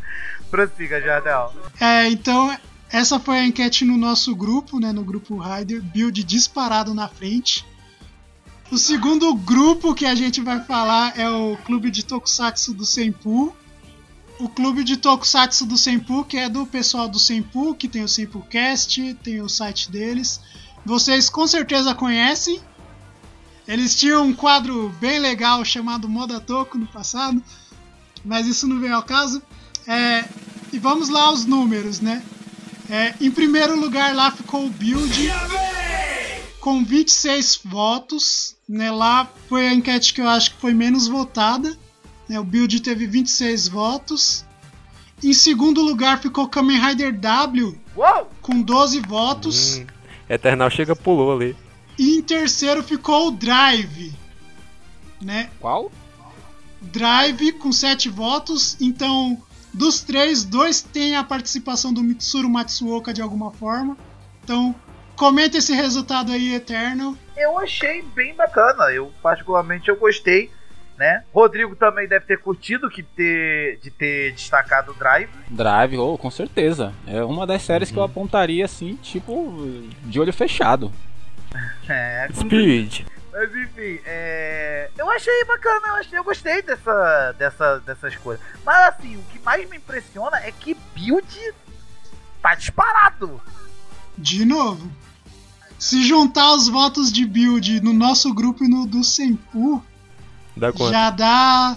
Prossiga, 0.51 1.01
Jardel. 1.01 1.53
É, 1.80 2.09
então 2.09 2.57
essa 2.91 3.18
foi 3.20 3.39
a 3.39 3.47
enquete 3.47 3.85
no 3.85 3.97
nosso 3.97 4.35
grupo, 4.35 4.80
né, 4.80 4.93
no 4.93 5.05
grupo 5.05 5.39
Rider, 5.39 5.80
build 5.82 6.22
disparado 6.24 6.93
na 6.95 7.09
frente. 7.09 7.64
O 8.72 8.78
segundo 8.78 9.32
grupo 9.35 9.95
que 9.95 10.07
a 10.07 10.14
gente 10.14 10.41
vai 10.41 10.61
falar 10.64 11.18
é 11.18 11.28
o 11.28 11.57
Clube 11.64 11.91
de 11.91 12.05
Tokusatsu 12.05 12.74
do 12.74 12.85
Senpu. 12.85 13.55
O 14.39 14.49
Clube 14.49 14.82
de 14.82 14.97
Tokusatsu 14.97 15.64
do 15.64 15.78
Senpu, 15.78 16.24
que 16.24 16.37
é 16.37 16.49
do 16.49 16.66
pessoal 16.66 17.09
do 17.09 17.18
Senpu, 17.18 17.74
que 17.74 17.89
tem 17.89 18.03
o 18.03 18.09
SempuCast, 18.09 19.14
tem 19.22 19.41
o 19.41 19.49
site 19.49 19.91
deles. 19.91 20.41
Vocês 20.85 21.30
com 21.30 21.47
certeza 21.47 21.95
conhecem. 21.95 22.61
Eles 23.66 23.95
tinham 23.95 24.26
um 24.26 24.35
quadro 24.35 24.93
bem 25.01 25.18
legal 25.18 25.64
chamado 25.64 26.09
Moda 26.09 26.41
Toco 26.41 26.76
no 26.76 26.87
passado, 26.87 27.43
mas 28.24 28.47
isso 28.47 28.66
não 28.66 28.80
vem 28.80 28.91
ao 28.91 29.03
caso. 29.03 29.41
É, 29.87 30.24
e 30.72 30.78
vamos 30.78 31.09
lá 31.09 31.22
aos 31.22 31.45
números, 31.45 32.01
né? 32.01 32.22
É, 32.91 33.14
em 33.20 33.30
primeiro 33.30 33.78
lugar 33.78 34.14
lá 34.14 34.30
ficou 34.30 34.66
o 34.66 34.70
Build 34.70 35.30
com 36.61 36.85
26 36.85 37.61
votos. 37.64 38.57
Né? 38.68 38.91
Lá 38.91 39.30
foi 39.49 39.68
a 39.68 39.74
enquete 39.74 40.12
que 40.12 40.20
eu 40.20 40.28
acho 40.28 40.53
que 40.55 40.61
foi 40.61 40.74
menos 40.74 41.07
votada. 41.07 41.78
Né? 42.28 42.38
O 42.38 42.44
Build 42.44 42.80
teve 42.80 43.06
26 43.06 43.68
votos. 43.68 44.44
Em 45.22 45.32
segundo 45.32 45.80
lugar 45.80 46.20
ficou 46.20 46.48
Kamen 46.48 46.78
Rider 46.78 47.12
W 47.18 47.78
Uou! 47.96 48.30
com 48.42 48.60
12 48.60 49.00
votos. 49.00 49.78
Hum, 49.78 49.86
Eternal 50.28 50.70
chega 50.70 50.94
pulou 50.94 51.32
ali. 51.32 51.56
E 51.98 52.18
em 52.18 52.22
terceiro 52.22 52.82
ficou 52.82 53.28
o 53.28 53.30
Drive. 53.30 54.12
Né? 55.22 55.50
Qual? 55.60 55.90
Drive 56.80 57.52
com 57.52 57.72
7 57.72 58.08
votos. 58.08 58.76
Então, 58.80 59.40
dos 59.72 60.00
três, 60.00 60.44
dois 60.44 60.82
têm 60.82 61.16
a 61.16 61.24
participação 61.24 61.92
do 61.92 62.02
Mitsuru 62.02 62.48
Matsuoka 62.48 63.12
de 63.12 63.22
alguma 63.22 63.50
forma. 63.50 63.96
Então, 64.42 64.74
comenta 65.16 65.58
esse 65.58 65.72
resultado 65.72 66.32
aí, 66.32 66.54
Eternal. 66.54 67.14
Eu 67.36 67.58
achei 67.58 68.02
bem 68.02 68.34
bacana. 68.34 68.92
Eu, 68.92 69.12
particularmente, 69.22 69.88
eu 69.88 69.96
gostei. 69.96 70.50
Né? 70.97 71.24
Rodrigo 71.34 71.74
também 71.74 72.07
deve 72.07 72.24
ter 72.24 72.38
curtido 72.38 72.88
que 72.88 73.03
ter, 73.03 73.80
de 73.82 73.90
ter 73.90 74.32
destacado 74.32 74.92
o 74.92 74.95
Drive. 74.95 75.28
Drive, 75.51 75.99
oh, 75.99 76.16
com 76.16 76.30
certeza. 76.30 76.92
É 77.07 77.22
uma 77.24 77.45
das 77.47 77.62
séries 77.62 77.90
que 77.90 77.97
eu 77.97 78.05
apontaria 78.05 78.64
assim, 78.64 78.95
tipo, 78.97 79.53
de 80.05 80.20
olho 80.20 80.32
fechado. 80.32 80.92
É, 81.86 82.28
Speed. 82.32 83.05
Mas 83.34 83.51
enfim, 83.55 84.01
é... 84.07 84.90
eu 84.97 85.11
achei 85.11 85.45
bacana, 85.45 85.88
eu, 85.88 85.95
achei, 85.97 86.18
eu 86.18 86.24
gostei 86.24 86.62
dessa, 86.62 87.32
dessa, 87.32 87.78
dessas 87.80 88.16
coisas. 88.16 88.45
Mas 88.64 88.95
assim, 88.95 89.16
o 89.16 89.22
que 89.24 89.38
mais 89.40 89.68
me 89.68 89.76
impressiona 89.76 90.38
é 90.38 90.53
que 90.53 90.76
build 90.95 91.55
tá 92.40 92.55
disparado. 92.55 93.40
De 94.16 94.45
novo. 94.45 94.90
Se 95.78 96.05
juntar 96.05 96.55
os 96.55 96.68
votos 96.68 97.12
de 97.12 97.26
build 97.26 97.80
no 97.80 97.92
nosso 97.92 98.32
grupo 98.32 98.64
e 98.64 98.68
no 98.68 98.86
do 98.86 99.03
Senpu, 99.03 99.84
Dá 100.57 100.72
quanto? 100.72 100.92
já 100.92 101.11
dá 101.11 101.76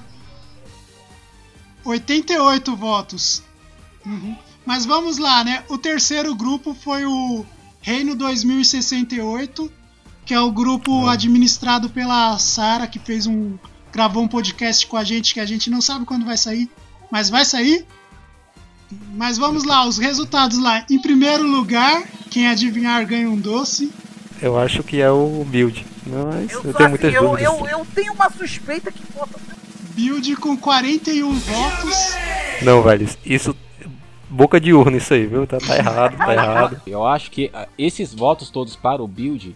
88 1.83 2.75
votos. 2.75 3.43
Uhum. 4.05 4.35
Mas 4.65 4.85
vamos 4.85 5.17
lá, 5.17 5.43
né? 5.43 5.63
O 5.69 5.77
terceiro 5.77 6.35
grupo 6.35 6.73
foi 6.73 7.05
o 7.05 7.45
Reino 7.81 8.15
2068, 8.15 9.71
que 10.25 10.33
é 10.33 10.39
o 10.39 10.51
grupo 10.51 11.07
administrado 11.07 11.89
pela 11.89 12.37
Sara, 12.37 12.85
que 12.85 12.99
fez 12.99 13.25
um 13.25 13.57
gravou 13.91 14.21
um 14.21 14.27
podcast 14.27 14.85
com 14.85 14.97
a 14.97 15.03
gente 15.03 15.33
que 15.33 15.39
a 15.39 15.45
gente 15.45 15.69
não 15.69 15.81
sabe 15.81 16.05
quando 16.05 16.25
vai 16.25 16.37
sair, 16.37 16.69
mas 17.09 17.29
vai 17.29 17.45
sair. 17.45 17.85
Mas 19.15 19.37
vamos 19.37 19.63
lá, 19.63 19.85
os 19.85 19.97
resultados 19.97 20.57
lá. 20.59 20.85
Em 20.89 21.01
primeiro 21.01 21.47
lugar, 21.47 22.07
quem 22.29 22.47
adivinhar 22.47 23.05
ganha 23.05 23.29
um 23.29 23.37
doce. 23.37 23.91
Eu 24.41 24.57
acho 24.59 24.83
que 24.83 25.01
é 25.01 25.09
o 25.09 25.43
build. 25.45 25.85
Mas 26.07 26.51
eu, 26.51 26.63
Eu, 26.63 26.73
tenho 26.73 26.89
muitas 26.89 27.09
assim, 27.09 27.23
eu, 27.23 27.29
dúvidas. 27.29 27.53
eu, 27.59 27.67
eu 27.79 27.87
tenho 27.93 28.13
uma 28.13 28.29
suspeita 28.29 28.91
que 28.91 29.03
falta. 29.03 29.39
Build 29.95 30.35
com 30.35 30.55
41 30.55 31.33
votos. 31.33 32.15
Não, 32.61 32.81
velho, 32.83 33.07
isso. 33.25 33.55
Boca 34.29 34.59
de 34.59 34.73
urna 34.73 34.97
isso 34.97 35.13
aí, 35.13 35.25
viu? 35.25 35.47
Tá, 35.47 35.57
tá 35.57 35.75
errado, 35.77 36.17
tá 36.17 36.33
errado. 36.33 36.81
Eu 36.85 37.05
acho 37.07 37.31
que 37.31 37.49
ah, 37.53 37.67
esses 37.77 38.13
votos 38.13 38.49
todos 38.49 38.75
para 38.75 39.01
o 39.01 39.07
Build, 39.07 39.55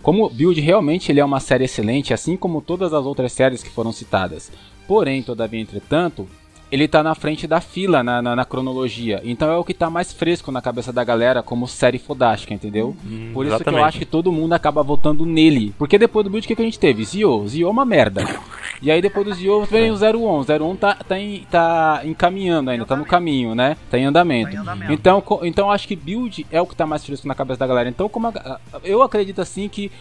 como 0.00 0.24
o 0.24 0.30
Build 0.30 0.60
realmente 0.60 1.10
ele 1.10 1.18
é 1.20 1.24
uma 1.24 1.40
série 1.40 1.64
excelente, 1.64 2.14
assim 2.14 2.36
como 2.36 2.60
todas 2.62 2.94
as 2.94 3.04
outras 3.04 3.32
séries 3.32 3.62
que 3.62 3.68
foram 3.70 3.92
citadas. 3.92 4.50
Porém, 4.86 5.22
todavia, 5.24 5.60
entretanto, 5.60 6.28
ele 6.72 6.88
tá 6.88 7.02
na 7.02 7.14
frente 7.14 7.46
da 7.46 7.60
fila 7.60 8.02
na, 8.02 8.22
na, 8.22 8.34
na 8.34 8.44
cronologia. 8.46 9.20
Então 9.22 9.52
é 9.52 9.56
o 9.58 9.62
que 9.62 9.74
tá 9.74 9.90
mais 9.90 10.10
fresco 10.12 10.50
na 10.50 10.62
cabeça 10.62 10.90
da 10.92 11.04
galera 11.04 11.42
como 11.42 11.68
série 11.68 11.98
fodástica, 11.98 12.54
entendeu? 12.54 12.96
Hum, 13.04 13.30
Por 13.34 13.44
isso 13.44 13.50
que 13.56 13.62
eu 13.62 13.68
exatamente. 13.68 13.84
acho 13.88 13.98
que 13.98 14.06
todo 14.06 14.32
mundo 14.32 14.54
acaba 14.54 14.82
votando 14.82 15.26
nele. 15.26 15.74
Porque 15.78 15.98
depois 15.98 16.24
do 16.24 16.30
Build, 16.30 16.46
o 16.46 16.48
que, 16.48 16.56
que 16.56 16.62
a 16.62 16.64
gente 16.64 16.78
teve? 16.78 17.04
Zio. 17.04 17.46
Zio 17.46 17.68
é 17.68 17.70
uma 17.70 17.84
merda. 17.84 18.24
E 18.80 18.90
aí 18.90 19.02
depois 19.02 19.26
do 19.26 19.34
Zio 19.34 19.64
vem 19.66 19.90
o 19.90 19.94
01. 19.96 20.16
O 20.18 20.44
01 20.72 20.76
tá, 20.76 20.94
tá, 20.94 21.18
em- 21.18 21.46
tá 21.50 22.00
encaminhando 22.04 22.70
ainda, 22.70 22.86
tá 22.86 22.96
no 22.96 23.04
caminho, 23.04 23.54
né? 23.54 23.76
Tá 23.90 23.98
em 23.98 24.06
andamento. 24.06 24.50
Tá 24.50 24.56
em 24.56 24.60
andamento. 24.60 24.92
Então, 24.92 25.22
então 25.42 25.66
eu 25.66 25.70
acho 25.72 25.86
que 25.86 25.94
build 25.94 26.46
é 26.50 26.60
o 26.60 26.66
que 26.66 26.74
tá 26.74 26.86
mais 26.86 27.04
fresco 27.04 27.28
na 27.28 27.34
cabeça 27.34 27.60
da 27.60 27.66
galera. 27.66 27.88
Então, 27.90 28.08
como 28.08 28.28
a- 28.28 28.58
eu 28.82 29.02
acredito 29.02 29.40
assim 29.42 29.68
que 29.68 29.92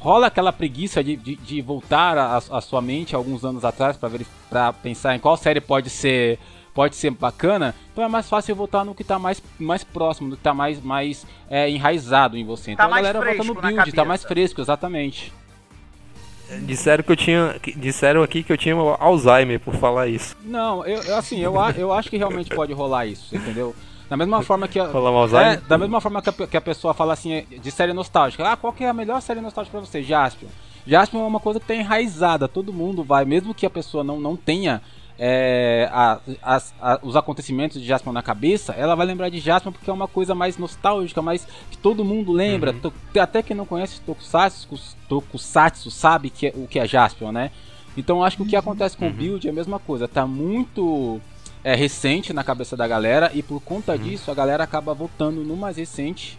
rola 0.00 0.26
aquela 0.26 0.52
preguiça 0.52 1.04
de, 1.04 1.14
de, 1.14 1.36
de 1.36 1.62
voltar 1.62 2.18
a, 2.18 2.36
a 2.36 2.60
sua 2.60 2.80
mente 2.80 3.14
alguns 3.14 3.44
anos 3.44 3.64
atrás 3.64 3.96
para 3.96 4.08
ver 4.08 4.26
para 4.48 4.72
pensar 4.72 5.14
em 5.14 5.20
qual 5.20 5.36
série 5.36 5.60
pode 5.60 5.90
ser 5.90 6.38
pode 6.74 6.96
ser 6.96 7.10
bacana, 7.10 7.74
então 7.92 8.02
é 8.04 8.08
mais 8.08 8.28
fácil 8.28 8.54
voltar 8.54 8.84
no 8.84 8.94
que 8.94 9.04
tá 9.04 9.18
mais, 9.18 9.42
mais 9.58 9.84
próximo, 9.84 10.28
no 10.28 10.36
que 10.36 10.42
tá 10.42 10.54
mais, 10.54 10.80
mais 10.80 11.26
é, 11.48 11.68
enraizado 11.68 12.36
em 12.36 12.44
você. 12.44 12.70
Então 12.70 12.86
a 12.86 12.88
galera 12.88 13.20
volta 13.20 13.44
no 13.44 13.54
build, 13.54 13.92
tá 13.92 14.04
mais 14.04 14.24
fresco, 14.24 14.60
exatamente. 14.60 15.32
Disseram 16.62 17.04
que 17.04 17.12
eu 17.12 17.16
tinha. 17.16 17.60
Disseram 17.76 18.22
aqui 18.22 18.42
que 18.42 18.52
eu 18.52 18.56
tinha 18.56 18.74
Alzheimer 18.74 19.60
por 19.60 19.74
falar 19.74 20.08
isso. 20.08 20.36
Não, 20.42 20.84
eu, 20.84 21.00
eu, 21.02 21.16
assim, 21.16 21.40
eu, 21.40 21.54
eu 21.76 21.92
acho 21.92 22.10
que 22.10 22.16
realmente 22.16 22.54
pode 22.54 22.72
rolar 22.72 23.06
isso, 23.06 23.34
entendeu? 23.36 23.74
Da 24.10 24.16
mesma 24.16 24.42
forma 24.44 24.68
que 24.68 24.78
a, 24.78 24.86
é, 25.40 25.56
da 25.56 25.78
mesma 25.78 26.00
forma 26.00 26.20
que 26.20 26.28
a, 26.28 26.32
que 26.46 26.56
a 26.56 26.60
pessoa 26.60 26.92
fala 26.92 27.14
assim 27.14 27.46
de 27.48 27.70
série 27.70 27.94
nostálgica. 27.94 28.46
Ah, 28.46 28.56
qual 28.56 28.72
que 28.72 28.84
é 28.84 28.88
a 28.90 28.92
melhor 28.92 29.22
série 29.22 29.40
nostálgica 29.40 29.78
pra 29.78 29.86
você? 29.86 30.02
Jaspion. 30.02 30.48
Jaspion 30.86 31.20
é 31.22 31.26
uma 31.26 31.40
coisa 31.40 31.58
que 31.60 31.66
tá 31.66 31.74
enraizada, 31.74 32.48
todo 32.48 32.72
mundo 32.72 33.02
vai, 33.04 33.24
mesmo 33.24 33.54
que 33.54 33.64
a 33.64 33.70
pessoa 33.70 34.02
não, 34.04 34.18
não 34.20 34.34
tenha 34.36 34.82
é, 35.22 35.86
a- 35.92 36.18
as- 36.42 36.74
a- 36.80 36.98
os 37.02 37.14
acontecimentos 37.14 37.78
de 37.80 37.86
Jaspion 37.86 38.10
na 38.12 38.22
cabeça, 38.22 38.72
ela 38.72 38.94
vai 38.94 39.04
lembrar 39.06 39.28
de 39.28 39.38
Jaspion 39.38 39.70
porque 39.72 39.90
é 39.90 39.92
uma 39.92 40.08
coisa 40.08 40.34
mais 40.34 40.56
nostálgica, 40.56 41.20
mais 41.20 41.46
que 41.70 41.76
todo 41.76 42.02
mundo 42.04 42.32
lembra. 42.32 42.72
To- 42.72 42.92
até 43.20 43.42
quem 43.42 43.54
não 43.54 43.66
conhece 43.66 44.00
Tokusatsu, 44.00 44.66
Tokusatsu 45.08 45.90
sabe 45.90 46.30
que 46.30 46.46
é- 46.46 46.52
o 46.56 46.66
que 46.66 46.78
é 46.78 46.86
Jaspion, 46.86 47.32
né? 47.32 47.50
Então 47.96 48.24
acho 48.24 48.38
que 48.38 48.42
o 48.42 48.46
que 48.46 48.56
acontece 48.56 48.96
com 48.96 49.08
o 49.08 49.12
Build 49.12 49.46
é 49.46 49.50
a 49.50 49.54
mesma 49.54 49.78
coisa, 49.78 50.08
tá 50.08 50.26
muito 50.26 51.20
é, 51.62 51.74
recente 51.74 52.32
na 52.32 52.42
cabeça 52.44 52.76
da 52.76 52.86
galera 52.88 53.30
e 53.34 53.42
por 53.42 53.60
conta 53.60 53.96
disso 53.98 54.30
a 54.30 54.34
galera 54.34 54.64
acaba 54.64 54.94
votando 54.94 55.42
no 55.44 55.56
mais 55.56 55.76
recente. 55.76 56.38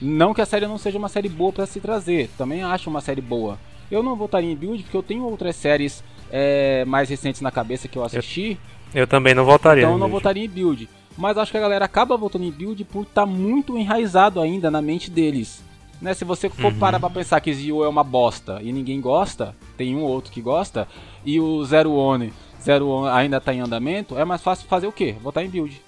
Não 0.00 0.32
que 0.32 0.40
a 0.40 0.46
série 0.46 0.66
não 0.66 0.78
seja 0.78 0.98
uma 0.98 1.08
série 1.08 1.28
boa 1.28 1.52
pra 1.52 1.66
se 1.66 1.80
trazer, 1.80 2.30
também 2.38 2.62
acho 2.62 2.88
uma 2.88 3.00
série 3.00 3.20
boa. 3.20 3.58
Eu 3.90 4.02
não 4.02 4.14
votaria 4.14 4.50
em 4.50 4.54
Build 4.56 4.82
porque 4.84 4.96
eu 4.96 5.02
tenho 5.02 5.24
outras 5.24 5.56
séries 5.56 6.04
é, 6.30 6.84
mais 6.84 7.08
recentes 7.08 7.40
na 7.40 7.50
cabeça 7.50 7.88
que 7.88 7.96
eu 7.96 8.04
assisti, 8.04 8.58
Eu 8.94 9.06
também 9.06 9.34
não 9.34 9.44
votaria. 9.44 9.82
então 9.82 9.94
eu 9.94 9.98
não 9.98 10.08
votaria 10.08 10.44
em 10.44 10.48
Build. 10.48 10.88
Mas 11.16 11.36
acho 11.36 11.50
que 11.50 11.58
a 11.58 11.60
galera 11.60 11.84
acaba 11.84 12.16
votando 12.16 12.44
em 12.44 12.50
Build 12.52 12.84
por 12.84 13.02
estar 13.02 13.26
muito 13.26 13.76
enraizado 13.76 14.40
ainda 14.40 14.70
na 14.70 14.80
mente 14.80 15.10
deles. 15.10 15.64
Né, 16.00 16.14
se 16.14 16.24
você 16.24 16.48
for 16.48 16.72
Uhum. 16.72 16.78
parar 16.78 17.00
pra 17.00 17.10
pensar 17.10 17.40
que 17.40 17.52
Zio 17.52 17.82
é 17.82 17.88
uma 17.88 18.04
bosta 18.04 18.60
e 18.62 18.70
ninguém 18.70 19.00
gosta, 19.00 19.52
tem 19.76 19.96
um 19.96 20.02
ou 20.04 20.10
outro 20.10 20.30
que 20.30 20.40
gosta, 20.40 20.86
e 21.24 21.40
o 21.40 21.64
Zero 21.64 21.90
One, 21.92 22.32
Zero 22.62 22.88
One 22.88 23.08
ainda 23.08 23.40
tá 23.40 23.52
em 23.52 23.60
andamento, 23.60 24.18
é 24.18 24.24
mais 24.24 24.42
fácil 24.42 24.68
fazer 24.68 24.86
o 24.86 24.92
quê? 24.92 25.16
Votar 25.20 25.44
em 25.44 25.48
Build. 25.48 25.80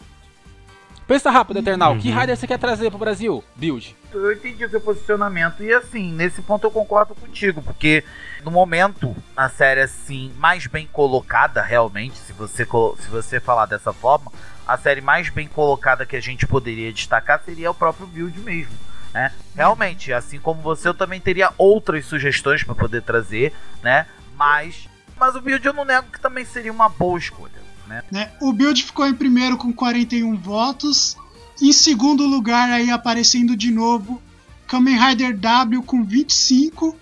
Pensa 1.07 1.29
rápido, 1.29 1.59
Eternal. 1.59 1.97
Que 1.99 2.09
Uhum. 2.09 2.21
Rider 2.21 2.37
você 2.37 2.47
quer 2.47 2.59
trazer 2.59 2.89
pro 2.89 2.99
Brasil? 2.99 3.43
Build. 3.57 3.97
Eu 4.13 4.33
entendi 4.33 4.65
o 4.65 4.71
seu 4.71 4.81
posicionamento 4.81 5.61
e 5.61 5.73
assim, 5.73 6.13
nesse 6.13 6.41
ponto 6.41 6.65
eu 6.65 6.71
concordo 6.71 7.17
contigo, 7.17 7.61
porque 7.63 8.05
no 8.45 8.51
momento 8.53 9.17
a 9.37 9.49
série 9.49 9.81
assim 9.81 10.33
mais 10.39 10.69
bem 10.69 10.89
colocada 10.93 11.63
realmente, 11.63 12.17
se 12.17 12.33
você 12.33 12.65
se 12.65 13.09
você 13.11 13.41
falar 13.41 13.67
dessa 13.67 13.93
forma, 13.93 14.31
a 14.67 14.79
série 14.79 15.01
mais 15.01 15.29
bem 15.31 15.49
colocada 15.49 16.07
que 16.07 16.15
a 16.15 16.21
gente 16.21 16.47
poderia 16.47 16.93
destacar 16.93 17.43
seria 17.45 17.73
o 17.73 17.75
próprio 17.75 18.07
Build 18.07 18.39
mesmo, 18.39 18.73
né? 19.13 19.33
Realmente, 19.57 20.13
assim 20.13 20.39
como 20.39 20.63
você, 20.63 20.87
eu 20.87 20.95
também 20.95 21.21
teria 21.21 21.53
outras 21.59 22.05
sugestões 22.07 22.63
para 22.63 22.75
poder 22.77 23.03
trazer, 23.03 23.53
né? 23.83 24.07
Mas 24.37 24.89
mas 25.21 25.37
o 25.37 25.41
Build 25.41 25.65
eu 25.65 25.75
não 25.75 25.85
nego 25.85 26.11
que 26.11 26.19
também 26.19 26.45
seria 26.45 26.73
uma 26.73 26.89
boa 26.89 27.19
escolha, 27.19 27.61
né? 27.87 28.03
né? 28.11 28.33
O 28.41 28.53
Build 28.53 28.83
ficou 28.83 29.07
em 29.07 29.15
primeiro 29.15 29.59
com 29.59 29.71
41 29.73 30.37
votos. 30.39 31.17
Em 31.61 31.73
segundo 31.73 32.27
lugar, 32.27 32.71
aí 32.71 32.91
aparecendo 32.91 33.55
de 33.55 33.71
novo, 33.71 34.21
Kamen 34.67 34.99
Rider 34.99 35.37
W 35.37 35.83
com 35.83 36.03
25. 36.03 36.97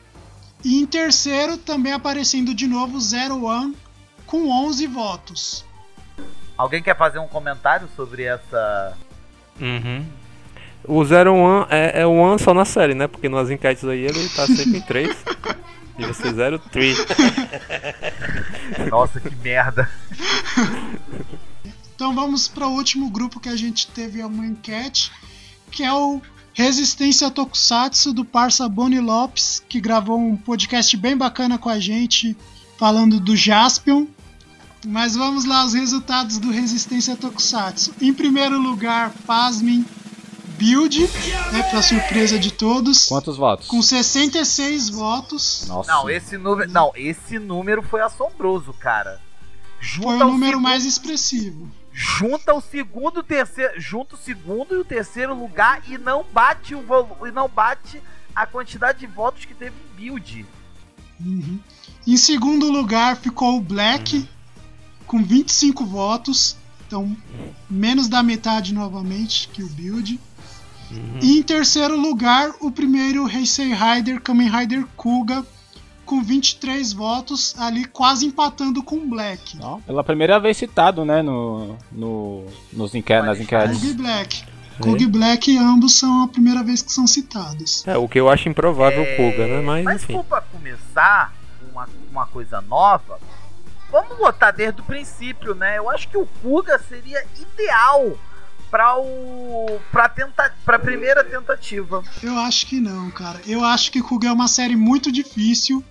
E 0.64 0.80
em 0.80 0.84
terceiro, 0.84 1.56
também 1.56 1.92
aparecendo 1.92 2.52
de 2.52 2.66
novo, 2.66 3.00
Zero 3.00 3.44
One 3.44 3.76
com 4.26 4.50
11 4.50 4.86
votos. 4.88 5.64
Alguém 6.56 6.82
quer 6.82 6.96
fazer 6.96 7.20
um 7.20 7.28
comentário 7.28 7.88
sobre 7.94 8.24
essa 8.24 8.96
Uhum. 9.60 10.04
O 10.84 11.04
Zero 11.04 11.34
One 11.34 11.66
é, 11.70 12.02
é 12.02 12.06
o 12.06 12.12
One 12.12 12.40
só 12.40 12.54
na 12.54 12.64
série, 12.64 12.94
né? 12.94 13.06
Porque 13.06 13.28
nas 13.28 13.50
enquetes 13.50 13.84
aí 13.84 14.04
ele 14.04 14.28
tá 14.28 14.46
sempre 14.46 14.78
em 14.78 14.80
3. 14.80 15.16
Devia 15.98 16.14
ser 16.14 16.32
03. 16.60 16.96
Nossa, 18.88 19.20
que 19.20 19.34
merda. 19.36 19.90
Então 21.94 22.14
vamos 22.14 22.46
para 22.46 22.68
o 22.68 22.74
último 22.74 23.10
grupo 23.10 23.40
que 23.40 23.48
a 23.48 23.56
gente 23.56 23.88
teve 23.88 24.22
uma 24.22 24.46
enquete, 24.46 25.10
que 25.72 25.82
é 25.82 25.92
o 25.92 26.22
Resistência 26.54 27.30
Tokusatsu 27.30 28.12
do 28.12 28.24
Parça 28.24 28.68
Boni 28.68 29.00
Lopes, 29.00 29.60
que 29.68 29.80
gravou 29.80 30.18
um 30.18 30.36
podcast 30.36 30.96
bem 30.96 31.16
bacana 31.16 31.58
com 31.58 31.68
a 31.68 31.80
gente 31.80 32.36
falando 32.78 33.18
do 33.18 33.36
Jaspion. 33.36 34.06
Mas 34.86 35.16
vamos 35.16 35.44
lá, 35.44 35.64
os 35.64 35.74
resultados 35.74 36.38
do 36.38 36.52
Resistência 36.52 37.16
Tokusatsu. 37.16 37.92
Em 38.00 38.14
primeiro 38.14 38.60
lugar, 38.60 39.12
pasmem, 39.26 39.84
Build, 40.58 41.00
né, 41.52 41.62
para 41.70 41.80
surpresa 41.82 42.38
de 42.38 42.50
todos. 42.52 43.06
Quantos 43.06 43.36
votos? 43.36 43.66
Com 43.68 43.80
66 43.80 44.88
votos. 44.90 45.64
Nossa. 45.68 45.90
Não, 45.90 46.10
esse 46.10 46.36
número, 46.36 46.70
não, 46.70 46.92
esse 46.96 47.38
número 47.38 47.82
foi 47.82 48.00
assombroso, 48.00 48.72
cara. 48.72 49.20
Junta 49.80 50.08
Foi 50.08 50.16
o 50.16 50.18
número 50.32 50.52
segundo- 50.52 50.62
mais 50.62 50.84
expressivo. 50.84 51.70
junta 51.92 52.52
o 52.54 52.60
segundo, 52.60 53.18
o 53.20 53.22
terceiro, 53.22 53.80
junta 53.80 54.14
o 54.16 54.18
segundo 54.18 54.74
e 54.74 54.78
o 54.78 54.84
terceiro 54.84 55.34
lugar 55.38 55.80
e 55.88 55.96
não 55.96 56.24
bate 56.32 56.74
o 56.74 56.84
e 57.26 57.30
não 57.30 57.48
bate 57.48 58.02
a 58.34 58.44
quantidade 58.46 58.98
de 59.00 59.06
votos 59.06 59.44
que 59.44 59.54
teve 59.54 59.74
em 59.76 59.96
build. 59.96 60.44
Uhum. 61.20 61.58
Em 62.06 62.16
segundo 62.16 62.70
lugar 62.70 63.16
ficou 63.16 63.56
o 63.56 63.60
Black, 63.60 64.28
com 65.06 65.22
25 65.22 65.84
votos. 65.84 66.56
Então, 66.86 67.14
menos 67.68 68.08
da 68.08 68.22
metade 68.22 68.72
novamente 68.72 69.48
que 69.48 69.62
o 69.62 69.68
Build. 69.68 70.18
E 71.20 71.38
em 71.38 71.42
terceiro 71.42 71.96
lugar, 71.96 72.50
o 72.60 72.70
primeiro 72.70 73.28
Heisei 73.28 73.72
Rider, 73.72 74.20
Kamen 74.20 74.48
Rider 74.48 74.86
Kuga, 74.96 75.44
com 76.04 76.22
23 76.22 76.92
votos, 76.94 77.54
ali 77.58 77.84
quase 77.84 78.24
empatando 78.24 78.82
com 78.82 78.96
o 78.96 79.06
Black. 79.06 79.58
Não, 79.58 79.80
pela 79.82 80.02
primeira 80.02 80.40
vez 80.40 80.56
citado, 80.56 81.04
né, 81.04 81.22
no, 81.22 81.76
no, 81.92 82.46
nos 82.72 82.94
enque 82.94 83.20
nas 83.20 83.38
enquetes. 83.38 83.78
Kug 83.78 83.90
e 83.90 83.94
Black. 83.94 84.44
Kug 84.80 85.02
e 85.02 85.06
Black, 85.06 85.58
ambos 85.58 85.98
são 85.98 86.22
a 86.22 86.28
primeira 86.28 86.62
vez 86.62 86.80
que 86.80 86.92
são 86.92 87.06
citados. 87.06 87.86
É, 87.86 87.98
o 87.98 88.08
que 88.08 88.18
eu 88.18 88.30
acho 88.30 88.48
improvável 88.48 89.02
o 89.02 89.16
Kuga, 89.16 89.46
né? 89.46 89.60
Mas, 89.60 89.84
Mas 89.84 90.00
se 90.00 90.04
enfim. 90.04 90.14
for 90.14 90.24
pra 90.24 90.40
começar 90.40 91.34
uma, 91.70 91.88
uma 92.10 92.26
coisa 92.26 92.62
nova, 92.62 93.18
vamos 93.90 94.16
botar 94.16 94.50
desde 94.50 94.80
o 94.80 94.84
princípio, 94.84 95.54
né? 95.54 95.76
Eu 95.76 95.90
acho 95.90 96.08
que 96.08 96.16
o 96.16 96.26
Kuga 96.40 96.78
seria 96.78 97.22
ideal 97.38 98.16
para 98.70 98.98
o 98.98 99.80
para 99.90 100.08
tentar 100.08 100.54
para 100.64 100.78
primeira 100.78 101.24
tentativa. 101.24 102.02
Eu 102.22 102.38
acho 102.38 102.66
que 102.66 102.80
não, 102.80 103.10
cara. 103.10 103.40
Eu 103.46 103.64
acho 103.64 103.90
que 103.90 104.02
Kuga 104.02 104.28
é 104.28 104.32
uma 104.32 104.48
série 104.48 104.76
muito 104.76 105.10
difícil 105.10 105.84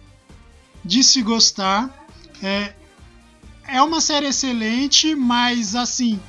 de 0.83 1.03
se 1.03 1.21
gostar. 1.21 1.89
É, 2.41 2.73
é 3.67 3.81
uma 3.81 3.99
série 3.99 4.27
excelente, 4.27 5.15
mas 5.15 5.75
assim, 5.75 6.19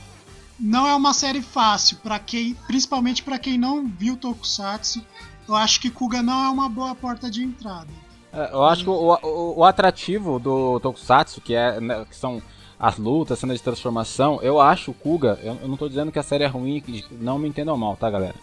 não 0.58 0.86
é 0.86 0.94
uma 0.94 1.14
série 1.14 1.42
fácil 1.42 1.98
para 1.98 2.18
quem, 2.18 2.54
principalmente 2.66 3.22
para 3.22 3.38
quem 3.38 3.58
não 3.58 3.86
viu 3.86 4.16
Tokusatsu. 4.16 5.04
Eu 5.46 5.54
acho 5.54 5.80
que 5.80 5.90
Kuga 5.90 6.22
não 6.22 6.44
é 6.44 6.48
uma 6.50 6.68
boa 6.68 6.94
porta 6.94 7.30
de 7.30 7.42
entrada. 7.42 7.88
É, 8.32 8.52
eu 8.52 8.64
acho 8.64 8.84
que 8.84 8.90
o, 8.90 9.18
o, 9.22 9.58
o 9.60 9.64
atrativo 9.64 10.38
do 10.38 10.78
Tokusatsu, 10.80 11.40
que, 11.40 11.54
é, 11.54 11.80
né, 11.80 12.04
que 12.08 12.14
são 12.14 12.42
as 12.78 12.96
lutas, 12.96 13.38
cenas 13.38 13.56
de 13.56 13.62
transformação, 13.62 14.38
eu 14.42 14.60
acho 14.60 14.92
o 14.92 14.94
Kuga, 14.94 15.38
eu, 15.42 15.58
eu 15.62 15.68
não 15.68 15.76
tô 15.76 15.88
dizendo 15.88 16.12
que 16.12 16.18
a 16.18 16.22
série 16.22 16.44
é 16.44 16.46
ruim, 16.46 16.82
não 17.12 17.38
me 17.38 17.48
entendam 17.48 17.76
mal, 17.76 17.96
tá 17.96 18.08
galera? 18.08 18.34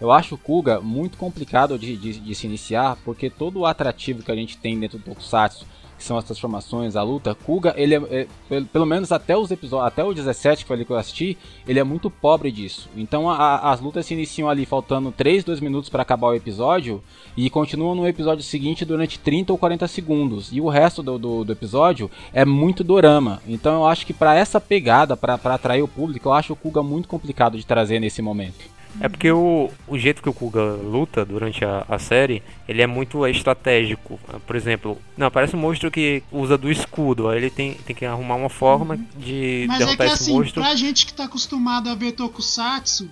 Eu 0.00 0.10
acho 0.10 0.34
o 0.34 0.38
Kuga 0.38 0.80
muito 0.80 1.16
complicado 1.16 1.78
de, 1.78 1.96
de, 1.96 2.18
de 2.18 2.34
se 2.34 2.46
iniciar, 2.46 2.98
porque 3.04 3.30
todo 3.30 3.60
o 3.60 3.66
atrativo 3.66 4.22
que 4.22 4.32
a 4.32 4.36
gente 4.36 4.58
tem 4.58 4.78
dentro 4.78 4.98
do 4.98 5.04
Tokusatsu, 5.04 5.64
que 6.04 6.08
são 6.08 6.18
as 6.18 6.24
transformações, 6.24 6.96
a 6.96 7.02
luta, 7.02 7.34
Kuga, 7.34 7.72
ele 7.78 7.94
é, 7.94 8.26
é, 8.50 8.60
pelo, 8.70 8.84
menos 8.84 9.10
até 9.10 9.34
os 9.34 9.50
episódios, 9.50 9.86
até 9.88 10.04
o 10.04 10.12
17 10.12 10.62
que 10.62 10.68
foi 10.68 10.76
ali 10.76 10.84
que 10.84 10.92
eu 10.92 10.98
assisti, 10.98 11.38
ele 11.66 11.80
é 11.80 11.84
muito 11.84 12.10
pobre 12.10 12.52
disso. 12.52 12.90
Então 12.94 13.30
a- 13.30 13.72
as 13.72 13.80
lutas 13.80 14.04
se 14.04 14.12
iniciam 14.12 14.50
ali 14.50 14.66
faltando 14.66 15.10
3, 15.10 15.42
2 15.42 15.60
minutos 15.60 15.88
para 15.88 16.02
acabar 16.02 16.28
o 16.28 16.34
episódio, 16.34 17.02
e 17.36 17.48
continuam 17.48 17.94
no 17.94 18.06
episódio 18.06 18.44
seguinte 18.44 18.84
durante 18.84 19.18
30 19.18 19.52
ou 19.52 19.58
40 19.58 19.88
segundos. 19.88 20.52
E 20.52 20.60
o 20.60 20.68
resto 20.68 21.02
do, 21.02 21.18
do, 21.18 21.44
do 21.44 21.52
episódio 21.52 22.10
é 22.32 22.44
muito 22.44 22.84
dorama. 22.84 23.40
Então 23.48 23.74
eu 23.74 23.86
acho 23.86 24.06
que 24.06 24.12
para 24.12 24.36
essa 24.36 24.60
pegada, 24.60 25.16
para 25.16 25.34
atrair 25.34 25.82
o 25.82 25.88
público, 25.88 26.28
eu 26.28 26.32
acho 26.34 26.52
o 26.52 26.56
Kuga 26.56 26.82
muito 26.82 27.08
complicado 27.08 27.56
de 27.56 27.64
trazer 27.64 27.98
nesse 27.98 28.20
momento. 28.20 28.74
É 29.00 29.08
porque 29.08 29.30
o, 29.30 29.70
o 29.88 29.98
jeito 29.98 30.22
que 30.22 30.28
o 30.28 30.32
Kuga 30.32 30.62
luta 30.74 31.24
durante 31.24 31.64
a, 31.64 31.84
a 31.88 31.98
série, 31.98 32.42
ele 32.68 32.80
é 32.80 32.86
muito 32.86 33.26
estratégico. 33.26 34.18
Por 34.46 34.54
exemplo, 34.56 34.98
não, 35.16 35.30
parece 35.30 35.56
um 35.56 35.58
monstro 35.58 35.90
que 35.90 36.22
usa 36.30 36.56
do 36.56 36.70
escudo. 36.70 37.28
Aí 37.28 37.38
ele 37.38 37.50
tem, 37.50 37.74
tem 37.74 37.94
que 37.94 38.04
arrumar 38.04 38.36
uma 38.36 38.48
forma 38.48 38.96
de 39.16 39.64
Mas 39.68 39.76
é 39.76 39.80
que 39.80 39.84
derrotar 39.86 40.06
esse 40.06 40.14
assim, 40.24 40.32
monstro. 40.32 40.62
pra 40.62 40.74
gente 40.76 41.06
que 41.06 41.12
tá 41.12 41.24
acostumado 41.24 41.88
a 41.90 41.94
ver 41.94 42.12
Tokusatsu, 42.12 43.10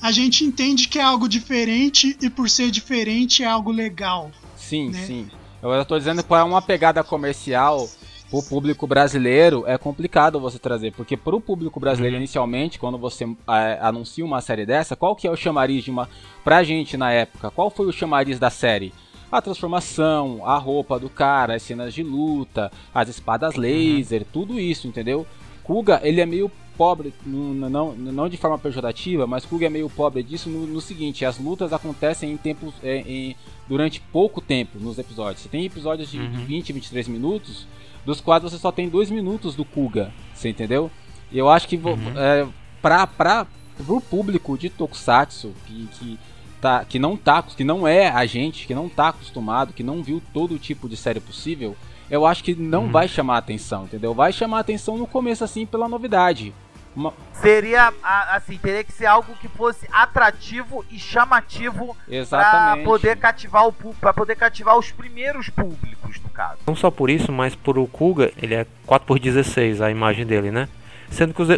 a 0.00 0.10
gente 0.10 0.44
entende 0.44 0.88
que 0.88 0.98
é 0.98 1.02
algo 1.02 1.28
diferente 1.28 2.16
e 2.20 2.28
por 2.28 2.50
ser 2.50 2.70
diferente 2.70 3.42
é 3.44 3.46
algo 3.46 3.70
legal. 3.70 4.30
Sim, 4.56 4.90
Né? 4.90 5.04
sim. 5.06 5.28
Eu 5.62 5.84
tô 5.84 5.96
dizendo 5.96 6.22
que 6.24 6.28
para 6.28 6.44
uma 6.44 6.60
pegada 6.60 7.04
comercial 7.04 7.88
pro 8.32 8.42
público 8.42 8.86
brasileiro 8.86 9.64
é 9.66 9.76
complicado 9.76 10.40
você 10.40 10.58
trazer, 10.58 10.92
porque 10.92 11.18
pro 11.18 11.38
público 11.38 11.78
brasileiro 11.78 12.16
inicialmente, 12.16 12.78
quando 12.78 12.96
você 12.96 13.24
é, 13.24 13.78
anuncia 13.82 14.24
uma 14.24 14.40
série 14.40 14.64
dessa, 14.64 14.96
qual 14.96 15.14
que 15.14 15.26
é 15.26 15.30
o 15.30 15.36
chamariz 15.36 15.84
de 15.84 15.90
uma 15.90 16.08
pra 16.42 16.62
gente 16.62 16.96
na 16.96 17.12
época? 17.12 17.50
Qual 17.50 17.68
foi 17.68 17.86
o 17.86 17.92
chamariz 17.92 18.38
da 18.38 18.48
série? 18.48 18.94
A 19.30 19.42
transformação, 19.42 20.40
a 20.46 20.56
roupa 20.56 20.98
do 20.98 21.10
cara, 21.10 21.54
as 21.56 21.62
cenas 21.62 21.92
de 21.92 22.02
luta, 22.02 22.72
as 22.94 23.08
espadas 23.10 23.54
laser, 23.56 24.24
tudo 24.32 24.58
isso, 24.58 24.88
entendeu? 24.88 25.26
Kuga, 25.62 26.00
ele 26.02 26.20
é 26.20 26.26
meio 26.26 26.50
pobre, 26.76 27.12
não, 27.24 27.68
não, 27.70 27.92
não 27.94 28.28
de 28.30 28.38
forma 28.38 28.58
pejorativa, 28.58 29.26
mas 29.26 29.44
Kuga 29.44 29.66
é 29.66 29.70
meio 29.70 29.90
pobre 29.90 30.22
disso 30.22 30.48
no, 30.48 30.66
no 30.66 30.80
seguinte, 30.80 31.24
as 31.24 31.38
lutas 31.38 31.70
acontecem 31.70 32.32
em 32.32 32.36
tempos, 32.38 32.74
é, 32.82 32.96
em, 32.98 33.36
durante 33.68 34.00
pouco 34.00 34.40
tempo 34.40 34.78
nos 34.80 34.98
episódios. 34.98 35.42
Você 35.42 35.50
tem 35.50 35.66
episódios 35.66 36.10
de 36.10 36.18
Uhum. 36.18 36.44
20, 36.46 36.72
23 36.72 37.08
minutos, 37.08 37.66
dos 38.04 38.20
quais 38.20 38.42
você 38.42 38.58
só 38.58 38.72
tem 38.72 38.88
2 38.88 39.10
minutos 39.10 39.54
do 39.54 39.64
Kuga, 39.64 40.12
você 40.34 40.48
entendeu? 40.48 40.90
E 41.30 41.38
eu 41.38 41.48
acho 41.48 41.68
que 41.68 41.76
Uhum. 41.76 42.12
é, 42.16 42.46
pra, 42.80 43.06
pra, 43.06 43.46
pro 43.86 44.00
público 44.00 44.56
de 44.58 44.68
Tokusatsu, 44.68 45.52
que, 45.66 45.86
que, 45.98 46.18
tá, 46.60 46.84
que, 46.84 46.98
não 46.98 47.16
tá, 47.16 47.42
que 47.42 47.64
não 47.64 47.86
é 47.86 48.08
a 48.08 48.26
gente, 48.26 48.66
que 48.66 48.74
não 48.74 48.88
tá 48.88 49.08
acostumado, 49.08 49.72
que 49.72 49.82
não 49.82 50.02
viu 50.02 50.22
todo 50.32 50.58
tipo 50.58 50.88
de 50.88 50.96
série 50.96 51.20
possível, 51.20 51.76
eu 52.10 52.26
acho 52.26 52.44
que 52.44 52.54
não 52.54 52.84
Uhum. 52.84 52.90
vai 52.92 53.08
chamar 53.08 53.38
atenção, 53.38 53.84
entendeu? 53.84 54.12
Vai 54.12 54.32
chamar 54.32 54.58
atenção 54.60 54.98
no 54.98 55.06
começo 55.06 55.42
assim 55.44 55.64
pela 55.64 55.88
novidade. 55.88 56.52
Uma- 56.94 57.12
Seria 57.32 57.92
assim, 58.30 58.56
teria 58.58 58.84
que 58.84 58.92
ser 58.92 59.06
algo 59.06 59.34
que 59.40 59.48
fosse 59.48 59.86
atrativo 59.90 60.84
e 60.90 60.98
chamativo 60.98 61.96
Exatamente. 62.08 62.84
poder 62.84 63.16
cativar 63.16 63.66
o 63.66 63.72
para 63.72 64.12
poder 64.12 64.36
cativar 64.36 64.76
os 64.78 64.90
primeiros 64.92 65.48
públicos, 65.48 66.20
no 66.22 66.28
caso. 66.30 66.58
Não 66.66 66.76
só 66.76 66.90
por 66.90 67.10
isso, 67.10 67.32
mas 67.32 67.54
por 67.54 67.78
o 67.78 67.86
Kuga, 67.86 68.30
ele 68.40 68.54
é 68.54 68.66
4x16 68.86 69.80
a 69.80 69.90
imagem 69.90 70.26
dele, 70.26 70.50
né? 70.50 70.68
Sendo 71.10 71.34
que, 71.34 71.42
os, 71.42 71.48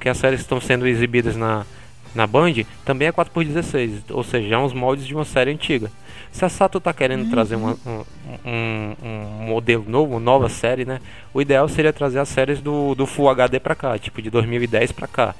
que 0.00 0.08
as 0.08 0.16
séries 0.16 0.40
estão 0.40 0.60
sendo 0.60 0.86
exibidas 0.86 1.36
na, 1.36 1.64
na 2.14 2.26
Band 2.26 2.52
também 2.84 3.08
é 3.08 3.12
4x16, 3.12 4.04
ou 4.10 4.22
seja, 4.22 4.54
é 4.54 4.58
uns 4.58 4.72
moldes 4.72 5.06
de 5.06 5.14
uma 5.14 5.24
série 5.24 5.50
antiga. 5.50 5.90
Se 6.32 6.44
a 6.44 6.48
Sato 6.48 6.78
tá 6.80 6.92
querendo 6.92 7.30
trazer 7.30 7.56
uma- 7.56 7.76
um, 7.86 8.04
um- 8.44 8.96
um 9.02 9.46
modelo 9.46 9.84
novo, 9.88 10.12
uma 10.12 10.20
nova 10.20 10.48
série, 10.48 10.84
né? 10.84 11.00
O 11.32 11.40
ideal 11.40 11.68
seria 11.68 11.92
trazer 11.92 12.18
as 12.18 12.28
séries 12.28 12.60
do, 12.60 12.94
do 12.94 13.06
Full 13.06 13.28
HD 13.30 13.58
pra 13.58 13.74
cá, 13.74 13.98
tipo 13.98 14.20
de 14.20 14.28
2010 14.30 14.92
pra 14.92 15.06
cá. 15.06 15.34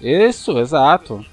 Isso, 0.00 0.58
exato. 0.58 1.24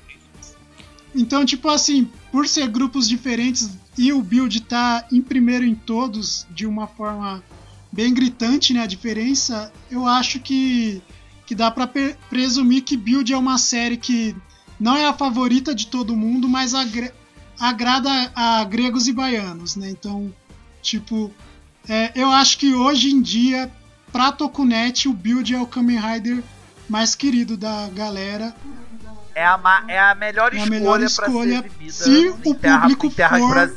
Então, 1.16 1.46
tipo 1.46 1.70
assim, 1.70 2.10
por 2.32 2.48
ser 2.48 2.68
grupos 2.68 3.08
diferentes 3.08 3.78
e 3.98 4.12
o 4.14 4.22
build 4.22 4.62
tá 4.62 5.06
em 5.12 5.22
primeiro 5.22 5.64
em 5.66 5.76
todos 5.76 6.48
de 6.50 6.66
uma 6.66 6.88
forma 6.88 7.44
bem 7.92 8.14
gritante, 8.14 8.74
né, 8.74 8.82
a 8.82 8.88
diferença, 8.88 9.72
eu 9.92 10.08
acho 10.08 10.40
que 10.40 11.02
que 11.46 11.54
dá 11.54 11.70
pra 11.70 11.86
pe- 11.86 12.16
presumir 12.30 12.84
que 12.84 12.96
build 12.96 13.32
é 13.34 13.38
uma 13.38 13.58
série 13.58 13.98
que 13.98 14.34
não 14.80 14.96
é 14.96 15.06
a 15.06 15.14
favorita 15.14 15.76
de 15.76 15.88
todo 15.88 16.16
mundo, 16.16 16.48
mas 16.48 16.74
agre- 16.74 17.12
agrada 17.68 18.32
a 18.36 18.64
gregos 18.66 19.08
e 19.08 19.14
baianos, 19.14 19.76
né? 19.76 19.90
Então, 19.90 20.34
tipo, 20.82 21.32
é, 21.88 22.12
eu 22.14 22.30
acho 22.30 22.58
que 22.58 22.74
hoje 22.74 23.10
em 23.12 23.22
dia 23.22 23.72
pra 24.12 24.32
Tokunet 24.32 25.08
o 25.08 25.14
build 25.14 25.54
é 25.56 25.60
o 25.62 25.66
Kamen 25.66 25.98
Rider 26.00 26.44
mais 26.90 27.16
querido 27.16 27.56
da 27.56 27.88
galera 27.90 28.54
É 29.34 29.46
a, 29.46 29.58
ma- 29.58 29.84
é 29.88 29.98
a 30.00 30.14
melhor 30.14 30.54
É 30.54 30.60
a 30.60 30.64
escolha 30.64 30.80
melhor 30.80 30.98
pra 30.98 31.06
escolha 31.06 31.62
ser 31.62 31.66
exibida 31.66 31.92
se 31.94 32.50
o 32.50 32.54
terra, 32.54 32.82
público 32.82 33.10
for 33.10 33.72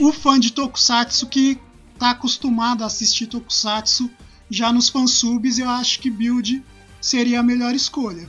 o 0.00 0.12
fã 0.12 0.38
de 0.38 0.52
Tokusatsu 0.52 1.26
que 1.26 1.58
tá 1.98 2.10
acostumado 2.10 2.84
a 2.84 2.86
assistir 2.86 3.26
Tokusatsu 3.26 4.08
já 4.48 4.72
nos 4.72 4.88
fansubs, 4.88 5.58
eu 5.58 5.68
acho 5.68 5.98
que 5.98 6.10
Build 6.10 6.62
seria 7.00 7.40
a 7.40 7.42
melhor 7.42 7.74
escolha. 7.74 8.28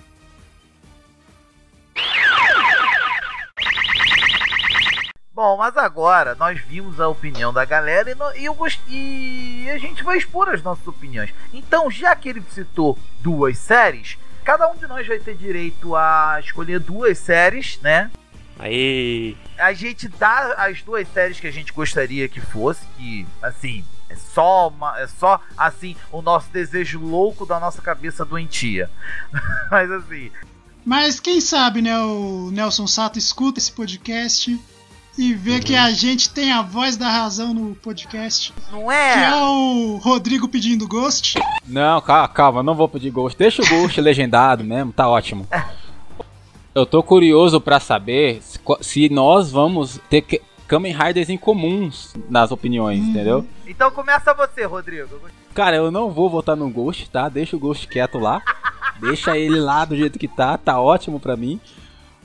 Bom, 5.33 5.57
mas 5.57 5.75
agora 5.77 6.35
nós 6.35 6.59
vimos 6.61 6.99
a 6.99 7.07
opinião 7.07 7.51
da 7.51 7.65
galera 7.65 8.11
e, 8.11 8.15
no- 8.15 8.35
e 8.35 8.45
eu 8.45 8.53
gost- 8.53 8.79
e 8.87 9.67
a 9.73 9.77
gente 9.79 10.03
vai 10.03 10.17
expor 10.17 10.47
as 10.49 10.61
nossas 10.61 10.85
opiniões. 10.87 11.33
Então, 11.51 11.89
já 11.89 12.15
que 12.15 12.29
ele 12.29 12.43
citou 12.51 12.97
duas 13.19 13.57
séries, 13.57 14.17
cada 14.43 14.69
um 14.69 14.75
de 14.75 14.85
nós 14.85 15.07
vai 15.07 15.17
ter 15.17 15.35
direito 15.35 15.95
a 15.95 16.37
escolher 16.39 16.79
duas 16.79 17.17
séries, 17.17 17.79
né? 17.81 18.11
Aí. 18.59 19.35
A 19.57 19.73
gente 19.73 20.07
dá 20.07 20.53
as 20.57 20.83
duas 20.83 21.07
séries 21.07 21.39
que 21.39 21.47
a 21.47 21.51
gente 21.51 21.73
gostaria 21.73 22.29
que 22.29 22.39
fosse, 22.39 22.85
que 22.95 23.25
assim, 23.41 23.83
é 24.09 24.15
só 24.15 24.67
uma, 24.67 24.99
é 24.99 25.07
só 25.07 25.41
assim 25.57 25.95
o 26.11 26.21
nosso 26.21 26.51
desejo 26.51 26.99
louco 26.99 27.43
da 27.43 27.59
nossa 27.59 27.81
cabeça 27.81 28.23
doentia. 28.23 28.87
Mas 29.71 29.89
assim, 29.91 30.29
Mas 30.85 31.19
quem 31.19 31.41
sabe, 31.41 31.81
né, 31.81 31.97
o 31.97 32.51
Nelson 32.51 32.85
Sato 32.85 33.17
escuta 33.17 33.57
esse 33.57 33.71
podcast 33.71 34.59
e 35.17 35.33
vê 35.33 35.59
que 35.59 35.75
a 35.75 35.91
gente 35.91 36.29
tem 36.29 36.51
a 36.51 36.61
voz 36.61 36.97
da 36.97 37.09
razão 37.09 37.53
no 37.53 37.75
podcast, 37.75 38.53
não 38.71 38.87
que 38.87 38.93
é 38.93 39.23
é? 39.25 39.35
o 39.35 39.97
Rodrigo 39.97 40.47
pedindo 40.47 40.87
Ghost. 40.87 41.39
Não, 41.67 42.01
calma, 42.01 42.27
calma, 42.27 42.63
não 42.63 42.73
vou 42.75 42.89
pedir 42.89 43.11
Ghost. 43.11 43.37
Deixa 43.37 43.61
o 43.61 43.67
Ghost 43.67 43.99
legendado 44.01 44.63
mesmo, 44.63 44.91
tá 44.91 45.07
ótimo. 45.07 45.47
Eu 46.73 46.85
tô 46.85 47.03
curioso 47.03 47.61
pra 47.61 47.79
saber 47.79 48.41
se, 48.81 49.07
nós 49.09 49.51
vamos 49.51 49.99
ter 50.09 50.21
que- 50.21 50.41
Kamen 50.67 50.93
Riders 50.95 51.29
em 51.29 51.37
comuns 51.37 52.15
nas 52.29 52.51
opiniões, 52.51 52.99
entendeu? 52.99 53.45
Então 53.67 53.91
começa 53.91 54.33
você, 54.33 54.65
Rodrigo. 54.65 55.09
Cara, 55.53 55.75
eu 55.75 55.91
não 55.91 56.09
vou 56.09 56.29
votar 56.29 56.55
no 56.55 56.67
Ghost, 56.69 57.07
tá? 57.11 57.29
Deixa 57.29 57.55
o 57.55 57.59
Ghost 57.59 57.87
quieto 57.87 58.17
lá. 58.17 58.41
Deixa 58.99 59.37
ele 59.37 59.59
lá 59.59 59.85
do 59.85 59.95
jeito 59.95 60.17
que 60.17 60.27
tá, 60.27 60.57
tá 60.57 60.79
ótimo 60.79 61.19
pra 61.19 61.35
mim. 61.35 61.59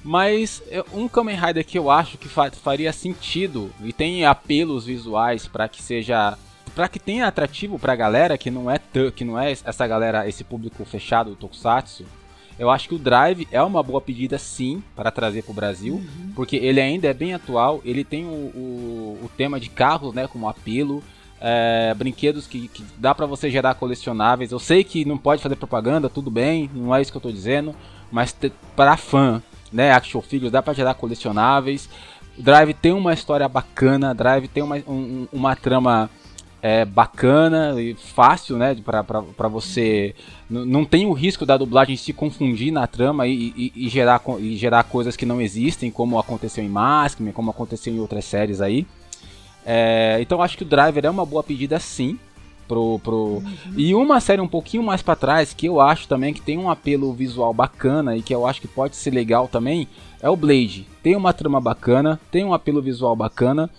Mas 0.08 0.62
um 0.94 1.06
Kamen 1.06 1.36
Rider 1.36 1.66
que 1.66 1.78
eu 1.78 1.90
acho 1.90 2.16
que 2.16 2.30
fa- 2.30 2.50
faria 2.50 2.90
sentido 2.94 3.70
e 3.84 3.92
tem 3.92 4.24
apelos 4.24 4.86
visuais 4.86 5.46
pra 5.46 5.68
que 5.68 5.82
seja 5.82 6.38
Pra 6.74 6.88
que 6.88 6.98
tenha 6.98 7.26
atrativo 7.26 7.78
pra 7.78 7.94
galera 7.94 8.38
que 8.38 8.50
não 8.50 8.70
é 8.70 8.78
que 9.14 9.22
não 9.22 9.38
é 9.38 9.50
essa 9.52 9.86
galera, 9.86 10.26
esse 10.26 10.42
público 10.44 10.82
fechado 10.86 11.30
do 11.30 11.36
Tokusatsu. 11.36 12.06
Eu 12.58 12.70
acho 12.70 12.88
que 12.88 12.94
o 12.94 12.98
Drive 12.98 13.46
é 13.52 13.60
uma 13.62 13.82
boa 13.82 14.00
pedida 14.00 14.38
sim 14.38 14.82
para 14.96 15.10
trazer 15.10 15.42
pro 15.42 15.52
Brasil, 15.52 16.02
porque 16.34 16.56
ele 16.56 16.80
ainda 16.80 17.06
é 17.06 17.12
bem 17.12 17.34
atual, 17.34 17.82
ele 17.84 18.02
tem 18.02 18.24
o, 18.24 18.28
o, 18.28 19.18
o 19.24 19.30
tema 19.36 19.60
de 19.60 19.68
carros, 19.68 20.14
né, 20.14 20.26
como 20.26 20.48
apelo, 20.48 21.02
é, 21.40 21.92
brinquedos 21.94 22.46
que, 22.46 22.66
que 22.68 22.82
dá 22.96 23.14
pra 23.14 23.26
você 23.26 23.50
gerar 23.50 23.74
colecionáveis. 23.74 24.52
Eu 24.52 24.58
sei 24.58 24.82
que 24.84 25.04
não 25.04 25.18
pode 25.18 25.42
fazer 25.42 25.56
propaganda, 25.56 26.08
tudo 26.08 26.30
bem, 26.30 26.70
não 26.74 26.94
é 26.94 27.02
isso 27.02 27.10
que 27.12 27.16
eu 27.16 27.22
tô 27.22 27.30
dizendo, 27.30 27.74
mas 28.10 28.34
para 28.74 28.96
fã, 28.96 29.42
né, 29.72 29.92
action 29.92 30.20
figures 30.20 30.52
dá 30.52 30.62
pra 30.62 30.72
gerar 30.74 30.94
colecionáveis. 30.94 31.88
Drive 32.36 32.72
tem 32.74 32.92
uma 32.92 33.12
história 33.12 33.48
bacana, 33.48 34.14
Drive 34.14 34.48
tem 34.48 34.62
uma, 34.62 34.76
um- 34.86 34.92
um- 34.92 35.28
uma 35.32 35.56
trama 35.56 36.08
é, 36.60 36.84
bacana 36.84 37.80
e 37.80 37.94
fácil, 37.94 38.56
né, 38.56 38.76
pra 38.84 39.48
você... 39.48 40.12
Não 40.50 40.84
tem 40.84 41.06
o 41.06 41.12
risco 41.12 41.46
da 41.46 41.56
dublagem 41.56 41.96
se 41.96 42.12
confundir 42.12 42.72
na 42.72 42.84
trama 42.86 43.28
e, 43.28 43.52
e- 43.56 43.72
e 43.76 43.88
gerar, 43.88 44.20
e 44.40 44.56
gerar 44.56 44.82
coisas 44.82 45.14
que 45.16 45.24
não 45.24 45.40
existem, 45.40 45.88
como 45.88 46.18
aconteceu 46.18 46.64
em 46.64 46.68
Maskman, 46.68 47.32
como 47.32 47.50
aconteceu 47.50 47.94
em 47.94 48.00
outras 48.00 48.24
séries 48.24 48.60
aí. 48.60 48.84
É, 49.64 50.18
então 50.20 50.42
acho 50.42 50.56
que 50.56 50.64
o 50.64 50.66
Driver 50.66 51.04
é 51.04 51.10
uma 51.10 51.24
boa 51.26 51.44
pedida 51.44 51.78
sim. 51.78 52.18
Pro, 52.68 53.00
pro... 53.02 53.42
E 53.74 53.94
uma 53.94 54.20
série 54.20 54.42
um 54.42 54.46
pouquinho 54.46 54.82
mais 54.82 55.00
pra 55.00 55.16
trás, 55.16 55.54
que 55.54 55.66
eu 55.66 55.80
acho 55.80 56.06
também 56.06 56.34
que 56.34 56.42
tem 56.42 56.58
um 56.58 56.68
apelo 56.70 57.12
visual 57.14 57.54
bacana 57.54 58.14
e 58.14 58.20
que 58.22 58.34
eu 58.34 58.46
acho 58.46 58.60
que 58.60 58.68
pode 58.68 58.94
ser 58.94 59.10
legal 59.10 59.48
também, 59.48 59.88
é 60.20 60.28
o 60.28 60.36
Blade. 60.36 60.86
Tem 61.02 61.16
uma 61.16 61.32
trama 61.32 61.60
bacana, 61.60 62.20
tem 62.30 62.44
um 62.44 62.52
apelo 62.52 62.82
visual 62.82 63.16
bacana, 63.16 63.70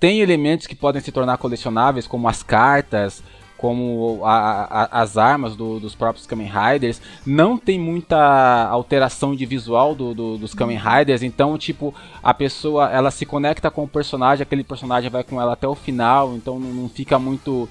tem 0.00 0.20
elementos 0.20 0.66
que 0.66 0.74
podem 0.74 1.02
se 1.02 1.12
tornar 1.12 1.36
colecionáveis, 1.36 2.06
como 2.06 2.26
as 2.26 2.42
cartas, 2.42 3.22
como 3.58 4.20
a- 4.24 4.84
a- 4.84 5.00
as 5.02 5.18
armas 5.18 5.56
do- 5.56 5.80
dos 5.80 5.92
próprios 5.92 6.24
Kamen 6.24 6.48
Riders. 6.48 7.02
Não 7.26 7.58
tem 7.58 7.76
muita 7.76 8.68
alteração 8.68 9.34
de 9.34 9.44
visual 9.44 9.96
do- 9.96 10.14
do- 10.14 10.38
dos 10.38 10.54
Kamen 10.54 10.78
Riders, 10.78 11.24
então, 11.24 11.58
tipo, 11.58 11.92
a 12.22 12.32
pessoa 12.32 12.88
ela 12.88 13.10
se 13.10 13.26
conecta 13.26 13.68
com 13.68 13.82
o 13.82 13.88
personagem, 13.88 14.44
aquele 14.44 14.62
personagem 14.62 15.10
vai 15.10 15.24
com 15.24 15.40
ela 15.42 15.54
até 15.54 15.66
o 15.66 15.74
final, 15.74 16.36
então 16.36 16.56
não, 16.60 16.72
não 16.72 16.88
fica 16.88 17.18
muito 17.18 17.68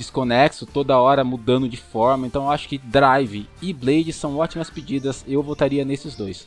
desconexo, 0.00 0.64
toda 0.66 0.98
hora 0.98 1.22
mudando 1.22 1.68
de 1.68 1.76
forma. 1.76 2.26
Então 2.26 2.44
eu 2.44 2.50
acho 2.50 2.66
que 2.68 2.78
Drive 2.78 3.48
e 3.62 3.72
Blade 3.72 4.12
são 4.12 4.36
ótimas 4.38 4.68
pedidas, 4.70 5.24
eu 5.28 5.42
votaria 5.42 5.84
nesses 5.84 6.14
dois. 6.16 6.46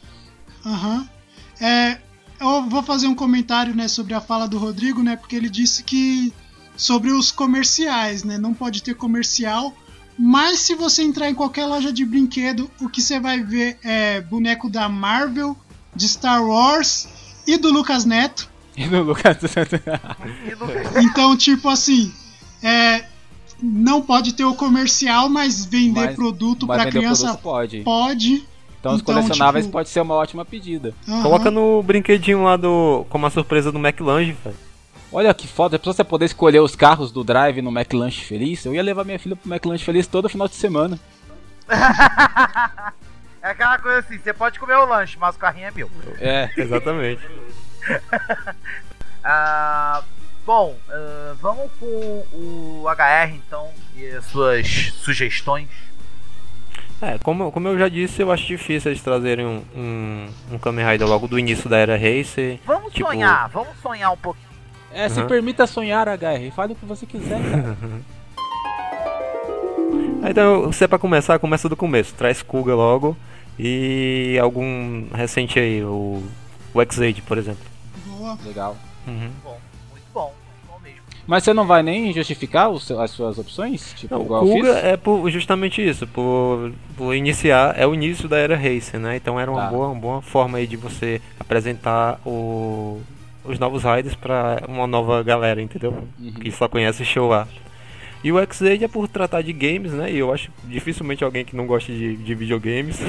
Aham. 0.66 1.08
É, 1.62 2.00
eu 2.42 2.68
vou 2.68 2.82
fazer 2.84 3.08
um 3.08 3.16
comentário 3.16 3.76
né, 3.76 3.88
sobre 3.88 4.14
a 4.14 4.20
fala 4.22 4.48
do 4.48 4.58
Rodrigo, 4.58 5.02
né? 5.04 5.16
Porque 5.16 5.36
ele 5.36 5.50
disse 5.50 5.84
que 5.84 6.34
sobre 6.76 7.12
os 7.12 7.32
comerciais, 7.32 8.24
né? 8.24 8.38
Não 8.38 8.54
pode 8.54 8.82
ter 8.82 8.96
comercial. 8.96 9.74
Mas 10.18 10.60
se 10.60 10.76
você 10.76 11.04
entrar 11.04 11.30
em 11.30 11.36
qualquer 11.36 11.66
loja 11.66 11.92
de 11.94 12.06
brinquedo, 12.06 12.70
o 12.82 12.90
que 12.90 13.02
você 13.02 13.20
vai 13.20 13.42
ver 13.44 13.78
é 13.84 14.22
boneco 14.22 14.70
da 14.70 14.88
Marvel, 14.90 15.56
de 15.96 16.08
Star 16.10 16.44
Wars 16.44 17.08
e 17.48 17.58
do 17.58 17.72
Lucas 17.72 18.04
Neto. 18.06 18.52
E 18.76 18.88
no 18.88 19.04
Lucas. 19.04 19.38
No- 20.60 21.02
Então, 21.04 21.38
tipo 21.38 21.70
assim, 21.70 22.12
é, 22.64 23.06
não 23.62 24.02
pode 24.02 24.34
ter 24.34 24.46
o 24.46 24.54
comercial, 24.56 25.30
mas 25.30 25.66
vender 25.66 26.06
Mas- 26.08 26.16
produto 26.16 26.66
Mas 26.68 26.76
pra 26.78 26.86
vender 26.86 27.00
criança 27.00 27.24
produto 27.26 27.42
pode. 27.44 27.82
pode. 27.82 28.48
Então 28.80 28.94
os 28.96 29.02
Então, 29.02 29.14
colecionáveis 29.16 29.66
tipo- 29.66 29.72
pode 29.74 29.90
ser 29.90 30.02
uma 30.02 30.16
ótima 30.16 30.44
pedida. 30.44 30.94
Aham. 31.08 31.22
Coloca 31.24 31.50
no 31.50 31.82
brinquedinho 31.84 32.44
lá 32.44 32.58
do. 32.58 33.06
como 33.10 33.26
a 33.26 33.30
surpresa 33.30 33.72
do 33.72 33.80
McLange, 33.80 34.34
velho. 34.44 34.56
Olha 35.12 35.34
que 35.34 35.48
foda, 35.48 35.78
pra 35.78 35.94
você 35.94 36.04
poder 36.04 36.26
escolher 36.26 36.60
os 36.60 36.76
carros 36.76 37.12
do 37.12 37.24
Drive 37.24 37.62
no 37.62 37.70
McLanche 37.72 38.26
Feliz, 38.26 38.66
eu 38.66 38.74
ia 38.74 38.82
levar 38.82 39.06
minha 39.06 39.20
filha 39.20 39.36
pro 39.36 39.50
McLanche 39.50 39.86
Feliz 39.86 40.08
todo 40.08 40.28
final 40.28 40.48
de 40.48 40.56
semana. 40.56 41.00
é 43.42 43.50
aquela 43.50 43.78
coisa 43.78 44.00
assim, 44.00 44.18
você 44.18 44.34
pode 44.34 44.60
comer 44.60 44.76
o 44.76 44.86
lanche, 44.86 45.16
mas 45.20 45.36
o 45.36 45.40
carrinho 45.40 45.68
é 45.68 45.72
meu. 45.72 45.90
É. 46.20 46.50
Exatamente. 46.58 47.22
Ah, 49.26 50.04
bom, 50.46 50.76
ah, 50.90 51.36
vamos 51.42 51.70
com 51.80 51.86
o 52.34 52.84
HR 52.88 53.34
então 53.36 53.68
e 53.96 54.08
as 54.08 54.26
suas 54.26 54.68
sugestões. 55.02 55.68
É, 57.02 57.18
como, 57.20 57.52
como 57.52 57.68
eu 57.68 57.78
já 57.78 57.90
disse, 57.90 58.22
eu 58.22 58.32
acho 58.32 58.46
difícil 58.48 58.92
eles 58.92 59.02
trazerem 59.04 59.46
um, 59.46 59.62
um, 59.76 60.30
um 60.54 60.58
Kamen 60.58 60.86
Rider 60.86 61.06
logo 61.08 61.28
do 61.28 61.38
início 61.38 61.70
da 61.70 61.78
era 61.78 61.98
Racer. 61.98 62.60
Vamos 62.66 62.94
Tipo- 62.94 63.10
sonhar, 63.10 63.50
vamos 63.50 63.78
sonhar 63.82 64.12
um 64.12 64.18
pouquinho. 64.18 64.48
É, 64.92 65.10
se 65.10 65.20
Uhum. 65.20 65.28
permita 65.28 65.66
sonhar, 65.68 66.08
HR. 66.08 66.52
Fale 66.56 66.74
o 66.74 66.76
que 66.76 66.86
você 66.86 67.06
quiser, 67.06 67.42
cara. 67.42 67.78
Então, 70.30 70.72
se 70.72 70.84
é 70.84 70.88
pra 70.88 70.98
começar, 70.98 71.38
começa 71.38 71.68
do 71.68 71.76
começo. 71.76 72.14
Traz 72.16 72.42
Kuga 72.42 72.74
logo. 72.74 73.16
E 73.60 74.40
algum 74.42 75.08
recente 75.14 75.60
aí, 75.60 75.84
o, 75.84 76.24
o 76.74 76.82
X-Aid, 76.82 77.22
por 77.24 77.38
exemplo. 77.38 77.64
Boa. 78.06 78.38
Legal. 78.46 78.78
Uhum. 79.06 79.30
Bom. 79.44 79.60
Mas 81.26 81.44
você 81.44 81.54
não 81.54 81.66
vai 81.66 81.82
nem 81.82 82.12
justificar 82.12 82.70
os 82.70 82.86
seu- 82.86 83.00
as 83.00 83.12
suas 83.12 83.38
opções? 83.40 83.94
Tipo, 83.94 84.14
Não, 84.14 84.22
o 84.22 84.26
igual 84.26 84.46
eu 84.46 84.54
Kuga 84.54 84.70
é 84.80 84.98
por, 84.98 85.30
justamente 85.32 85.82
isso, 85.88 86.06
por, 86.08 86.74
por 86.98 87.16
iniciar, 87.16 87.80
é 87.80 87.88
o 87.88 87.94
início 87.94 88.28
da 88.28 88.38
era 88.38 88.58
Racer, 88.58 89.00
né? 89.00 89.16
Então 89.16 89.40
era 89.40 89.50
uma, 89.50 89.62
Tá. 89.62 89.68
boa, 89.70 89.88
uma 89.88 90.00
boa 90.02 90.22
forma 90.22 90.58
aí 90.58 90.68
de 90.68 90.76
você 90.76 91.22
apresentar 91.40 92.20
o, 92.26 93.02
os 93.46 93.58
novos 93.58 93.84
riders 93.84 94.16
pra 94.16 94.64
uma 94.68 94.86
nova 94.86 95.24
galera, 95.24 95.62
entendeu? 95.62 95.92
Uhum. 96.20 96.34
Que 96.34 96.52
só 96.52 96.68
conhece 96.68 97.06
show 97.06 97.30
lá. 97.30 97.48
E 98.22 98.32
o 98.32 98.40
X-Aid 98.40 98.84
é 98.84 98.88
por 98.90 99.08
tratar 99.08 99.42
de 99.42 99.54
games, 99.54 99.92
né? 99.94 100.12
E 100.12 100.18
eu 100.20 100.34
acho 100.34 100.50
dificilmente 100.66 101.24
alguém 101.24 101.46
que 101.46 101.56
não 101.56 101.66
gosta 101.66 101.92
de, 101.92 102.18
de 102.18 102.36
videogames. 102.36 103.00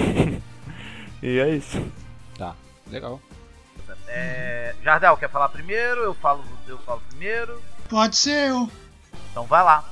e 1.22 1.38
é 1.38 1.50
isso. 1.50 1.80
Tá, 2.38 2.54
legal. 2.90 3.20
É, 4.08 4.74
Jardel, 4.84 5.16
quer 5.16 5.28
falar 5.30 5.48
primeiro? 5.48 6.00
Eu 6.02 6.14
falo, 6.14 6.42
eu 6.68 6.78
falo 6.78 7.00
primeiro. 7.10 7.60
Pode 7.88 8.16
ser 8.16 8.50
eu. 8.50 8.70
Então 9.30 9.44
vai 9.46 9.62
lá. 9.62 9.84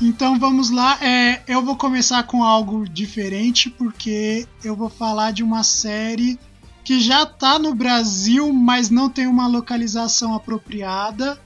Então 0.00 0.38
vamos 0.38 0.70
lá. 0.70 0.98
É, 1.02 1.42
eu 1.46 1.62
vou 1.62 1.76
começar 1.76 2.22
com 2.22 2.42
algo 2.42 2.88
diferente, 2.88 3.68
porque 3.68 4.46
eu 4.62 4.76
vou 4.76 4.88
falar 4.88 5.32
de 5.32 5.42
uma 5.42 5.62
série 5.64 6.38
que 6.84 7.00
já 7.00 7.26
tá 7.26 7.58
no 7.58 7.74
Brasil, 7.74 8.52
mas 8.52 8.90
não 8.90 9.10
tem 9.10 9.26
uma 9.26 9.46
localização 9.46 10.34
apropriada. 10.34 11.38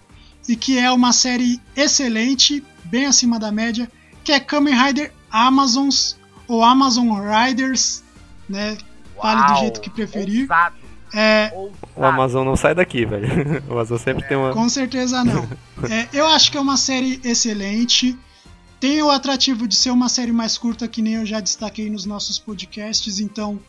E 0.48 0.56
que 0.56 0.76
é 0.76 0.90
uma 0.90 1.12
série 1.12 1.60
excelente, 1.76 2.64
bem 2.84 3.06
acima 3.06 3.38
da 3.38 3.52
média, 3.52 3.90
que 4.24 4.32
é 4.32 4.40
Kamen 4.40 4.74
Rider 4.74 5.12
Amazons 5.30 6.18
ou 6.48 6.64
Amazon 6.64 7.10
Riders, 7.12 8.02
né? 8.48 8.76
Fale 9.20 9.52
do 9.52 9.60
jeito 9.60 9.80
que 9.80 9.88
preferir. 9.88 10.42
Ousado, 10.42 10.76
É. 11.14 11.52
O 11.96 12.04
Amazon 12.04 12.44
não 12.46 12.56
sai 12.56 12.74
daqui, 12.74 13.04
velho. 13.04 13.62
O 13.68 13.72
Amazon 13.72 13.98
sempre 13.98 14.26
tem 14.26 14.36
uma. 14.36 14.52
Com 14.52 14.68
certeza 14.68 15.22
não. 15.24 15.44
É, 15.90 16.08
eu 16.12 16.26
acho 16.26 16.50
que 16.50 16.56
é 16.56 16.60
uma 16.60 16.76
série 16.76 17.20
excelente. 17.24 18.16
Tem 18.80 19.02
o 19.02 19.10
atrativo 19.10 19.68
de 19.68 19.76
ser 19.76 19.90
uma 19.90 20.08
série 20.08 20.32
mais 20.32 20.58
curta, 20.58 20.88
que 20.88 21.00
nem 21.02 21.14
eu 21.14 21.26
já 21.26 21.38
destaquei 21.40 21.88
nos 21.90 22.04
nossos 22.04 22.38
podcasts. 22.38 23.20
Então, 23.20 23.60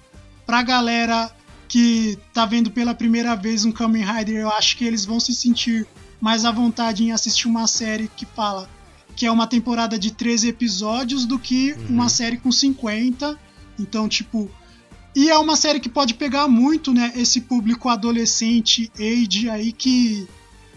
pra 0.46 0.64
galera 0.64 1.30
que 1.68 2.18
tá 2.34 2.46
vendo 2.46 2.72
pela 2.72 2.94
primeira 2.96 3.36
vez 3.36 3.66
um 3.66 3.72
Kamen 3.72 4.04
Rider, 4.04 4.36
eu 4.42 4.50
acho 4.50 4.76
que 4.78 4.86
eles 4.86 5.06
vão 5.06 5.20
se 5.20 5.34
sentir 5.36 5.86
mais 6.20 6.46
à 6.46 6.52
vontade 6.52 7.04
em 7.04 7.12
assistir 7.12 7.48
uma 7.48 7.68
série 7.68 8.10
que 8.16 8.26
fala 8.26 8.68
que 9.16 9.26
é 9.28 9.32
uma 9.32 9.46
temporada 9.46 10.00
de 10.00 10.12
13 10.12 10.48
episódios 10.48 11.26
do 11.26 11.38
que 11.38 11.74
Uhum. 11.74 11.86
uma 11.90 12.10
série 12.10 12.38
com 12.38 12.52
50. 12.52 13.38
Então, 13.80 14.08
tipo. 14.10 14.50
E 15.16 15.30
é 15.30 15.38
uma 15.38 15.56
série 15.56 15.80
que 15.80 15.90
pode 15.90 16.16
pegar 16.16 16.48
muito, 16.48 16.94
né? 16.94 17.12
Esse 17.16 17.42
público 17.42 17.88
adolescente, 17.90 18.92
age 18.98 19.50
aí, 19.50 19.72
que, 19.72 20.28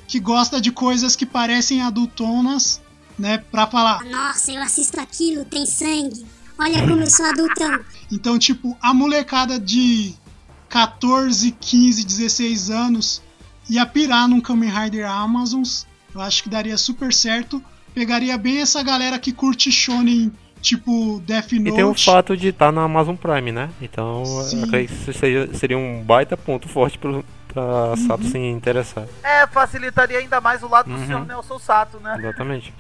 que 0.06 0.20
gosta 0.20 0.60
de 0.60 0.70
coisas 0.70 1.16
que 1.16 1.24
parecem 1.24 1.80
adultonas, 1.80 2.80
né? 3.18 3.38
Pra 3.38 3.66
falar. 3.66 4.04
Nossa, 4.04 4.52
eu 4.52 4.62
assisto 4.62 5.00
aquilo, 5.00 5.44
tem 5.44 5.64
sangue. 5.64 6.26
Olha 6.58 6.80
como 6.86 7.00
eu 7.00 7.10
sou 7.10 7.26
adultão. 7.26 7.80
Então, 8.10 8.38
tipo, 8.38 8.76
a 8.80 8.92
molecada 8.92 9.58
de 9.58 10.14
14, 10.68 11.50
15, 11.52 12.04
16 12.04 12.70
anos 12.70 13.22
ia 13.68 13.84
pirar 13.86 14.28
num 14.28 14.40
Kamen 14.40 14.70
Rider 14.70 15.10
Amazons. 15.10 15.86
Eu 16.14 16.20
acho 16.20 16.42
que 16.42 16.48
daria 16.48 16.76
super 16.76 17.12
certo. 17.12 17.62
Pegaria 17.94 18.36
bem 18.36 18.58
essa 18.58 18.82
galera 18.82 19.18
que 19.18 19.32
curte 19.32 19.72
shonen, 19.72 20.32
tipo 20.66 21.20
Death 21.26 21.52
E 21.52 21.58
Note. 21.60 21.74
tem 21.74 21.84
o 21.84 21.94
fato 21.94 22.36
de 22.36 22.48
estar 22.48 22.72
na 22.72 22.82
Amazon 22.82 23.14
Prime, 23.16 23.52
né? 23.52 23.70
Então, 23.80 24.24
Sim. 24.44 24.64
acredito 24.64 24.88
que 24.94 25.10
isso 25.10 25.12
seja, 25.18 25.48
seria 25.54 25.78
um 25.78 26.02
baita 26.02 26.36
ponto 26.36 26.68
forte 26.68 26.98
pro, 26.98 27.24
pra 27.48 27.96
Sato 28.06 28.24
se 28.24 28.36
interessar. 28.38 29.06
É, 29.22 29.46
facilitaria 29.46 30.18
ainda 30.18 30.40
mais 30.40 30.62
o 30.62 30.68
lado 30.68 30.90
do 30.90 30.96
Uhum. 30.98 31.06
senhor 31.06 31.26
Nelson 31.26 31.58
Sato, 31.58 31.98
né? 32.00 32.16
Exatamente. 32.18 32.72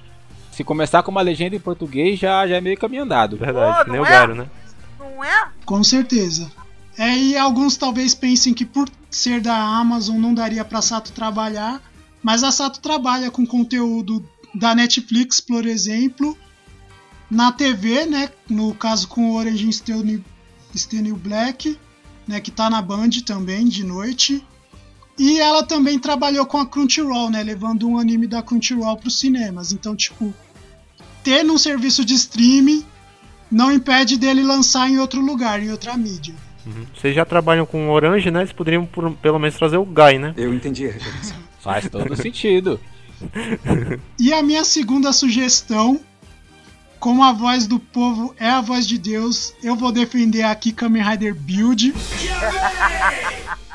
Se 0.52 0.64
começar 0.64 1.02
com 1.02 1.10
uma 1.10 1.20
legenda 1.22 1.54
em 1.54 1.60
português, 1.60 2.18
já, 2.18 2.46
já 2.46 2.56
é 2.56 2.60
meio 2.60 2.78
caminho 2.78 3.02
andado. 3.02 3.36
Verdade, 3.36 3.84
Pô, 3.84 3.90
nem 3.92 4.00
não 4.00 4.04
o 4.04 4.06
é? 4.06 4.10
Garo, 4.10 4.34
né? 4.34 4.46
Não 4.98 5.22
é? 5.24 5.48
Com 5.64 5.84
certeza. 5.84 6.50
É, 6.98 7.14
e 7.14 7.36
alguns 7.36 7.76
talvez 7.76 8.14
pensem 8.14 8.54
que 8.54 8.64
por 8.64 8.88
ser 9.10 9.40
da 9.42 9.54
Amazon 9.54 10.16
não 10.18 10.32
daria 10.32 10.64
pra 10.64 10.80
Sato 10.80 11.12
trabalhar, 11.12 11.80
mas 12.22 12.42
a 12.42 12.50
Sato 12.50 12.80
trabalha 12.80 13.30
com 13.30 13.46
conteúdo 13.46 14.26
da 14.54 14.74
Netflix, 14.74 15.38
por 15.40 15.66
exemplo, 15.66 16.36
na 17.30 17.52
TV, 17.52 18.06
né? 18.06 18.28
No 18.48 18.74
caso 18.74 19.08
com 19.08 19.32
o 19.36 19.44
the 19.44 20.96
New 21.02 21.16
Black, 21.16 21.78
né? 22.26 22.40
Que 22.40 22.50
tá 22.50 22.68
na 22.70 22.80
Band 22.82 23.10
também 23.24 23.66
de 23.66 23.84
noite. 23.84 24.44
E 25.18 25.40
ela 25.40 25.62
também 25.62 25.98
trabalhou 25.98 26.44
com 26.44 26.58
a 26.58 26.66
Crunchyroll, 26.66 27.30
né? 27.30 27.42
Levando 27.42 27.88
um 27.88 27.98
anime 27.98 28.26
da 28.26 28.42
Crunchyroll 28.42 28.96
pros 28.98 29.18
cinemas. 29.18 29.72
Então, 29.72 29.96
tipo, 29.96 30.34
ter 31.24 31.42
num 31.42 31.56
serviço 31.56 32.04
de 32.04 32.14
streaming 32.14 32.84
não 33.50 33.72
impede 33.72 34.16
dele 34.18 34.42
lançar 34.42 34.90
em 34.90 34.98
outro 34.98 35.20
lugar, 35.20 35.62
em 35.62 35.70
outra 35.70 35.96
mídia. 35.96 36.34
Uhum. 36.66 36.84
Vocês 36.94 37.14
já 37.14 37.24
trabalham 37.24 37.64
com 37.64 37.88
Orange, 37.88 38.30
né? 38.30 38.40
Vocês 38.40 38.52
poderiam 38.52 38.84
por- 38.84 39.12
pelo 39.14 39.38
menos 39.38 39.56
trazer 39.56 39.76
o 39.78 39.84
Guy, 39.86 40.18
né? 40.18 40.34
Eu 40.36 40.52
entendi 40.52 40.86
a 40.86 40.92
referência. 40.92 41.36
Faz 41.60 41.88
todo 41.88 42.14
sentido. 42.16 42.78
E 44.20 44.32
a 44.32 44.42
minha 44.42 44.62
segunda 44.64 45.10
sugestão, 45.12 45.98
como 46.98 47.22
a 47.22 47.32
voz 47.32 47.66
do 47.66 47.78
povo 47.78 48.34
é 48.38 48.48
a 48.48 48.60
voz 48.60 48.86
de 48.86 48.98
Deus, 48.98 49.52
eu 49.62 49.76
vou 49.76 49.92
defender 49.92 50.42
aqui 50.42 50.72
Kamen 50.72 51.02
Rider 51.02 51.34
Build. 51.34 51.94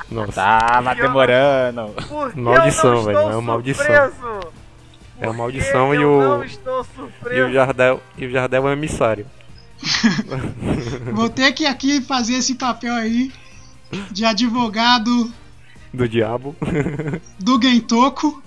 Nossa, 0.10 0.32
Tava 0.34 0.96
demorando. 0.96 1.88
Por 2.08 2.32
que 2.34 2.40
Maldição, 2.40 3.04
velho, 3.04 3.18
é 3.18 3.24
uma 3.26 3.42
maldição. 3.42 3.86
surpreso? 3.86 4.52
É 5.20 5.28
uma 5.28 5.34
maldição 5.34 5.94
e 5.94 6.02
eu 6.02 6.12
o- 6.12 6.22
não 6.22 6.44
estou 6.44 6.86
e 7.32 7.42
o 7.42 7.54
Jardel, 7.54 8.02
e 8.18 8.26
o 8.26 8.32
Jardel 8.32 8.68
é 8.70 8.74
emissário. 8.74 9.26
Vou 11.14 11.30
ter 11.30 11.52
que 11.54 11.66
aqui 11.66 12.02
fazer 12.02 12.34
esse 12.36 12.56
papel 12.56 12.94
aí 12.94 13.32
de 14.12 14.26
advogado 14.26 15.32
Do 15.94 16.08
diabo. 16.10 16.56
do 17.40 17.62
Gentoku. 17.62 18.42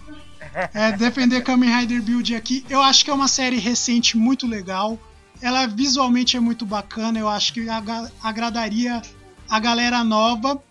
É, 0.74 0.92
defender 0.92 1.42
Kamen 1.42 1.80
Rider 1.80 2.02
Build 2.02 2.34
aqui. 2.34 2.64
Eu 2.68 2.80
acho 2.80 3.04
que 3.04 3.10
é 3.10 3.14
uma 3.14 3.28
série 3.28 3.56
recente 3.58 4.16
muito 4.16 4.46
legal. 4.46 4.98
Ela 5.40 5.66
visualmente 5.66 6.36
é 6.36 6.40
muito 6.40 6.64
bacana. 6.64 7.18
Eu 7.18 7.28
acho 7.28 7.52
que 7.52 7.68
aga- 7.68 8.10
agradaria 8.22 9.02
a 9.48 9.58
galera 9.58 10.04
nova. 10.04 10.62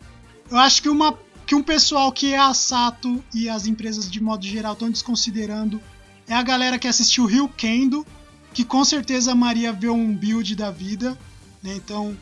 Eu 0.49 0.57
acho 0.57 0.81
que, 0.81 0.89
uma, 0.89 1.17
que 1.45 1.53
um 1.53 1.61
pessoal 1.61 2.11
que 2.11 2.33
é 2.33 2.37
a 2.37 2.53
Sato 2.53 3.23
e 3.33 3.49
as 3.49 3.65
empresas 3.65 4.09
de 4.09 4.21
modo 4.23 4.45
geral 4.45 4.73
estão 4.73 4.89
desconsiderando 4.89 5.81
é 6.27 6.33
a 6.33 6.41
galera 6.41 6.79
que 6.79 6.87
assistiu 6.87 7.25
Rio 7.25 7.49
Kendo, 7.49 8.07
que 8.53 8.63
com 8.63 8.85
certeza 8.85 9.33
a 9.33 9.35
Maria 9.35 9.73
vê 9.73 9.89
um 9.89 10.15
build 10.15 10.55
da 10.55 10.71
vida. 10.71 11.17
né? 11.61 11.73
Então, 11.75 12.15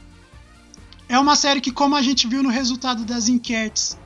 é 1.07 1.20
uma 1.20 1.36
série 1.36 1.62
que, 1.62 1.72
como 1.72 1.95
a 1.95 2.01
gente 2.01 2.28
viu 2.28 2.41
no 2.41 2.49
resultado 2.49 3.05
das 3.05 3.28
enquetes, 3.30 3.97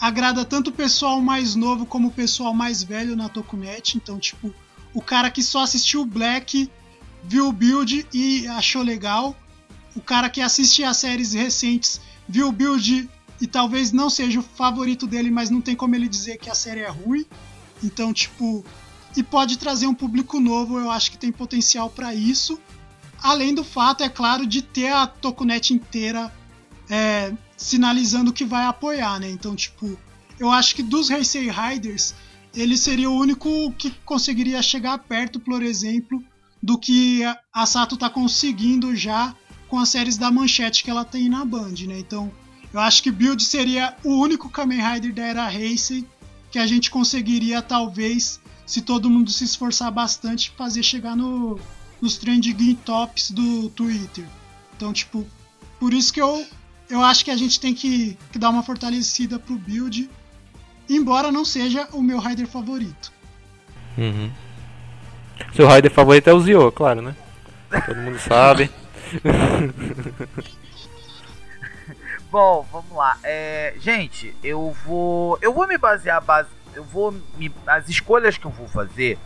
agrada 0.00 0.44
tanto 0.44 0.70
o 0.70 0.72
pessoal 0.72 1.20
mais 1.20 1.54
novo 1.54 1.84
como 1.84 2.08
o 2.08 2.12
pessoal 2.12 2.54
mais 2.54 2.82
velho 2.82 3.14
na 3.14 3.28
Tokunet. 3.28 3.96
Então, 3.96 4.18
tipo, 4.18 4.52
o 4.94 5.02
cara 5.02 5.30
que 5.30 5.42
só 5.42 5.62
assistiu 5.62 6.00
o 6.00 6.06
Black 6.06 6.70
viu 7.22 7.48
o 7.48 7.52
build 7.52 8.06
e 8.12 8.46
achou 8.48 8.82
legal. 8.82 9.36
O 9.94 10.00
cara 10.00 10.30
que 10.30 10.40
assiste 10.40 10.82
as 10.82 10.96
séries 10.96 11.34
recentes 11.34 12.00
viu 12.26 12.48
o 12.48 12.52
build 12.52 13.10
e 13.40 13.46
talvez 13.46 13.92
não 13.92 14.08
seja 14.08 14.40
o 14.40 14.42
favorito 14.42 15.06
dele, 15.06 15.30
mas 15.30 15.50
não 15.50 15.60
tem 15.60 15.76
como 15.76 15.94
ele 15.94 16.08
dizer 16.08 16.38
que 16.38 16.48
a 16.48 16.54
série 16.54 16.80
é 16.80 16.88
ruim. 16.88 17.26
Então, 17.82 18.12
tipo, 18.12 18.64
e 19.16 19.22
pode 19.22 19.58
trazer 19.58 19.86
um 19.86 19.94
público 19.94 20.40
novo, 20.40 20.78
eu 20.78 20.90
acho 20.90 21.10
que 21.10 21.18
tem 21.18 21.32
potencial 21.32 21.90
para 21.90 22.14
isso. 22.14 22.58
Além 23.22 23.54
do 23.54 23.64
fato, 23.64 24.02
é 24.02 24.08
claro, 24.08 24.46
de 24.46 24.62
ter 24.62 24.92
a 24.92 25.06
Tokunet 25.06 25.74
inteira 25.74 26.32
é, 26.88 27.32
sinalizando 27.60 28.32
que 28.32 28.44
vai 28.44 28.64
apoiar, 28.64 29.20
né? 29.20 29.30
Então, 29.30 29.54
tipo, 29.54 29.98
eu 30.38 30.50
acho 30.50 30.74
que 30.74 30.82
dos 30.82 31.10
Heisei 31.10 31.50
Riders, 31.50 32.14
ele 32.54 32.74
seria 32.76 33.10
o 33.10 33.14
único 33.18 33.70
que 33.72 33.90
conseguiria 34.04 34.62
chegar 34.62 34.96
perto, 34.98 35.38
por 35.38 35.62
exemplo, 35.62 36.24
do 36.62 36.78
que 36.78 37.22
a- 37.52 37.66
Sato 37.66 37.98
tá 37.98 38.08
conseguindo 38.08 38.96
já 38.96 39.34
com 39.68 39.78
as 39.78 39.90
séries 39.90 40.16
da 40.16 40.30
Manchete 40.30 40.82
que 40.82 40.90
ela 40.90 41.04
tem 41.04 41.28
na 41.28 41.44
Band, 41.44 41.74
né? 41.86 41.98
Então, 41.98 42.32
eu 42.72 42.80
acho 42.80 43.02
que 43.02 43.10
Build 43.10 43.42
seria 43.44 43.94
o 44.02 44.14
único 44.14 44.48
Kamen 44.48 44.80
Rider 44.80 45.12
da 45.12 45.22
era 45.22 45.54
Heisei 45.54 46.06
que 46.50 46.58
a 46.58 46.66
gente 46.66 46.90
conseguiria, 46.90 47.60
talvez, 47.60 48.40
se 48.66 48.80
todo 48.80 49.10
mundo 49.10 49.30
se 49.30 49.44
esforçar 49.44 49.92
bastante, 49.92 50.50
fazer 50.56 50.82
chegar 50.82 51.14
no, 51.14 51.60
nos 52.00 52.16
trending 52.16 52.74
tops 52.86 53.30
do 53.30 53.68
Twitter. 53.68 54.26
Então, 54.74 54.92
tipo, 54.94 55.26
por 55.78 55.92
isso 55.92 56.10
que 56.12 56.20
eu, 56.20 56.44
eu 56.90 57.02
acho 57.02 57.24
que 57.24 57.30
a 57.30 57.36
gente 57.36 57.60
tem 57.60 57.72
que, 57.72 58.18
que 58.32 58.38
dar 58.38 58.50
uma 58.50 58.62
fortalecida 58.62 59.38
pro 59.38 59.56
build, 59.56 60.10
embora 60.88 61.30
não 61.30 61.44
seja 61.44 61.88
o 61.92 62.02
meu 62.02 62.18
rider 62.18 62.46
favorito. 62.46 63.12
Uhum. 63.96 64.30
Seu 65.54 65.68
rider 65.68 65.90
favorito 65.90 66.28
é 66.28 66.34
o 66.34 66.40
Zio, 66.40 66.72
claro, 66.72 67.00
né? 67.00 67.14
Todo 67.86 67.96
mundo 67.96 68.18
sabe. 68.18 68.70
Bom, 72.30 72.66
vamos 72.70 72.92
lá. 72.92 73.18
É, 73.24 73.74
gente, 73.80 74.34
eu 74.42 74.76
vou. 74.84 75.38
Eu 75.42 75.52
vou 75.52 75.66
me 75.66 75.76
basear. 75.76 76.22
Base, 76.22 76.48
eu 76.74 76.84
vou. 76.84 77.12
Me, 77.36 77.52
as 77.66 77.88
escolhas 77.88 78.38
que 78.38 78.46
eu 78.46 78.52
vou 78.52 78.68
fazer 78.68 79.18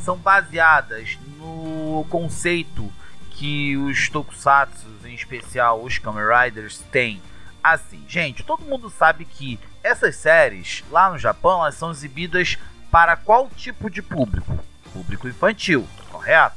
são 0.00 0.16
baseadas 0.16 1.16
no 1.38 2.04
conceito 2.08 2.92
que 3.38 3.76
os 3.76 4.08
Tokusatsu, 4.08 4.84
em 5.04 5.14
especial 5.14 5.80
os 5.80 5.96
Kamen 5.96 6.24
Riders, 6.24 6.80
têm. 6.90 7.22
Assim, 7.62 8.04
gente, 8.08 8.42
todo 8.42 8.64
mundo 8.64 8.90
sabe 8.90 9.24
que 9.24 9.60
essas 9.80 10.16
séries 10.16 10.82
lá 10.90 11.08
no 11.08 11.18
Japão 11.18 11.60
elas 11.60 11.76
são 11.76 11.92
exibidas 11.92 12.58
para 12.90 13.16
qual 13.16 13.48
tipo 13.50 13.88
de 13.88 14.02
público? 14.02 14.58
Público 14.92 15.28
infantil, 15.28 15.86
correto? 16.10 16.56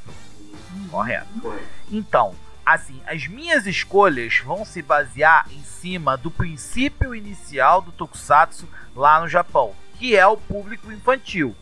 Correto. 0.90 1.28
Então, 1.88 2.34
assim, 2.66 3.00
as 3.06 3.28
minhas 3.28 3.64
escolhas 3.64 4.38
vão 4.38 4.64
se 4.64 4.82
basear 4.82 5.46
em 5.52 5.62
cima 5.62 6.16
do 6.16 6.32
princípio 6.32 7.14
inicial 7.14 7.80
do 7.80 7.92
Tokusatsu 7.92 8.68
lá 8.96 9.20
no 9.20 9.28
Japão, 9.28 9.72
que 10.00 10.16
é 10.16 10.26
o 10.26 10.36
público 10.36 10.90
infantil. 10.90 11.54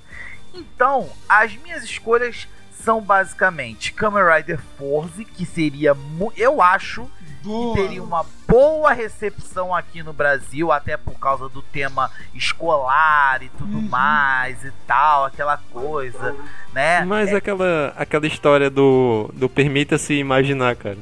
Então, 0.55 1.11
as 1.29 1.55
minhas 1.57 1.85
escolhas 1.85 2.49
são 2.85 3.01
basicamente 3.01 3.93
Kamen 3.93 4.23
Rider 4.37 4.61
Force, 4.79 5.25
que 5.25 5.45
seria, 5.47 5.97
eu 6.37 6.61
acho, 6.63 7.09
Boa. 7.43 7.75
que 7.77 7.83
teria 7.83 8.03
uma 8.03 8.25
boa 8.47 8.93
recepção 8.93 9.75
aqui 9.75 10.03
no 10.03 10.13
Brasil, 10.13 10.71
até 10.73 10.97
por 10.97 11.19
causa 11.19 11.49
do 11.49 11.63
tema 11.63 12.11
escolar 12.35 13.43
e 13.43 13.49
tudo 13.51 13.77
Uhum. 13.77 13.89
mais 13.89 14.65
e 14.65 14.73
tal, 14.87 15.25
aquela 15.25 15.57
coisa, 15.73 16.35
né? 16.73 17.05
Mas 17.05 17.33
aquela, 17.33 17.95
aquela 17.97 18.27
história 18.27 18.69
do, 18.69 19.31
do 19.35 19.49
permita-se 19.49 20.15
imaginar, 20.15 20.77
cara. 20.77 20.99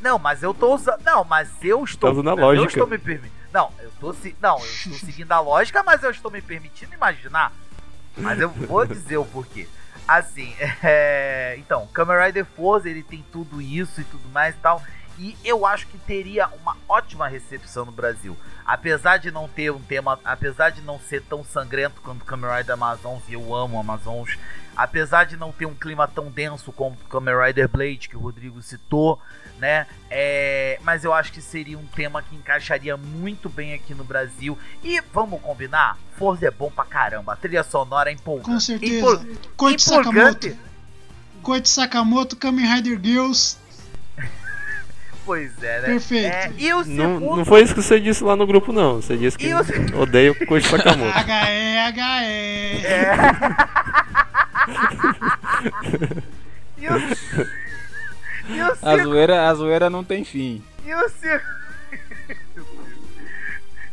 Não, 0.00 0.18
mas 0.18 0.42
eu 0.42 0.54
tô 0.54 0.74
usando. 0.74 1.00
Não, 1.04 1.24
mas 1.24 1.48
eu 1.62 1.82
estou. 1.84 2.08
Tá 2.10 2.12
usando 2.14 2.28
a 2.30 2.32
Eu 2.32 2.36
lógica. 2.38 2.68
estou 2.68 2.86
me 2.86 2.96
permitindo. 2.98 3.34
Não, 3.52 3.70
eu 3.80 3.90
tô 4.00 4.12
se... 4.14 4.34
Não, 4.40 4.58
eu 4.58 4.64
estou 4.64 4.92
seguindo 5.00 5.32
a 5.32 5.40
lógica, 5.40 5.82
mas 5.82 6.02
eu 6.02 6.10
estou 6.10 6.30
me 6.30 6.40
permitindo 6.40 6.94
imaginar. 6.94 7.52
Mas 8.16 8.40
eu 8.40 8.48
vou 8.48 8.86
dizer 8.86 9.16
o 9.18 9.24
porquê. 9.24 9.68
Assim, 10.10 10.52
é... 10.82 11.54
então, 11.58 11.86
Kamen 11.94 12.26
Rider 12.26 12.44
Force, 12.44 12.88
ele 12.88 13.02
tem 13.02 13.24
tudo 13.30 13.62
isso 13.62 14.00
e 14.00 14.04
tudo 14.04 14.28
mais 14.30 14.56
e 14.56 14.58
tal. 14.58 14.82
E 15.16 15.36
eu 15.44 15.64
acho 15.64 15.86
que 15.86 15.98
teria 15.98 16.48
uma 16.48 16.76
ótima 16.88 17.28
recepção 17.28 17.84
no 17.84 17.92
Brasil. 17.92 18.36
Apesar 18.66 19.18
de 19.18 19.30
não 19.30 19.46
ter 19.46 19.70
um 19.70 19.78
tema, 19.78 20.18
apesar 20.24 20.70
de 20.70 20.80
não 20.80 20.98
ser 20.98 21.22
tão 21.22 21.44
sangrento 21.44 22.00
quanto 22.00 22.24
Kamen 22.24 22.50
Rider 22.50 22.72
Amazons, 22.72 23.22
e 23.28 23.34
eu 23.34 23.54
amo 23.54 23.78
Amazons, 23.78 24.36
apesar 24.74 25.24
de 25.24 25.36
não 25.36 25.52
ter 25.52 25.66
um 25.66 25.74
clima 25.74 26.08
tão 26.08 26.28
denso 26.28 26.72
como 26.72 26.96
Kamen 27.08 27.46
Rider 27.46 27.68
Blade, 27.68 28.08
que 28.08 28.16
o 28.16 28.20
Rodrigo 28.20 28.60
citou, 28.62 29.20
né? 29.60 29.86
É, 30.10 30.78
mas 30.82 31.04
eu 31.04 31.12
acho 31.12 31.32
que 31.32 31.40
seria 31.40 31.78
um 31.78 31.86
tema 31.86 32.20
que 32.22 32.34
encaixaria 32.34 32.96
muito 32.96 33.48
bem 33.48 33.74
aqui 33.74 33.94
no 33.94 34.02
Brasil. 34.02 34.58
E 34.82 35.00
vamos 35.12 35.40
combinar? 35.40 35.96
Forza 36.18 36.46
é 36.46 36.50
bom 36.50 36.70
pra 36.70 36.84
caramba. 36.84 37.34
A 37.34 37.36
trilha 37.36 37.62
sonora 37.62 38.10
é 38.10 38.14
empolgante. 38.14 38.50
Com 38.50 38.58
certeza. 38.60 38.96
Empol- 38.96 39.20
Koichi. 39.56 39.84
Sakamoto. 39.84 40.56
Koichi 41.42 41.68
Sakamoto, 41.68 42.36
Kamen 42.36 42.66
Rider 42.74 42.98
Girls. 43.02 43.56
Pois 45.24 45.62
é, 45.62 45.80
né? 45.82 45.86
Perfeito. 45.86 46.26
É, 46.26 46.50
e 46.58 46.72
o 46.72 46.78
Não, 46.78 46.84
segundo. 47.18 47.36
não 47.36 47.44
foi 47.44 47.62
isso 47.62 47.72
que 47.74 47.82
você 47.82 48.00
disse 48.00 48.24
lá 48.24 48.34
no 48.34 48.44
grupo, 48.46 48.72
não. 48.72 48.96
Você 48.96 49.16
disse 49.16 49.38
que 49.38 49.46
E 49.46 49.54
odeia 49.94 50.32
o 50.32 50.46
Koichi 50.46 50.66
Sakamoto. 50.68 51.12
HE, 51.16 51.92
HE. 52.00 52.84
É. 52.84 53.12
e 56.78 56.88
o, 56.88 56.92
e 58.50 58.62
o 58.62 58.72
A 58.82 58.96
zoeira, 59.02 59.48
a 59.48 59.54
zoeira 59.54 59.90
não 59.90 60.04
tem 60.04 60.24
fim. 60.24 60.62
E 60.84 60.94
o, 60.94 61.00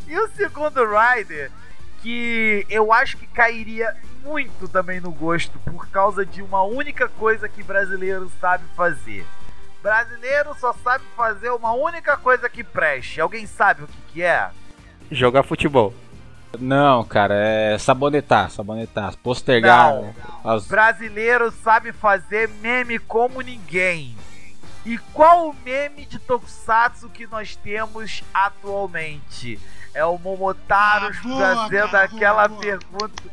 e 0.07 0.19
o 0.19 0.27
segundo 0.29 0.81
Rider, 0.85 1.51
que 2.01 2.65
eu 2.69 2.91
acho 2.91 3.17
que 3.17 3.27
cairia 3.27 3.95
muito 4.23 4.67
também 4.67 4.99
no 4.99 5.11
gosto, 5.11 5.57
por 5.59 5.87
causa 5.87 6.25
de 6.25 6.41
uma 6.41 6.63
única 6.63 7.07
coisa 7.07 7.47
que 7.47 7.63
brasileiro 7.63 8.29
sabe 8.41 8.63
fazer. 8.75 9.25
Brasileiro 9.81 10.53
só 10.59 10.73
sabe 10.83 11.05
fazer 11.15 11.49
uma 11.51 11.71
única 11.71 12.17
coisa 12.17 12.49
que 12.49 12.63
preste. 12.63 13.21
Alguém 13.21 13.45
sabe 13.45 13.83
o 13.83 13.87
que, 13.87 13.97
que 14.13 14.21
é? 14.21 14.49
Jogar 15.09 15.43
futebol. 15.43 15.93
Não, 16.59 17.03
cara, 17.03 17.35
é 17.35 17.77
sabonetar, 17.77 18.49
sabonetar, 18.49 19.15
postergar 19.17 19.93
Não. 19.93 20.15
as 20.43 20.67
Brasileiro 20.67 21.51
sabe 21.51 21.91
fazer 21.91 22.49
meme 22.61 22.99
como 22.99 23.41
ninguém. 23.41 24.15
E 24.87 24.97
qual 25.13 25.49
o 25.49 25.55
meme 25.65 26.05
de 26.05 26.17
Tokusatsu 26.17 27.09
que 27.09 27.27
nós 27.27 27.57
temos 27.57 28.23
atualmente? 28.33 29.59
É 29.93 30.05
o 30.05 30.17
Momotaro 30.17 31.07
Ah, 31.13 31.21
boa, 31.23 31.55
fazendo 31.55 31.91
cara, 31.91 32.03
aquela 32.05 32.47
boa, 32.47 32.61
boa. 32.61 32.61
pergunta. 32.79 33.23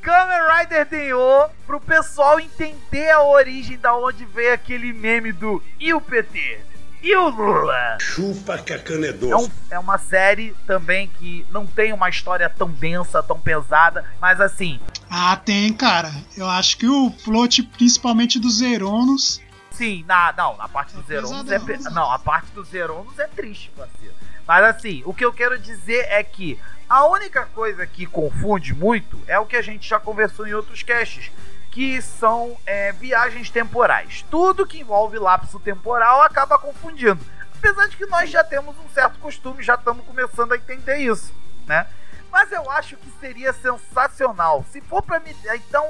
Kamen 0.00 0.38
Rider 0.58 0.86
Denho 0.88 1.48
pro 1.64 1.80
pessoal 1.80 2.40
entender 2.40 3.10
a 3.10 3.22
origem 3.22 3.78
da 3.78 3.94
onde 3.96 4.24
veio 4.24 4.52
aquele 4.52 4.92
meme 4.92 5.30
do 5.30 5.62
e 5.78 5.94
o 5.94 6.00
PT? 6.00 6.58
E 7.04 7.14
o 7.16 7.28
Lula? 7.28 7.98
Chupa 8.00 8.58
que 8.58 8.72
a 8.72 8.78
cana 8.80 9.06
é 9.06 9.10
É, 9.10 9.12
doce. 9.12 9.46
um- 9.46 9.50
é 9.70 9.78
uma 9.78 9.98
série 9.98 10.54
também 10.66 11.06
que 11.18 11.46
não 11.50 11.66
tem 11.66 11.92
uma 11.92 12.08
história 12.08 12.48
tão 12.50 12.68
densa, 12.68 13.22
tão 13.22 13.38
pesada, 13.38 14.04
mas 14.20 14.40
assim, 14.40 14.80
Ah, 15.08 15.36
tem, 15.36 15.72
cara. 15.72 16.10
Eu 16.36 16.48
acho 16.48 16.76
que 16.78 16.88
o 16.88 17.10
plot, 17.10 17.62
principalmente 17.64 18.38
dos 18.40 18.58
Zeronos, 18.58 19.40
Sim, 19.72 20.04
na, 20.06 20.32
não, 20.36 20.56
na 20.56 20.68
parte 20.68 20.94
dos 20.94 21.06
Zeronos 21.06 21.50
é. 21.50 21.58
pe- 21.58 21.78
Não, 21.90 22.10
a 22.10 22.18
parte 22.18 22.50
dos 22.52 22.68
Zeronos 22.68 23.18
é 23.18 23.26
triste, 23.26 23.70
parceiro. 23.76 24.14
Mas 24.46 24.64
assim, 24.64 25.02
o 25.06 25.14
que 25.14 25.24
eu 25.24 25.32
quero 25.32 25.58
dizer 25.58 26.06
é 26.08 26.22
que 26.22 26.60
a 26.88 27.06
única 27.06 27.46
coisa 27.46 27.86
que 27.86 28.04
confunde 28.06 28.74
muito 28.74 29.18
é 29.26 29.38
o 29.38 29.46
que 29.46 29.56
a 29.56 29.62
gente 29.62 29.88
já 29.88 29.98
conversou 30.00 30.46
em 30.46 30.52
outros 30.52 30.82
casts, 30.82 31.30
que 31.70 32.02
são 32.02 32.56
é, 32.66 32.92
viagens 32.92 33.48
temporais. 33.50 34.24
Tudo 34.30 34.66
que 34.66 34.80
envolve 34.80 35.18
lapso 35.18 35.58
temporal 35.60 36.20
acaba 36.22 36.58
confundindo. 36.58 37.24
Apesar 37.56 37.86
de 37.88 37.96
que 37.96 38.04
nós 38.06 38.28
já 38.28 38.42
temos 38.44 38.76
um 38.78 38.88
certo 38.92 39.18
costume, 39.20 39.62
já 39.62 39.74
estamos 39.76 40.04
começando 40.04 40.52
a 40.52 40.56
entender 40.56 40.96
isso, 40.98 41.32
né? 41.66 41.86
Mas 42.30 42.50
eu 42.50 42.68
acho 42.72 42.96
que 42.96 43.10
seria 43.20 43.52
sensacional. 43.52 44.64
Se 44.70 44.80
for 44.80 45.02
pra 45.02 45.20
mim. 45.20 45.34
Então, 45.54 45.86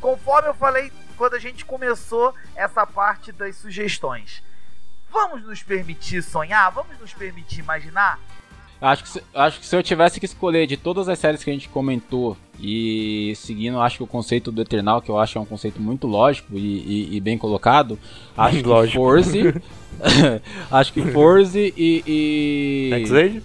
conforme 0.00 0.48
eu 0.48 0.54
falei 0.54 0.90
quando 1.12 1.34
a 1.34 1.38
gente 1.38 1.64
começou 1.64 2.34
essa 2.56 2.86
parte 2.86 3.30
das 3.32 3.56
sugestões. 3.56 4.42
Vamos 5.10 5.42
nos 5.44 5.62
permitir 5.62 6.22
sonhar? 6.22 6.70
Vamos 6.72 6.98
nos 7.00 7.12
permitir 7.12 7.60
imaginar? 7.60 8.18
Acho 8.80 9.02
que, 9.04 9.08
se, 9.10 9.22
acho 9.32 9.60
que 9.60 9.66
se 9.66 9.76
eu 9.76 9.82
tivesse 9.82 10.18
que 10.18 10.26
escolher 10.26 10.66
de 10.66 10.76
todas 10.76 11.08
as 11.08 11.16
séries 11.18 11.44
que 11.44 11.50
a 11.50 11.52
gente 11.52 11.68
comentou 11.68 12.36
e 12.58 13.32
seguindo, 13.36 13.80
acho 13.80 13.98
que 13.98 14.02
o 14.02 14.06
conceito 14.08 14.50
do 14.50 14.60
Eternal, 14.60 15.00
que 15.00 15.08
eu 15.08 15.18
acho 15.20 15.32
que 15.34 15.38
é 15.38 15.40
um 15.40 15.44
conceito 15.46 15.80
muito 15.80 16.08
lógico 16.08 16.54
e, 16.58 16.78
e- 17.12 17.16
e 17.16 17.20
bem 17.20 17.38
colocado, 17.38 17.96
acho 18.36 18.56
que 18.56 18.62
Lógico. 18.68 18.96
Force, 18.96 19.38
acho 20.70 20.92
que 20.92 21.02
Force 21.12 21.72
e, 21.76 22.02
e 22.06 22.90
X-Aid? 23.02 23.42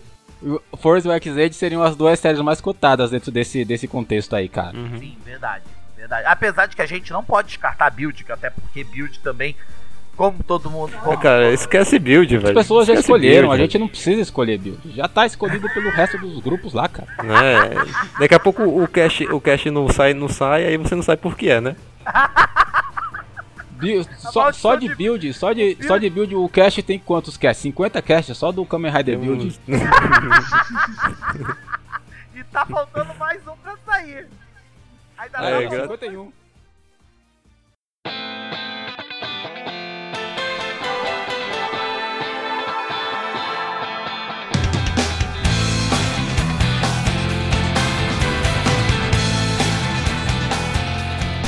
o 0.72 0.78
Force 0.78 1.08
e 1.08 1.12
o 1.12 1.14
X-Aid 1.14 1.54
seriam 1.56 1.84
as 1.84 1.96
duas 1.96 2.20
séries 2.20 2.42
mais 2.42 2.60
cotadas 2.60 3.12
dentro 3.12 3.30
desse, 3.32 3.64
desse 3.64 3.88
contexto 3.88 4.36
aí, 4.36 4.50
cara. 4.50 4.76
Uhum. 4.76 4.98
Sim, 4.98 5.18
verdade. 5.24 5.66
Verdade. 6.08 6.26
Apesar 6.28 6.66
de 6.68 6.76
que 6.76 6.82
a 6.82 6.86
gente 6.86 7.12
não 7.12 7.22
pode 7.24 7.50
descartar 7.50 7.90
build, 7.90 8.26
até 8.30 8.50
porque 8.50 8.82
build 8.86 9.20
também, 9.20 9.56
como 10.16 10.42
todo 10.42 10.70
mundo. 10.70 10.94
Como 11.00 11.12
Ah, 11.12 11.18
cara, 11.18 11.52
esquece 11.52 12.00
build, 12.00 12.34
As 12.38 12.42
velho. 12.44 12.56
pessoas 12.56 12.88
já 12.88 12.94
Esquece 12.94 13.12
escolheram, 13.12 13.50
build, 13.50 13.62
a 13.62 13.66
gente 13.66 13.78
não 13.78 13.88
precisa 13.90 14.22
escolher 14.22 14.58
build. 14.58 14.94
Já 14.96 15.08
tá 15.10 15.26
escolhido 15.26 15.68
pelo 15.74 15.90
resto 15.90 16.18
dos 16.18 16.40
grupos 16.40 16.74
lá, 16.74 16.88
cara. 16.88 17.08
né? 17.22 17.70
Daqui 18.20 18.34
a 18.36 18.40
pouco 18.40 18.64
o 18.64 18.88
cache, 18.88 19.26
o 19.28 19.42
cache 19.42 19.70
não 19.70 19.90
sai, 19.90 20.14
não 20.14 20.30
sai, 20.30 20.66
aí 20.66 20.78
você 20.78 20.96
não 20.96 21.04
sabe 21.04 21.22
por 21.22 21.36
que 21.36 21.50
é, 21.50 21.60
né? 21.60 21.76
Build- 23.72 24.10
só, 24.18 24.52
só 24.54 24.76
de 24.76 24.96
build, 24.96 25.34
só 25.34 25.52
de, 25.52 25.78
só 25.86 25.98
de 25.98 26.10
build, 26.10 26.34
o 26.36 26.48
cast 26.48 26.82
tem 26.84 26.98
quantos 26.98 27.36
casts? 27.36 27.62
50 27.64 28.02
casts 28.02 28.38
só 28.38 28.50
do 28.52 28.66
Kamen 28.66 28.92
Rider 28.94 29.20
Build. 29.20 29.60
E 32.36 32.44
tá 32.46 32.66
faltando 32.68 33.14
mais 33.16 33.42
um 33.48 33.56
pra 33.58 33.76
sair. 33.86 34.28
Ainda 35.34 35.50
É, 35.50 35.62
não, 35.64 35.70
gra- 35.70 35.82
51. 35.84 36.32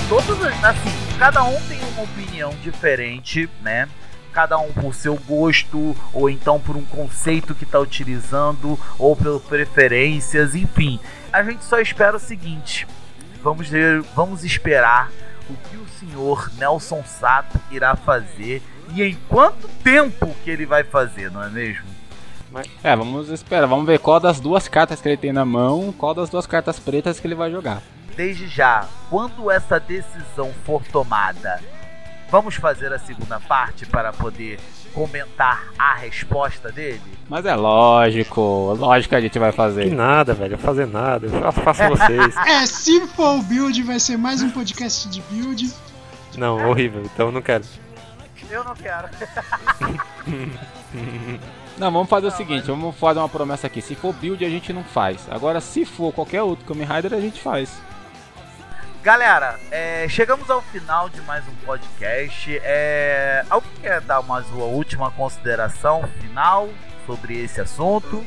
todos 0.08 0.42
assim, 0.64 1.18
cada 1.18 1.44
um 1.44 1.60
tem 1.68 1.80
uma 1.94 2.04
opinião 2.04 2.50
diferente, 2.64 3.50
né? 3.62 3.88
Cada 4.32 4.58
um 4.60 4.72
por 4.72 4.94
seu 4.94 5.16
gosto, 5.16 5.96
ou 6.14 6.30
então 6.30 6.60
por 6.60 6.76
um 6.78 6.86
conceito 6.86 7.56
que 7.56 7.66
tá 7.66 7.80
utilizando, 7.80 8.80
ou 8.98 9.16
por 9.16 9.42
preferências, 9.42 10.54
enfim. 10.56 11.00
A 11.34 11.44
gente 11.44 11.64
só 11.64 11.80
espera 11.80 12.16
o 12.16 12.20
seguinte: 12.20 12.88
vamos 13.42 13.68
ver, 13.68 14.02
vamos 14.16 14.44
esperar 14.44 15.12
o 15.50 15.54
que 15.70 15.78
o 15.78 15.88
senhor 16.00 16.52
Nelson 16.58 17.04
Sato 17.04 17.60
irá 17.72 17.96
fazer 17.96 18.62
e 18.94 19.04
em 19.04 19.16
quanto 19.28 19.68
tempo 19.84 20.36
que 20.44 20.50
ele 20.50 20.66
vai 20.66 20.84
fazer, 20.84 21.32
não 21.32 21.44
é 21.44 21.50
mesmo? 21.50 21.88
É, 22.84 22.96
vamos 22.96 23.30
esperar, 23.30 23.68
vamos 23.68 23.86
ver 23.86 24.00
qual 24.00 24.20
das 24.20 24.40
duas 24.40 24.68
cartas 24.68 25.00
que 25.00 25.08
ele 25.08 25.18
tem 25.18 25.32
na 25.32 25.46
mão, 25.46 25.94
qual 25.96 26.16
das 26.16 26.30
duas 26.30 26.48
cartas 26.48 26.80
pretas 26.80 27.20
que 27.20 27.28
ele 27.28 27.36
vai 27.36 27.52
jogar. 27.52 27.82
Desde 28.16 28.48
já, 28.48 28.88
quando 29.10 29.52
essa 29.52 29.80
decisão 29.80 30.52
for 30.66 30.84
tomada, 30.92 31.62
vamos 32.30 32.56
fazer 32.56 32.92
a 32.92 33.00
segunda 33.00 33.40
parte 33.40 33.86
para 33.86 34.12
poder 34.12 34.60
comentar 34.90 35.70
a 35.78 35.96
resposta 35.96 36.72
dele? 36.72 37.02
Mas 37.30 37.46
é 37.46 37.56
lógico, 37.56 38.74
lógico 38.78 39.10
que 39.10 39.16
a 39.16 39.22
gente 39.22 39.38
vai 39.40 39.52
Que 39.52 39.58
fazer. 39.58 39.94
nada, 39.94 40.34
velho. 40.34 40.58
Fazer 40.58 40.88
nada. 40.88 41.28
Eu 41.28 41.52
faço, 41.52 41.62
faço 41.62 41.84
vocês. 41.90 42.36
É, 42.48 42.66
se 42.66 43.06
for 43.08 43.38
o 43.40 43.42
build, 43.44 43.82
vai 43.84 44.00
ser 44.00 44.18
mais 44.18 44.42
um 44.42 44.50
podcast 44.50 45.08
de 45.10 45.22
build. 45.30 45.72
Não, 46.38 46.70
horrível. 46.70 47.02
Então 47.04 47.28
eu 47.28 47.32
não 47.32 47.42
quero. 47.42 47.64
Eu 48.50 48.64
não 48.64 48.74
quero. 48.76 49.08
Não, 51.78 51.92
vamos 51.92 52.10
fazer 52.10 52.28
o 52.28 52.32
seguinte, 52.32 52.66
vamos 52.66 52.94
fazer 52.98 53.20
uma 53.20 53.30
promessa 53.30 53.68
aqui. 53.68 53.82
Se 53.82 53.96
for 53.96 54.12
build, 54.14 54.44
a 54.44 54.50
gente 54.50 54.74
não 54.74 54.84
faz. 54.84 55.26
Agora, 55.32 55.62
se 55.62 55.86
for 55.86 56.12
qualquer 56.12 56.42
outro 56.42 56.66
Kamen 56.66 56.86
Rider, 56.86 57.14
a 57.14 57.22
gente 57.22 57.40
faz. 57.40 57.82
Galera, 59.02 59.58
é, 59.72 60.10
chegamos 60.10 60.50
ao 60.50 60.62
final 60.62 61.08
de 61.08 61.22
mais 61.22 61.48
um 61.48 61.56
podcast. 61.66 62.60
É, 62.62 63.46
alguém 63.50 63.72
quer 63.82 64.02
dar 64.02 64.20
uma 64.20 64.44
sua 64.44 64.66
última 64.66 65.10
consideração 65.10 66.04
final 66.20 66.68
sobre 67.06 67.42
esse 67.42 67.62
assunto? 67.62 68.22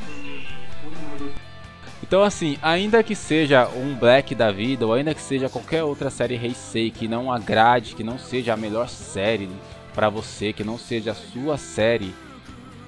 Então, 2.01 2.23
assim, 2.23 2.57
ainda 2.59 3.03
que 3.03 3.15
seja 3.15 3.67
um 3.67 3.93
Black 3.93 4.33
da 4.33 4.51
vida, 4.51 4.87
ou 4.87 4.93
ainda 4.93 5.13
que 5.13 5.21
seja 5.21 5.47
qualquer 5.47 5.83
outra 5.83 6.09
série 6.09 6.43
Heisei 6.43 6.89
que 6.89 7.07
não 7.07 7.31
agrade, 7.31 7.93
que 7.93 8.03
não 8.03 8.17
seja 8.17 8.53
a 8.53 8.57
melhor 8.57 8.89
série 8.89 9.51
pra 9.93 10.09
você, 10.09 10.51
que 10.51 10.63
não 10.63 10.79
seja 10.79 11.11
a 11.11 11.15
sua 11.15 11.55
série, 11.55 12.15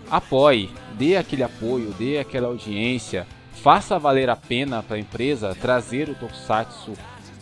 apoie, 0.09 0.73
dê 0.93 1.17
aquele 1.17 1.43
apoio, 1.43 1.93
dê 1.99 2.17
aquela 2.17 2.47
audiência, 2.47 3.27
faça 3.61 3.99
valer 3.99 4.27
a 4.27 4.35
pena 4.35 4.81
para 4.81 4.95
a 4.95 4.99
empresa 4.99 5.53
trazer 5.53 6.09
o 6.09 6.15
Tokusatsu 6.15 6.93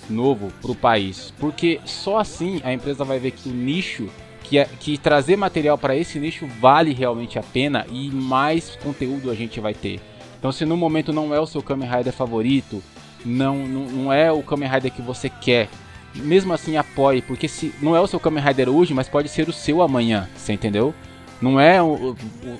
novo 0.09 0.51
pro 0.61 0.75
país, 0.75 1.33
porque 1.39 1.79
só 1.85 2.19
assim 2.19 2.61
a 2.63 2.73
empresa 2.73 3.03
vai 3.03 3.19
ver 3.19 3.31
que 3.31 3.49
o 3.49 3.53
nicho 3.53 4.09
que 4.43 4.53
que, 4.53 4.59
é, 4.59 4.65
que 4.65 4.99
trazer 4.99 5.35
material 5.35 5.79
para 5.79 5.95
esse 5.95 6.19
nicho 6.19 6.47
vale 6.59 6.93
realmente 6.93 7.39
a 7.39 7.43
pena 7.43 7.87
e 7.89 8.09
mais 8.11 8.75
conteúdo 8.83 9.31
a 9.31 9.35
gente 9.35 9.59
vai 9.59 9.73
ter. 9.73 9.99
Então, 10.37 10.51
se 10.51 10.63
no 10.63 10.77
momento 10.77 11.11
não 11.11 11.33
é 11.33 11.39
o 11.39 11.47
seu 11.47 11.63
Kamen 11.63 11.89
Rider 11.89 12.13
favorito, 12.13 12.83
não, 13.25 13.57
não, 13.67 13.85
não 13.85 14.13
é 14.13 14.31
o 14.31 14.43
Kamen 14.43 14.69
Rider 14.69 14.91
que 14.91 15.01
você 15.01 15.27
quer, 15.27 15.69
mesmo 16.13 16.53
assim 16.53 16.77
apoie, 16.77 17.23
porque 17.23 17.47
se 17.47 17.73
não 17.81 17.95
é 17.95 17.99
o 17.99 18.05
seu 18.05 18.19
Kamen 18.19 18.43
Rider 18.43 18.69
hoje, 18.69 18.93
mas 18.93 19.09
pode 19.09 19.27
ser 19.27 19.49
o 19.49 19.53
seu 19.53 19.81
amanhã, 19.81 20.29
você 20.35 20.53
entendeu? 20.53 20.93
Não 21.41 21.59
é 21.59 21.81
o, 21.81 21.85
o, 21.85 22.15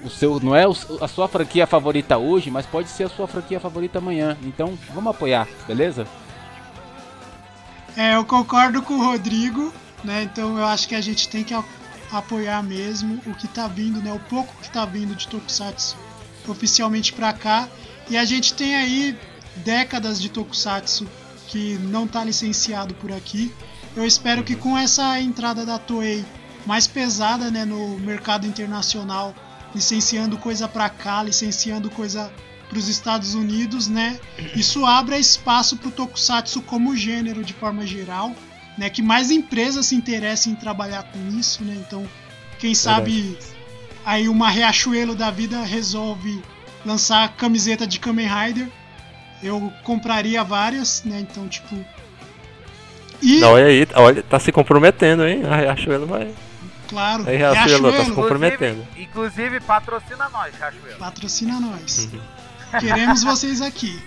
o 0.05 0.09
seu, 0.09 0.39
não 0.39 0.55
é 0.55 0.67
o, 0.67 0.71
a 0.99 1.07
sua 1.07 1.27
franquia 1.27 1.67
favorita 1.67 2.17
hoje, 2.17 2.49
mas 2.49 2.65
pode 2.65 2.89
ser 2.89 3.03
a 3.03 3.09
sua 3.09 3.27
franquia 3.27 3.59
favorita 3.59 3.99
amanhã. 3.99 4.35
Então, 4.43 4.73
vamos 4.93 5.11
apoiar, 5.11 5.47
beleza? 5.67 6.07
É, 7.95 8.15
eu 8.15 8.25
concordo 8.25 8.81
com 8.81 8.95
o 8.95 9.03
Rodrigo, 9.03 9.71
né? 10.03 10.23
Então 10.23 10.57
eu 10.57 10.65
acho 10.65 10.87
que 10.87 10.95
a 10.95 11.01
gente 11.01 11.29
tem 11.29 11.43
que 11.43 11.53
apoiar 12.11 12.63
mesmo 12.63 13.21
o 13.25 13.35
que 13.35 13.47
tá 13.47 13.67
vindo, 13.67 14.01
né? 14.01 14.11
O 14.11 14.19
pouco 14.19 14.53
que 14.61 14.69
tá 14.69 14.85
vindo 14.85 15.15
de 15.15 15.27
Tokusatsu 15.27 15.95
oficialmente 16.47 17.13
para 17.13 17.31
cá. 17.33 17.67
E 18.09 18.17
a 18.17 18.25
gente 18.25 18.53
tem 18.53 18.75
aí 18.75 19.17
décadas 19.57 20.19
de 20.19 20.29
Tokusatsu 20.29 21.07
que 21.47 21.75
não 21.75 22.05
está 22.05 22.23
licenciado 22.23 22.93
por 22.95 23.11
aqui. 23.11 23.53
Eu 23.95 24.05
espero 24.05 24.43
que 24.43 24.55
com 24.55 24.77
essa 24.77 25.19
entrada 25.19 25.65
da 25.65 25.77
Toei 25.77 26.25
mais 26.65 26.87
pesada 26.87 27.51
né, 27.51 27.63
no 27.63 27.99
mercado 27.99 28.47
internacional, 28.47 29.35
licenciando 29.75 30.37
coisa 30.37 30.67
para 30.67 30.89
cá, 30.89 31.21
licenciando 31.21 31.89
coisa 31.89 32.31
para 32.73 32.79
os 32.79 32.87
Estados 32.87 33.35
Unidos, 33.35 33.87
né? 33.87 34.19
Isso 34.55 34.83
abra 34.83 35.19
espaço 35.19 35.77
para 35.77 35.89
o 35.89 35.91
Tokusatsu 35.91 36.61
como 36.63 36.97
gênero 36.97 37.43
de 37.43 37.53
forma 37.53 37.85
geral, 37.85 38.33
né? 38.77 38.89
Que 38.89 39.01
mais 39.01 39.29
empresas 39.29 39.85
se 39.85 39.95
interessem 39.95 40.53
em 40.53 40.55
trabalhar 40.55 41.03
com 41.03 41.37
isso, 41.37 41.63
né? 41.63 41.75
Então, 41.79 42.07
quem 42.57 42.73
sabe 42.73 43.37
Aí 44.05 44.27
uma 44.27 44.49
Riachuelo 44.49 45.15
da 45.15 45.31
vida 45.31 45.61
resolve 45.61 46.41
lançar 46.85 47.35
camiseta 47.35 47.87
de 47.87 47.99
Kamen 47.99 48.27
Rider. 48.27 48.67
Eu 49.41 49.71
compraria 49.83 50.43
várias, 50.43 51.03
né? 51.05 51.19
Então, 51.21 51.47
tipo. 51.47 51.73
E... 53.21 53.39
Não, 53.39 53.53
olha 53.53 53.65
aí, 53.65 53.87
olha, 53.95 54.23
tá 54.23 54.39
se 54.39 54.51
comprometendo, 54.51 55.25
hein? 55.25 55.43
A 55.45 55.55
Riachuelo 55.55 56.05
vai. 56.05 56.33
Claro, 56.89 57.23
aí, 57.27 57.37
Riachuelo, 57.37 57.67
Riachuelo. 57.67 57.97
tá 57.97 58.05
se 58.05 58.11
comprometendo. 58.11 58.87
Inclusive, 58.97 59.03
inclusive 59.03 59.59
patrocina 59.61 60.29
nós, 60.29 60.53
Riachuelo. 60.55 60.97
Patrocina 60.97 61.59
nós. 61.61 62.09
Uhum. 62.11 62.19
Queremos 62.79 63.23
vocês 63.23 63.61
aqui. 63.61 64.01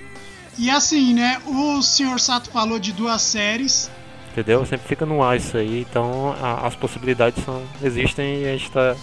E 0.59 0.71
assim, 0.71 1.14
né? 1.14 1.41
O 1.47 1.83
Sr. 1.83 2.19
Sato 2.19 2.51
falou 2.51 2.79
de 2.79 2.93
duas 2.93 3.23
séries. 3.23 3.91
Entendeu? 4.31 4.64
Sempre 4.67 4.87
fica 4.87 5.07
no 5.07 5.23
ar 5.23 5.37
isso 5.37 5.57
aí, 5.57 5.81
então 5.81 6.35
a, 6.41 6.67
as 6.67 6.75
possibilidades 6.75 7.43
são, 7.43 7.62
existem 7.83 8.43
e 8.43 8.49
a 8.49 8.53
gente 8.53 8.71
tá 8.71 8.95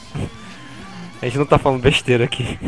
a 1.21 1.25
gente 1.25 1.37
não 1.37 1.45
tá 1.45 1.57
falando 1.57 1.81
besteira 1.81 2.25
aqui. 2.25 2.59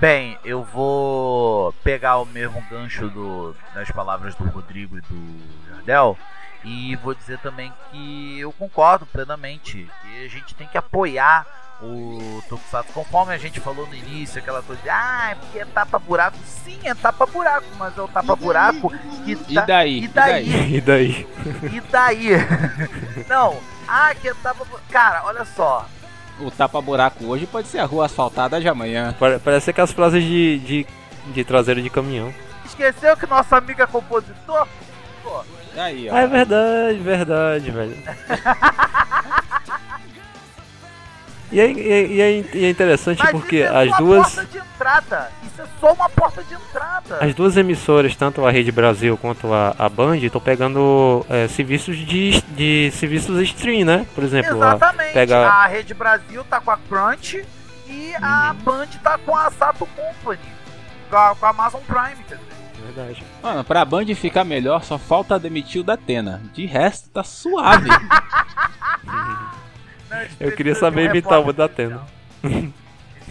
Bem, 0.00 0.38
eu 0.44 0.62
vou 0.62 1.72
pegar 1.84 2.18
o 2.18 2.26
mesmo 2.26 2.62
gancho 2.70 3.08
do, 3.08 3.54
das 3.74 3.90
palavras 3.90 4.34
do 4.34 4.44
Rodrigo 4.44 4.98
e 4.98 5.00
do 5.02 5.40
Jardel 5.68 6.16
e 6.64 6.96
vou 6.96 7.14
dizer 7.14 7.38
também 7.38 7.72
que 7.90 8.38
eu 8.40 8.52
concordo 8.52 9.06
plenamente 9.06 9.88
que 10.02 10.24
a 10.24 10.28
gente 10.28 10.54
tem 10.54 10.66
que 10.66 10.78
apoiar 10.78 11.46
o 11.84 12.42
Tokusatsu, 12.48 12.92
conforme 12.92 13.34
a 13.34 13.38
gente 13.38 13.60
falou 13.60 13.86
no 13.86 13.94
início, 13.94 14.38
aquela 14.40 14.62
coisa 14.62 14.80
de 14.82 14.88
ah, 14.88 15.30
é 15.32 15.34
porque 15.34 15.58
é 15.58 15.64
tapa-buraco. 15.64 16.36
Sim, 16.44 16.78
é 16.84 16.94
tapa-buraco, 16.94 17.66
mas 17.78 17.96
é 17.96 18.00
o 18.00 18.08
tapa-buraco 18.08 18.90
que 19.24 19.36
tá... 19.36 19.62
E 19.62 19.66
daí? 19.66 20.04
E 20.04 20.08
daí? 20.08 20.74
E 20.76 20.80
daí? 20.80 21.26
E 21.72 21.80
daí? 21.90 22.28
Não, 23.28 23.58
ah, 23.86 24.14
que 24.14 24.28
é 24.28 24.34
tapa-buraco. 24.34 24.84
Cara, 24.90 25.24
olha 25.24 25.44
só, 25.44 25.86
o 26.40 26.50
tapa-buraco 26.50 27.24
hoje 27.26 27.46
pode 27.46 27.68
ser 27.68 27.78
a 27.78 27.84
rua 27.84 28.06
asfaltada 28.06 28.60
de 28.60 28.68
amanhã. 28.68 29.14
Parece 29.44 29.70
aquelas 29.70 29.92
frases 29.92 30.22
de, 30.22 30.58
de, 30.58 30.86
de 31.26 31.44
traseiro 31.44 31.80
de 31.80 31.90
caminhão. 31.90 32.34
Esqueceu 32.64 33.16
que 33.16 33.26
nosso 33.26 33.54
amigo 33.54 33.80
é 33.82 33.86
compositor? 33.86 34.66
Pô. 35.22 35.44
Aí, 35.76 36.08
ó. 36.08 36.14
Ah, 36.14 36.20
é 36.20 36.26
verdade, 36.26 36.98
verdade, 36.98 37.70
velho. 37.70 37.96
E 41.54 41.60
é, 41.60 41.70
e 41.70 42.20
é, 42.20 42.44
e 42.52 42.64
é 42.64 42.70
interessante 42.70 43.22
Mas 43.22 43.30
porque 43.30 43.58
é 43.58 43.68
as 43.68 43.96
duas. 43.96 44.34
Porta 44.34 44.44
de 44.50 44.58
entrada. 44.58 45.30
Isso 45.44 45.62
é 45.62 45.66
só 45.80 45.92
uma 45.92 46.08
porta 46.08 46.42
de 46.42 46.52
entrada. 46.52 47.18
As 47.20 47.32
duas 47.32 47.56
emissoras, 47.56 48.16
tanto 48.16 48.44
a 48.44 48.50
Rede 48.50 48.72
Brasil 48.72 49.16
quanto 49.16 49.54
a, 49.54 49.72
a 49.78 49.88
Band, 49.88 50.16
estão 50.16 50.40
pegando 50.40 51.24
é, 51.30 51.46
serviços 51.46 51.96
de, 51.96 52.42
de 52.42 52.90
serviços 52.90 53.40
stream, 53.42 53.84
né? 53.86 54.04
Por 54.16 54.24
exemplo, 54.24 54.56
Exatamente. 54.56 55.10
A, 55.10 55.12
pega... 55.12 55.46
a 55.46 55.66
Rede 55.68 55.94
Brasil 55.94 56.42
tá 56.42 56.60
com 56.60 56.72
a 56.72 56.76
Crunch 56.76 57.46
e 57.86 58.10
uhum. 58.10 58.16
a 58.20 58.52
Band 58.54 58.88
tá 59.00 59.16
com 59.16 59.36
a 59.36 59.48
Sato 59.52 59.86
Company. 59.86 60.40
Com 61.08 61.16
a, 61.16 61.36
com 61.36 61.46
a 61.46 61.50
Amazon 61.50 61.82
Prime, 61.86 62.20
dizer. 62.24 62.40
Verdade. 62.84 63.22
Mano, 63.40 63.62
pra 63.62 63.84
Band 63.84 64.06
ficar 64.16 64.42
melhor, 64.42 64.82
só 64.82 64.98
falta 64.98 65.38
demitir 65.38 65.82
o 65.82 65.84
da 65.84 65.94
Atena. 65.94 66.42
De 66.52 66.66
resto, 66.66 67.08
tá 67.10 67.22
suave. 67.22 67.90
Eu 70.40 70.52
queria 70.52 70.74
saber 70.74 71.08
um 71.08 71.10
imitar 71.10 71.40
o 71.40 71.52
da 71.52 71.64
Atena. 71.64 72.02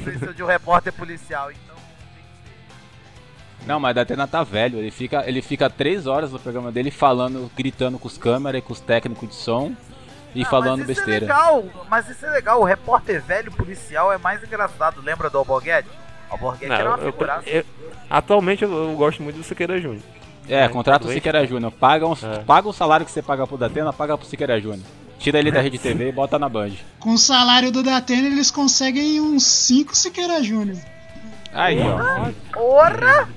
Precisa 0.03 0.33
de 0.33 0.43
um 0.43 0.47
repórter 0.47 0.91
policial, 0.93 1.51
então. 1.51 1.75
Não, 3.65 3.79
mas 3.79 3.95
da 3.95 4.01
Atena 4.01 4.27
tá 4.27 4.43
velho. 4.43 4.79
Ele 4.79 4.91
fica, 4.91 5.23
ele 5.27 5.41
fica 5.41 5.69
três 5.69 6.07
horas 6.07 6.31
no 6.31 6.39
programa 6.39 6.71
dele 6.71 6.91
falando, 6.91 7.49
gritando 7.55 7.97
com 7.97 8.07
os 8.07 8.17
câmeras 8.17 8.59
e 8.59 8.61
com 8.61 8.73
os 8.73 8.79
técnicos 8.79 9.29
de 9.29 9.35
som 9.35 9.73
e 10.35 10.41
ah, 10.41 10.45
falando 10.45 10.79
mas 10.79 10.87
besteira. 10.87 11.25
É 11.25 11.27
legal, 11.27 11.65
mas 11.89 12.09
isso 12.09 12.25
é 12.25 12.29
legal. 12.29 12.59
O 12.59 12.63
repórter 12.63 13.21
velho 13.21 13.51
policial 13.51 14.11
é 14.11 14.17
mais 14.17 14.43
engraçado. 14.43 15.01
Lembra 15.01 15.29
do 15.29 15.37
Alborguete? 15.37 15.89
Alborguete 16.29 16.71
era 16.71 16.89
uma 16.89 16.97
figuraça. 16.97 17.47
Eu, 17.47 17.59
eu, 17.59 17.65
atualmente 18.09 18.63
eu, 18.63 18.71
eu, 18.71 18.95
gosto 18.95 19.21
muito 19.21 19.37
do 19.37 19.43
Siqueira 19.43 19.79
Júnior. 19.79 20.03
É, 20.49 20.67
contrata 20.67 21.07
o 21.07 21.11
Siqueira 21.11 21.45
Júnior. 21.45 21.71
Paga, 21.71 22.07
um, 22.07 22.13
é. 22.13 22.39
paga 22.39 22.67
o 22.67 22.73
salário 22.73 23.05
que 23.05 23.11
você 23.11 23.21
paga 23.21 23.47
pro 23.47 23.57
Datena, 23.57 23.93
paga 23.93 24.17
pro 24.17 24.27
Siqueira 24.27 24.59
Júnior. 24.59 24.85
Tira 25.23 25.39
ele 25.39 25.51
da 25.53 25.61
Rede 25.61 25.79
TV 25.79 26.09
e 26.09 26.11
bota 26.11 26.37
na 26.37 26.49
Band. 26.49 26.73
Com 26.99 27.13
o 27.13 27.17
salário 27.17 27.71
do 27.71 27.81
Datena, 27.81 28.27
eles 28.27 28.51
conseguem 28.51 29.21
uns 29.21 29.45
5 29.45 29.95
Siqueira 29.95 30.43
Júnior. 30.43 30.77
Aí, 31.53 31.79
ó. 31.79 32.29
Porra! 32.51 33.29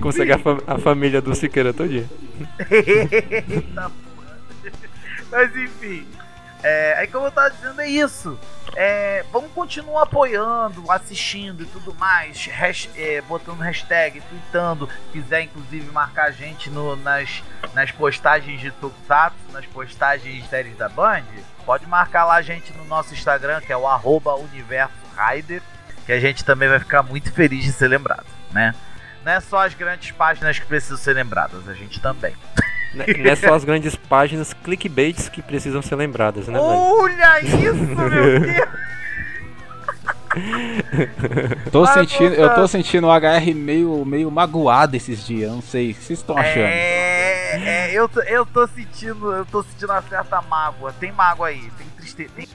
Consegue 0.00 0.32
a, 0.32 0.38
fa 0.38 0.58
a, 0.64 0.78
família 0.78 1.20
do 1.20 1.34
Siqueira 1.34 1.74
todinha. 1.74 2.08
Mas 5.28 5.56
enfim. 5.56 6.06
É, 6.62 6.94
aí 6.96 7.08
como 7.08 7.26
eu 7.26 7.32
tava 7.32 7.50
dizendo, 7.50 7.80
é 7.80 7.88
isso. 7.88 8.38
É, 8.74 9.24
vamos 9.32 9.50
continuar 9.52 10.04
apoiando, 10.04 10.90
assistindo 10.90 11.62
e 11.62 11.66
tudo 11.66 11.94
mais, 11.94 12.48
é, 12.96 13.20
botando 13.22 13.58
hashtag, 13.60 14.20
tweetando, 14.20 14.88
quiser 15.10 15.42
inclusive 15.42 15.90
marcar 15.90 16.26
a 16.26 16.30
gente 16.30 16.70
no, 16.70 16.96
nas, 16.96 17.42
nas 17.74 17.90
postagens 17.90 18.60
de 18.60 18.70
Tokusatsu, 18.70 19.36
nas 19.52 19.66
postagens 19.66 20.42
de 20.42 20.48
séries 20.48 20.76
da 20.76 20.88
Band, 20.88 21.24
pode 21.66 21.86
marcar 21.86 22.24
lá 22.24 22.36
a 22.36 22.42
gente 22.42 22.72
no 22.72 22.84
nosso 22.84 23.12
Instagram, 23.12 23.60
que 23.60 23.72
é 23.72 23.76
o 23.76 23.86
arroba 23.86 24.34
Universo 24.36 24.94
Rider, 25.16 25.60
que 26.06 26.12
a 26.12 26.20
gente 26.20 26.44
também 26.44 26.68
vai 26.68 26.78
ficar 26.78 27.02
muito 27.02 27.32
feliz 27.32 27.64
de 27.64 27.72
ser 27.72 27.88
lembrado, 27.88 28.26
né? 28.50 28.74
Não 29.24 29.32
é 29.32 29.40
só 29.40 29.64
as 29.64 29.74
grandes 29.74 30.10
páginas 30.12 30.58
que 30.58 30.66
precisam 30.66 30.96
ser 30.96 31.12
lembradas, 31.12 31.68
a 31.68 31.74
gente 31.74 32.00
também. 32.00 32.34
Não 32.94 33.04
é 33.30 33.36
só 33.36 33.54
as 33.54 33.64
grandes 33.64 33.96
páginas 33.96 34.52
clickbaits 34.52 35.28
que 35.28 35.40
precisam 35.40 35.80
ser 35.80 35.96
lembradas, 35.96 36.48
né, 36.48 36.58
Olha 36.60 37.40
isso, 37.40 37.74
meu 37.74 38.40
Deus! 38.40 38.68
tô 41.70 41.86
sentindo, 41.86 42.34
eu 42.34 42.54
tô 42.54 42.66
sentindo 42.66 43.06
o 43.06 43.10
HR 43.10 43.54
meio, 43.54 44.04
meio 44.04 44.30
magoado 44.30 44.96
esses 44.96 45.26
dias, 45.26 45.50
não 45.50 45.60
sei, 45.60 45.90
o 45.90 45.94
que 45.94 46.04
vocês 46.04 46.18
estão 46.18 46.36
achando? 46.36 46.64
É, 46.64 47.88
é 47.88 47.92
eu, 47.92 48.08
tô, 48.08 48.20
eu 48.22 48.46
tô 48.46 48.66
sentindo, 48.66 49.32
eu 49.32 49.44
tô 49.44 49.62
sentindo 49.62 49.92
uma 49.92 50.02
certa 50.02 50.40
mágoa, 50.42 50.92
tem 50.98 51.12
mágoa 51.12 51.48
aí, 51.48 51.60
tem 51.76 51.86
tristeza, 51.98 52.30
tem... 52.34 52.48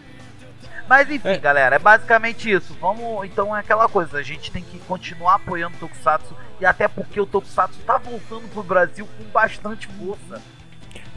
Mas 0.88 1.10
enfim, 1.10 1.30
é. 1.30 1.38
galera, 1.38 1.76
é 1.76 1.80
basicamente 1.80 2.50
isso. 2.50 2.76
Vamos, 2.80 3.26
então 3.26 3.56
é 3.56 3.60
aquela 3.60 3.90
coisa, 3.90 4.18
a 4.18 4.24
gente 4.24 4.52
tem 4.52 4.64
que 4.64 4.80
continuar 4.80 5.36
apoiando 5.36 5.76
o 5.76 5.80
Tokusatsu 5.80 6.36
e 6.60 6.66
até 6.66 6.88
porque 6.88 7.20
o 7.20 7.26
Tokusatsu 7.26 7.80
tá 7.86 7.98
voltando 7.98 8.48
pro 8.50 8.64
Brasil 8.64 9.08
com 9.18 9.24
bastante 9.26 9.88
força. 9.88 10.42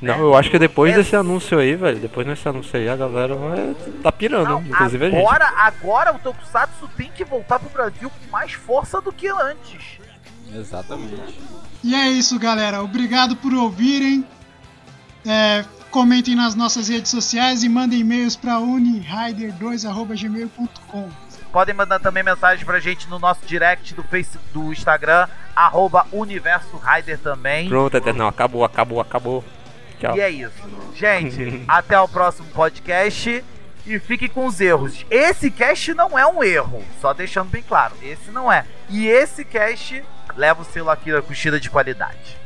Não, 0.02 0.18
eu 0.18 0.34
acho 0.34 0.50
que 0.50 0.58
depois 0.58 0.94
é... 0.94 0.96
desse 0.96 1.14
anúncio 1.14 1.58
aí, 1.58 1.74
velho, 1.76 1.98
depois 1.98 2.26
desse 2.26 2.48
anúncio 2.48 2.78
aí, 2.78 2.88
a 2.88 2.96
galera 2.96 3.34
vai 3.34 3.76
tá 4.02 4.10
pirando, 4.10 4.48
Não, 4.48 4.62
inclusive 4.62 5.06
agora, 5.06 5.44
a 5.44 5.48
gente. 5.48 5.60
Agora 5.60 6.14
o 6.14 6.18
Tokusatsu 6.18 6.88
tem 6.96 7.10
que 7.10 7.24
voltar 7.24 7.58
pro 7.58 7.68
Brasil 7.68 8.10
com 8.10 8.30
mais 8.30 8.52
força 8.52 9.00
do 9.00 9.12
que 9.12 9.28
antes. 9.28 9.98
Exatamente. 10.52 11.38
E 11.84 11.94
é 11.94 12.08
isso, 12.08 12.38
galera. 12.38 12.82
Obrigado 12.82 13.36
por 13.36 13.52
ouvirem. 13.52 14.26
É, 15.26 15.64
comentem 15.90 16.34
nas 16.34 16.54
nossas 16.54 16.88
redes 16.88 17.10
sociais 17.10 17.62
e 17.62 17.68
mandem 17.68 18.00
e-mails 18.00 18.36
para 18.36 18.58
unirider2.gmail.com. 18.58 21.10
Podem 21.52 21.74
mandar 21.74 21.98
também 21.98 22.22
mensagem 22.22 22.64
pra 22.64 22.78
gente 22.78 23.06
no 23.08 23.18
nosso 23.18 23.44
direct 23.44 23.92
do 23.94 24.04
Facebook, 24.04 24.46
do 24.52 24.72
Instagram, 24.72 25.26
arroba 25.54 26.06
Universo 26.12 26.76
Rider 26.76 27.18
também. 27.18 27.68
Pronto, 27.68 27.96
Eternal, 27.96 28.28
acabou, 28.28 28.64
acabou, 28.64 29.00
acabou. 29.00 29.44
Tchau. 29.98 30.16
E 30.16 30.20
é 30.20 30.30
isso. 30.30 30.54
Gente, 30.94 31.64
até 31.68 32.00
o 32.00 32.06
próximo 32.06 32.46
podcast. 32.50 33.44
E 33.86 33.98
fique 33.98 34.28
com 34.28 34.44
os 34.46 34.60
erros. 34.60 35.04
Esse 35.10 35.50
cast 35.50 35.94
não 35.94 36.16
é 36.16 36.24
um 36.26 36.44
erro. 36.44 36.84
Só 37.00 37.12
deixando 37.14 37.48
bem 37.48 37.62
claro. 37.62 37.94
Esse 38.02 38.30
não 38.30 38.52
é. 38.52 38.66
E 38.88 39.08
esse 39.08 39.44
cast 39.44 40.04
leva 40.36 40.62
o 40.62 40.64
selo 40.64 40.90
aqui 40.90 41.10
da 41.10 41.20
curtida 41.22 41.58
de 41.58 41.68
qualidade. 41.70 42.38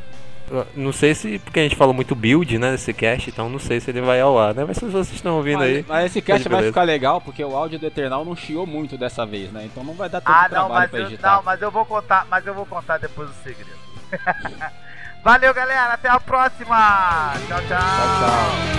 Não 0.75 0.91
sei 0.93 1.15
se. 1.15 1.39
Porque 1.39 1.59
a 1.59 1.63
gente 1.63 1.75
falou 1.75 1.93
muito 1.93 2.13
build, 2.15 2.57
né? 2.59 2.71
Nesse 2.71 2.93
cast, 2.93 3.29
então 3.29 3.49
não 3.49 3.59
sei 3.59 3.79
se 3.79 3.89
ele 3.89 4.01
vai 4.01 4.21
ao 4.21 4.37
ar, 4.37 4.53
né? 4.53 4.63
Mas 4.67 4.77
se 4.77 4.85
vocês 4.85 5.11
estão 5.15 5.37
ouvindo 5.37 5.59
Mas, 5.59 5.67
aí. 5.77 5.85
mas 5.87 6.05
esse 6.05 6.21
cast 6.21 6.43
vai 6.47 6.57
beleza. 6.57 6.71
ficar 6.71 6.83
legal 6.83 7.19
porque 7.19 7.43
o 7.43 7.55
áudio 7.55 7.79
do 7.79 7.85
Eternal 7.87 8.23
não 8.23 8.35
chiou 8.35 8.65
muito 8.67 8.97
dessa 8.97 9.25
vez, 9.25 9.51
né? 9.51 9.63
Então 9.65 9.83
não 9.83 9.93
vai 9.93 10.07
dar 10.09 10.21
tanto 10.21 10.33
Ah, 10.35 10.41
não, 10.43 10.49
trabalho 10.49 10.73
mas 10.73 10.89
pra 10.91 10.99
eu, 10.99 11.05
editar. 11.07 11.35
não, 11.35 11.43
mas 11.43 11.61
eu 11.61 11.71
vou 11.71 11.85
contar, 11.85 12.27
mas 12.29 12.45
eu 12.45 12.53
vou 12.53 12.65
contar 12.65 12.97
depois 12.97 13.29
o 13.29 13.33
segredo. 13.43 13.77
Valeu, 15.23 15.53
galera, 15.53 15.93
até 15.93 16.07
a 16.09 16.19
próxima. 16.19 17.33
Tchau, 17.47 17.59
tchau. 17.61 17.67
Tchau, 17.67 18.19
tchau. 18.19 18.75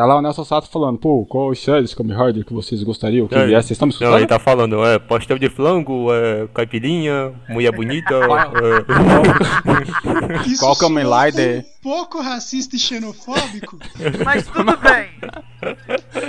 Tá 0.00 0.06
lá 0.06 0.16
o 0.16 0.22
Nelson 0.22 0.44
Sato 0.46 0.66
falando, 0.70 0.98
pô, 0.98 1.26
qual 1.26 1.50
os 1.50 1.62
séries 1.62 1.92
Kamen 1.92 2.16
Rider 2.16 2.42
que 2.42 2.54
vocês 2.54 2.82
gostariam 2.82 3.28
que 3.28 3.34
É. 3.34 3.44
viesse? 3.44 3.68
Vocês 3.68 3.72
estão 3.72 3.86
me 3.86 3.92
Não, 3.92 3.96
escutando? 3.96 4.16
ele 4.18 4.26
tá 4.26 4.38
falando, 4.38 4.82
é, 4.82 4.98
pastel 4.98 5.38
de 5.38 5.50
flango, 5.50 6.10
é, 6.10 6.48
caipirinha, 6.54 7.34
mulher 7.50 7.70
bonita, 7.70 8.14
é, 8.16 8.80
Qual 10.58 10.74
Kamen 10.76 11.04
soou 11.04 11.20
Rider? 11.20 11.58
Um 11.58 11.82
pouco 11.82 12.22
racista 12.22 12.76
e 12.76 12.78
xenofóbico. 12.78 13.76
Mas 14.24 14.46
tudo 14.46 14.74
bem. 14.78 15.10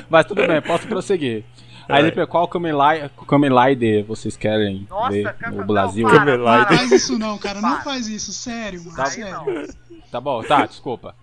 Mas 0.10 0.26
tudo 0.26 0.46
bem, 0.46 0.62
posso 0.62 0.86
prosseguir. 0.86 1.46
Aí 1.88 2.04
ele 2.06 2.28
qual 2.28 2.50
Kamen 2.50 2.74
Rider, 3.58 4.04
vocês 4.04 4.36
querem 4.36 4.86
Nossa, 4.90 5.12
ver 5.12 5.34
cara, 5.34 5.50
no 5.50 5.60
não, 5.60 5.68
Brasil? 5.68 6.08
para, 6.10 6.20
Kamen 6.20 6.44
para. 6.44 6.58
Rider. 6.58 6.72
Não 6.72 6.78
faz 6.78 6.92
isso 6.92 7.18
não, 7.18 7.38
cara. 7.38 7.62
Não 7.62 7.70
Para. 7.70 7.84
faz 7.84 8.08
isso. 8.10 8.34
Sério, 8.34 8.84
mano. 8.84 8.98
Tá 8.98 9.06
sério. 9.06 9.32
não. 9.32 10.02
Tá 10.12 10.20
bom, 10.20 10.44
tá, 10.44 10.66
desculpa. 10.66 11.16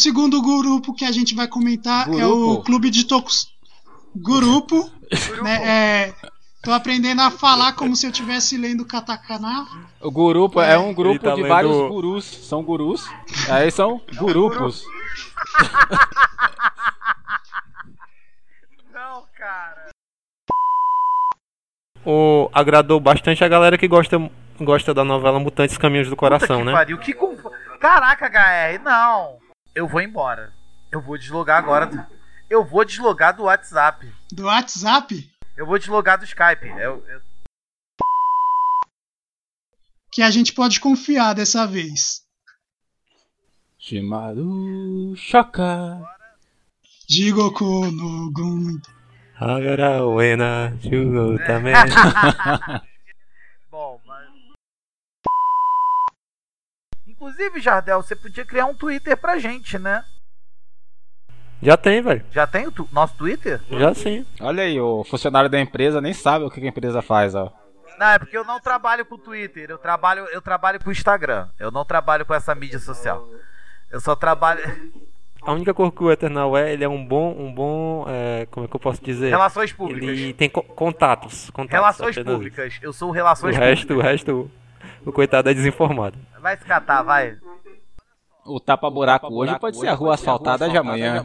O 0.00 0.02
segundo 0.02 0.40
grupo 0.40 0.94
que 0.94 1.04
a 1.04 1.12
gente 1.12 1.34
vai 1.34 1.46
comentar 1.46 2.08
é 2.08 2.12
Grupo? 2.12 2.52
o 2.54 2.62
Clube 2.62 2.88
de 2.88 3.04
Tokus. 3.04 3.52
Grupo. 4.16 4.90
né, 5.42 5.62
é, 6.08 6.14
tô 6.62 6.72
aprendendo 6.72 7.20
a 7.20 7.30
falar 7.30 7.74
como 7.74 7.94
se 7.94 8.06
eu 8.06 8.10
estivesse 8.10 8.56
lendo 8.56 8.86
katakana. 8.86 9.66
O 10.00 10.10
grupo 10.10 10.58
é 10.58 10.78
um 10.78 10.94
grupo 10.94 11.22
tá 11.22 11.34
de 11.34 11.42
lendo- 11.42 11.52
vários 11.52 11.76
gurus, 11.76 12.24
são 12.24 12.62
gurus. 12.62 13.06
Aí 13.50 13.70
são 13.70 14.00
grupos. 14.18 14.82
Não, 18.94 19.24
cara. 19.36 19.90
o, 22.06 22.48
agradou 22.54 22.98
bastante 22.98 23.44
a 23.44 23.48
galera 23.48 23.76
que 23.76 23.86
gosta, 23.86 24.16
gosta 24.58 24.94
da 24.94 25.04
novela 25.04 25.38
Mutantes 25.38 25.76
Caminhos 25.76 26.08
do 26.08 26.16
Puta 26.16 26.20
Coração, 26.38 26.60
que 26.60 26.64
né? 26.64 26.72
pariu, 26.72 26.96
que 26.96 27.12
conf... 27.12 27.38
Caraca, 27.78 28.28
HR, 28.28 28.78
não. 28.82 29.49
Eu 29.80 29.88
vou 29.88 30.02
embora. 30.02 30.52
Eu 30.92 31.00
vou 31.00 31.16
deslogar 31.16 31.56
agora. 31.56 31.86
do- 31.86 32.06
Eu 32.50 32.62
vou 32.62 32.84
deslogar 32.84 33.34
do 33.34 33.44
WhatsApp. 33.44 34.12
Do 34.30 34.44
WhatsApp. 34.44 35.26
Eu 35.56 35.64
vou 35.64 35.78
deslogar 35.78 36.18
do 36.18 36.24
Skype. 36.26 36.66
Eu, 36.68 37.02
eu- 37.08 37.22
Que 40.12 40.20
a 40.20 40.30
gente 40.30 40.52
pode 40.52 40.78
confiar 40.80 41.32
dessa 41.34 41.66
vez. 41.66 42.22
Shimaru 43.78 45.16
Shaka. 45.16 45.98
Jigoku 47.08 47.86
no 47.90 48.30
Gun. 48.32 48.78
Agora 49.36 50.04
uena, 50.06 50.76
jugo 50.82 51.38
também. 51.46 51.72
Bom, 53.70 53.98
mas. 54.04 54.28
Inclusive, 57.20 57.60
Jardel, 57.60 58.02
você 58.02 58.16
podia 58.16 58.44
criar 58.46 58.64
um 58.66 58.74
Twitter 58.74 59.14
pra 59.16 59.38
gente, 59.38 59.78
né? 59.78 60.02
Já 61.62 61.76
tem, 61.76 62.00
velho. 62.00 62.24
Já 62.32 62.46
tem 62.46 62.66
o 62.66 62.72
tu- 62.72 62.88
nosso 62.90 63.14
Twitter? 63.14 63.60
Já 63.70 63.92
sim. 63.94 64.24
Olha 64.40 64.62
aí, 64.62 64.80
o 64.80 65.04
funcionário 65.04 65.50
da 65.50 65.60
empresa 65.60 66.00
nem 66.00 66.14
sabe 66.14 66.46
o 66.46 66.50
que 66.50 66.58
a 66.60 66.66
empresa 66.66 67.02
faz, 67.02 67.34
ó. 67.34 67.52
Não, 67.98 68.06
é 68.06 68.18
porque 68.18 68.36
eu 68.38 68.44
não 68.44 68.58
trabalho 68.58 69.04
com 69.04 69.16
o 69.16 69.18
Twitter. 69.18 69.68
Eu 69.70 69.76
trabalho, 69.76 70.24
eu 70.32 70.40
trabalho 70.40 70.82
com 70.82 70.88
o 70.88 70.92
Instagram. 70.92 71.48
Eu 71.58 71.70
não 71.70 71.84
trabalho 71.84 72.24
com 72.24 72.32
essa 72.32 72.54
mídia 72.54 72.78
social. 72.78 73.28
Eu 73.90 74.00
só 74.00 74.16
trabalho. 74.16 74.62
A 75.42 75.52
única 75.52 75.72
coisa 75.72 75.90
que 75.92 76.02
o 76.02 76.10
Eternal 76.10 76.54
é, 76.56 76.70
ele 76.72 76.84
é 76.84 76.88
um 76.88 77.02
bom, 77.04 77.34
um 77.38 77.52
bom, 77.52 78.04
é, 78.08 78.46
como 78.50 78.64
é 78.66 78.68
que 78.68 78.76
eu 78.76 78.80
posso 78.80 79.02
dizer? 79.02 79.30
Relações 79.30 79.72
públicas. 79.72 80.08
Ele 80.10 80.34
tem 80.34 80.50
co- 80.50 80.62
contatos, 80.62 81.48
contatos. 81.50 81.72
Relações 81.72 82.16
públicas. 82.18 82.78
Eu 82.82 82.92
sou 82.92 83.08
isso. 83.08 83.10
O 83.10 83.10
Relações 83.10 83.56
resto, 83.56 83.84
o 83.84 83.86
Públicas. 83.88 84.10
resto, 84.12 84.50
o 85.04 85.12
coitado 85.12 85.48
é 85.50 85.54
desinformado. 85.54 86.18
Vai 86.40 86.56
se 86.56 86.64
catar, 86.64 87.02
vai. 87.02 87.36
O 88.44 88.58
tapa-buraco 88.58 89.32
hoje 89.32 89.58
pode 89.58 89.78
ser 89.78 89.88
a 89.88 89.94
rua 89.94 90.14
asfaltada 90.14 90.68
de 90.68 90.76
amanhã. 90.76 91.22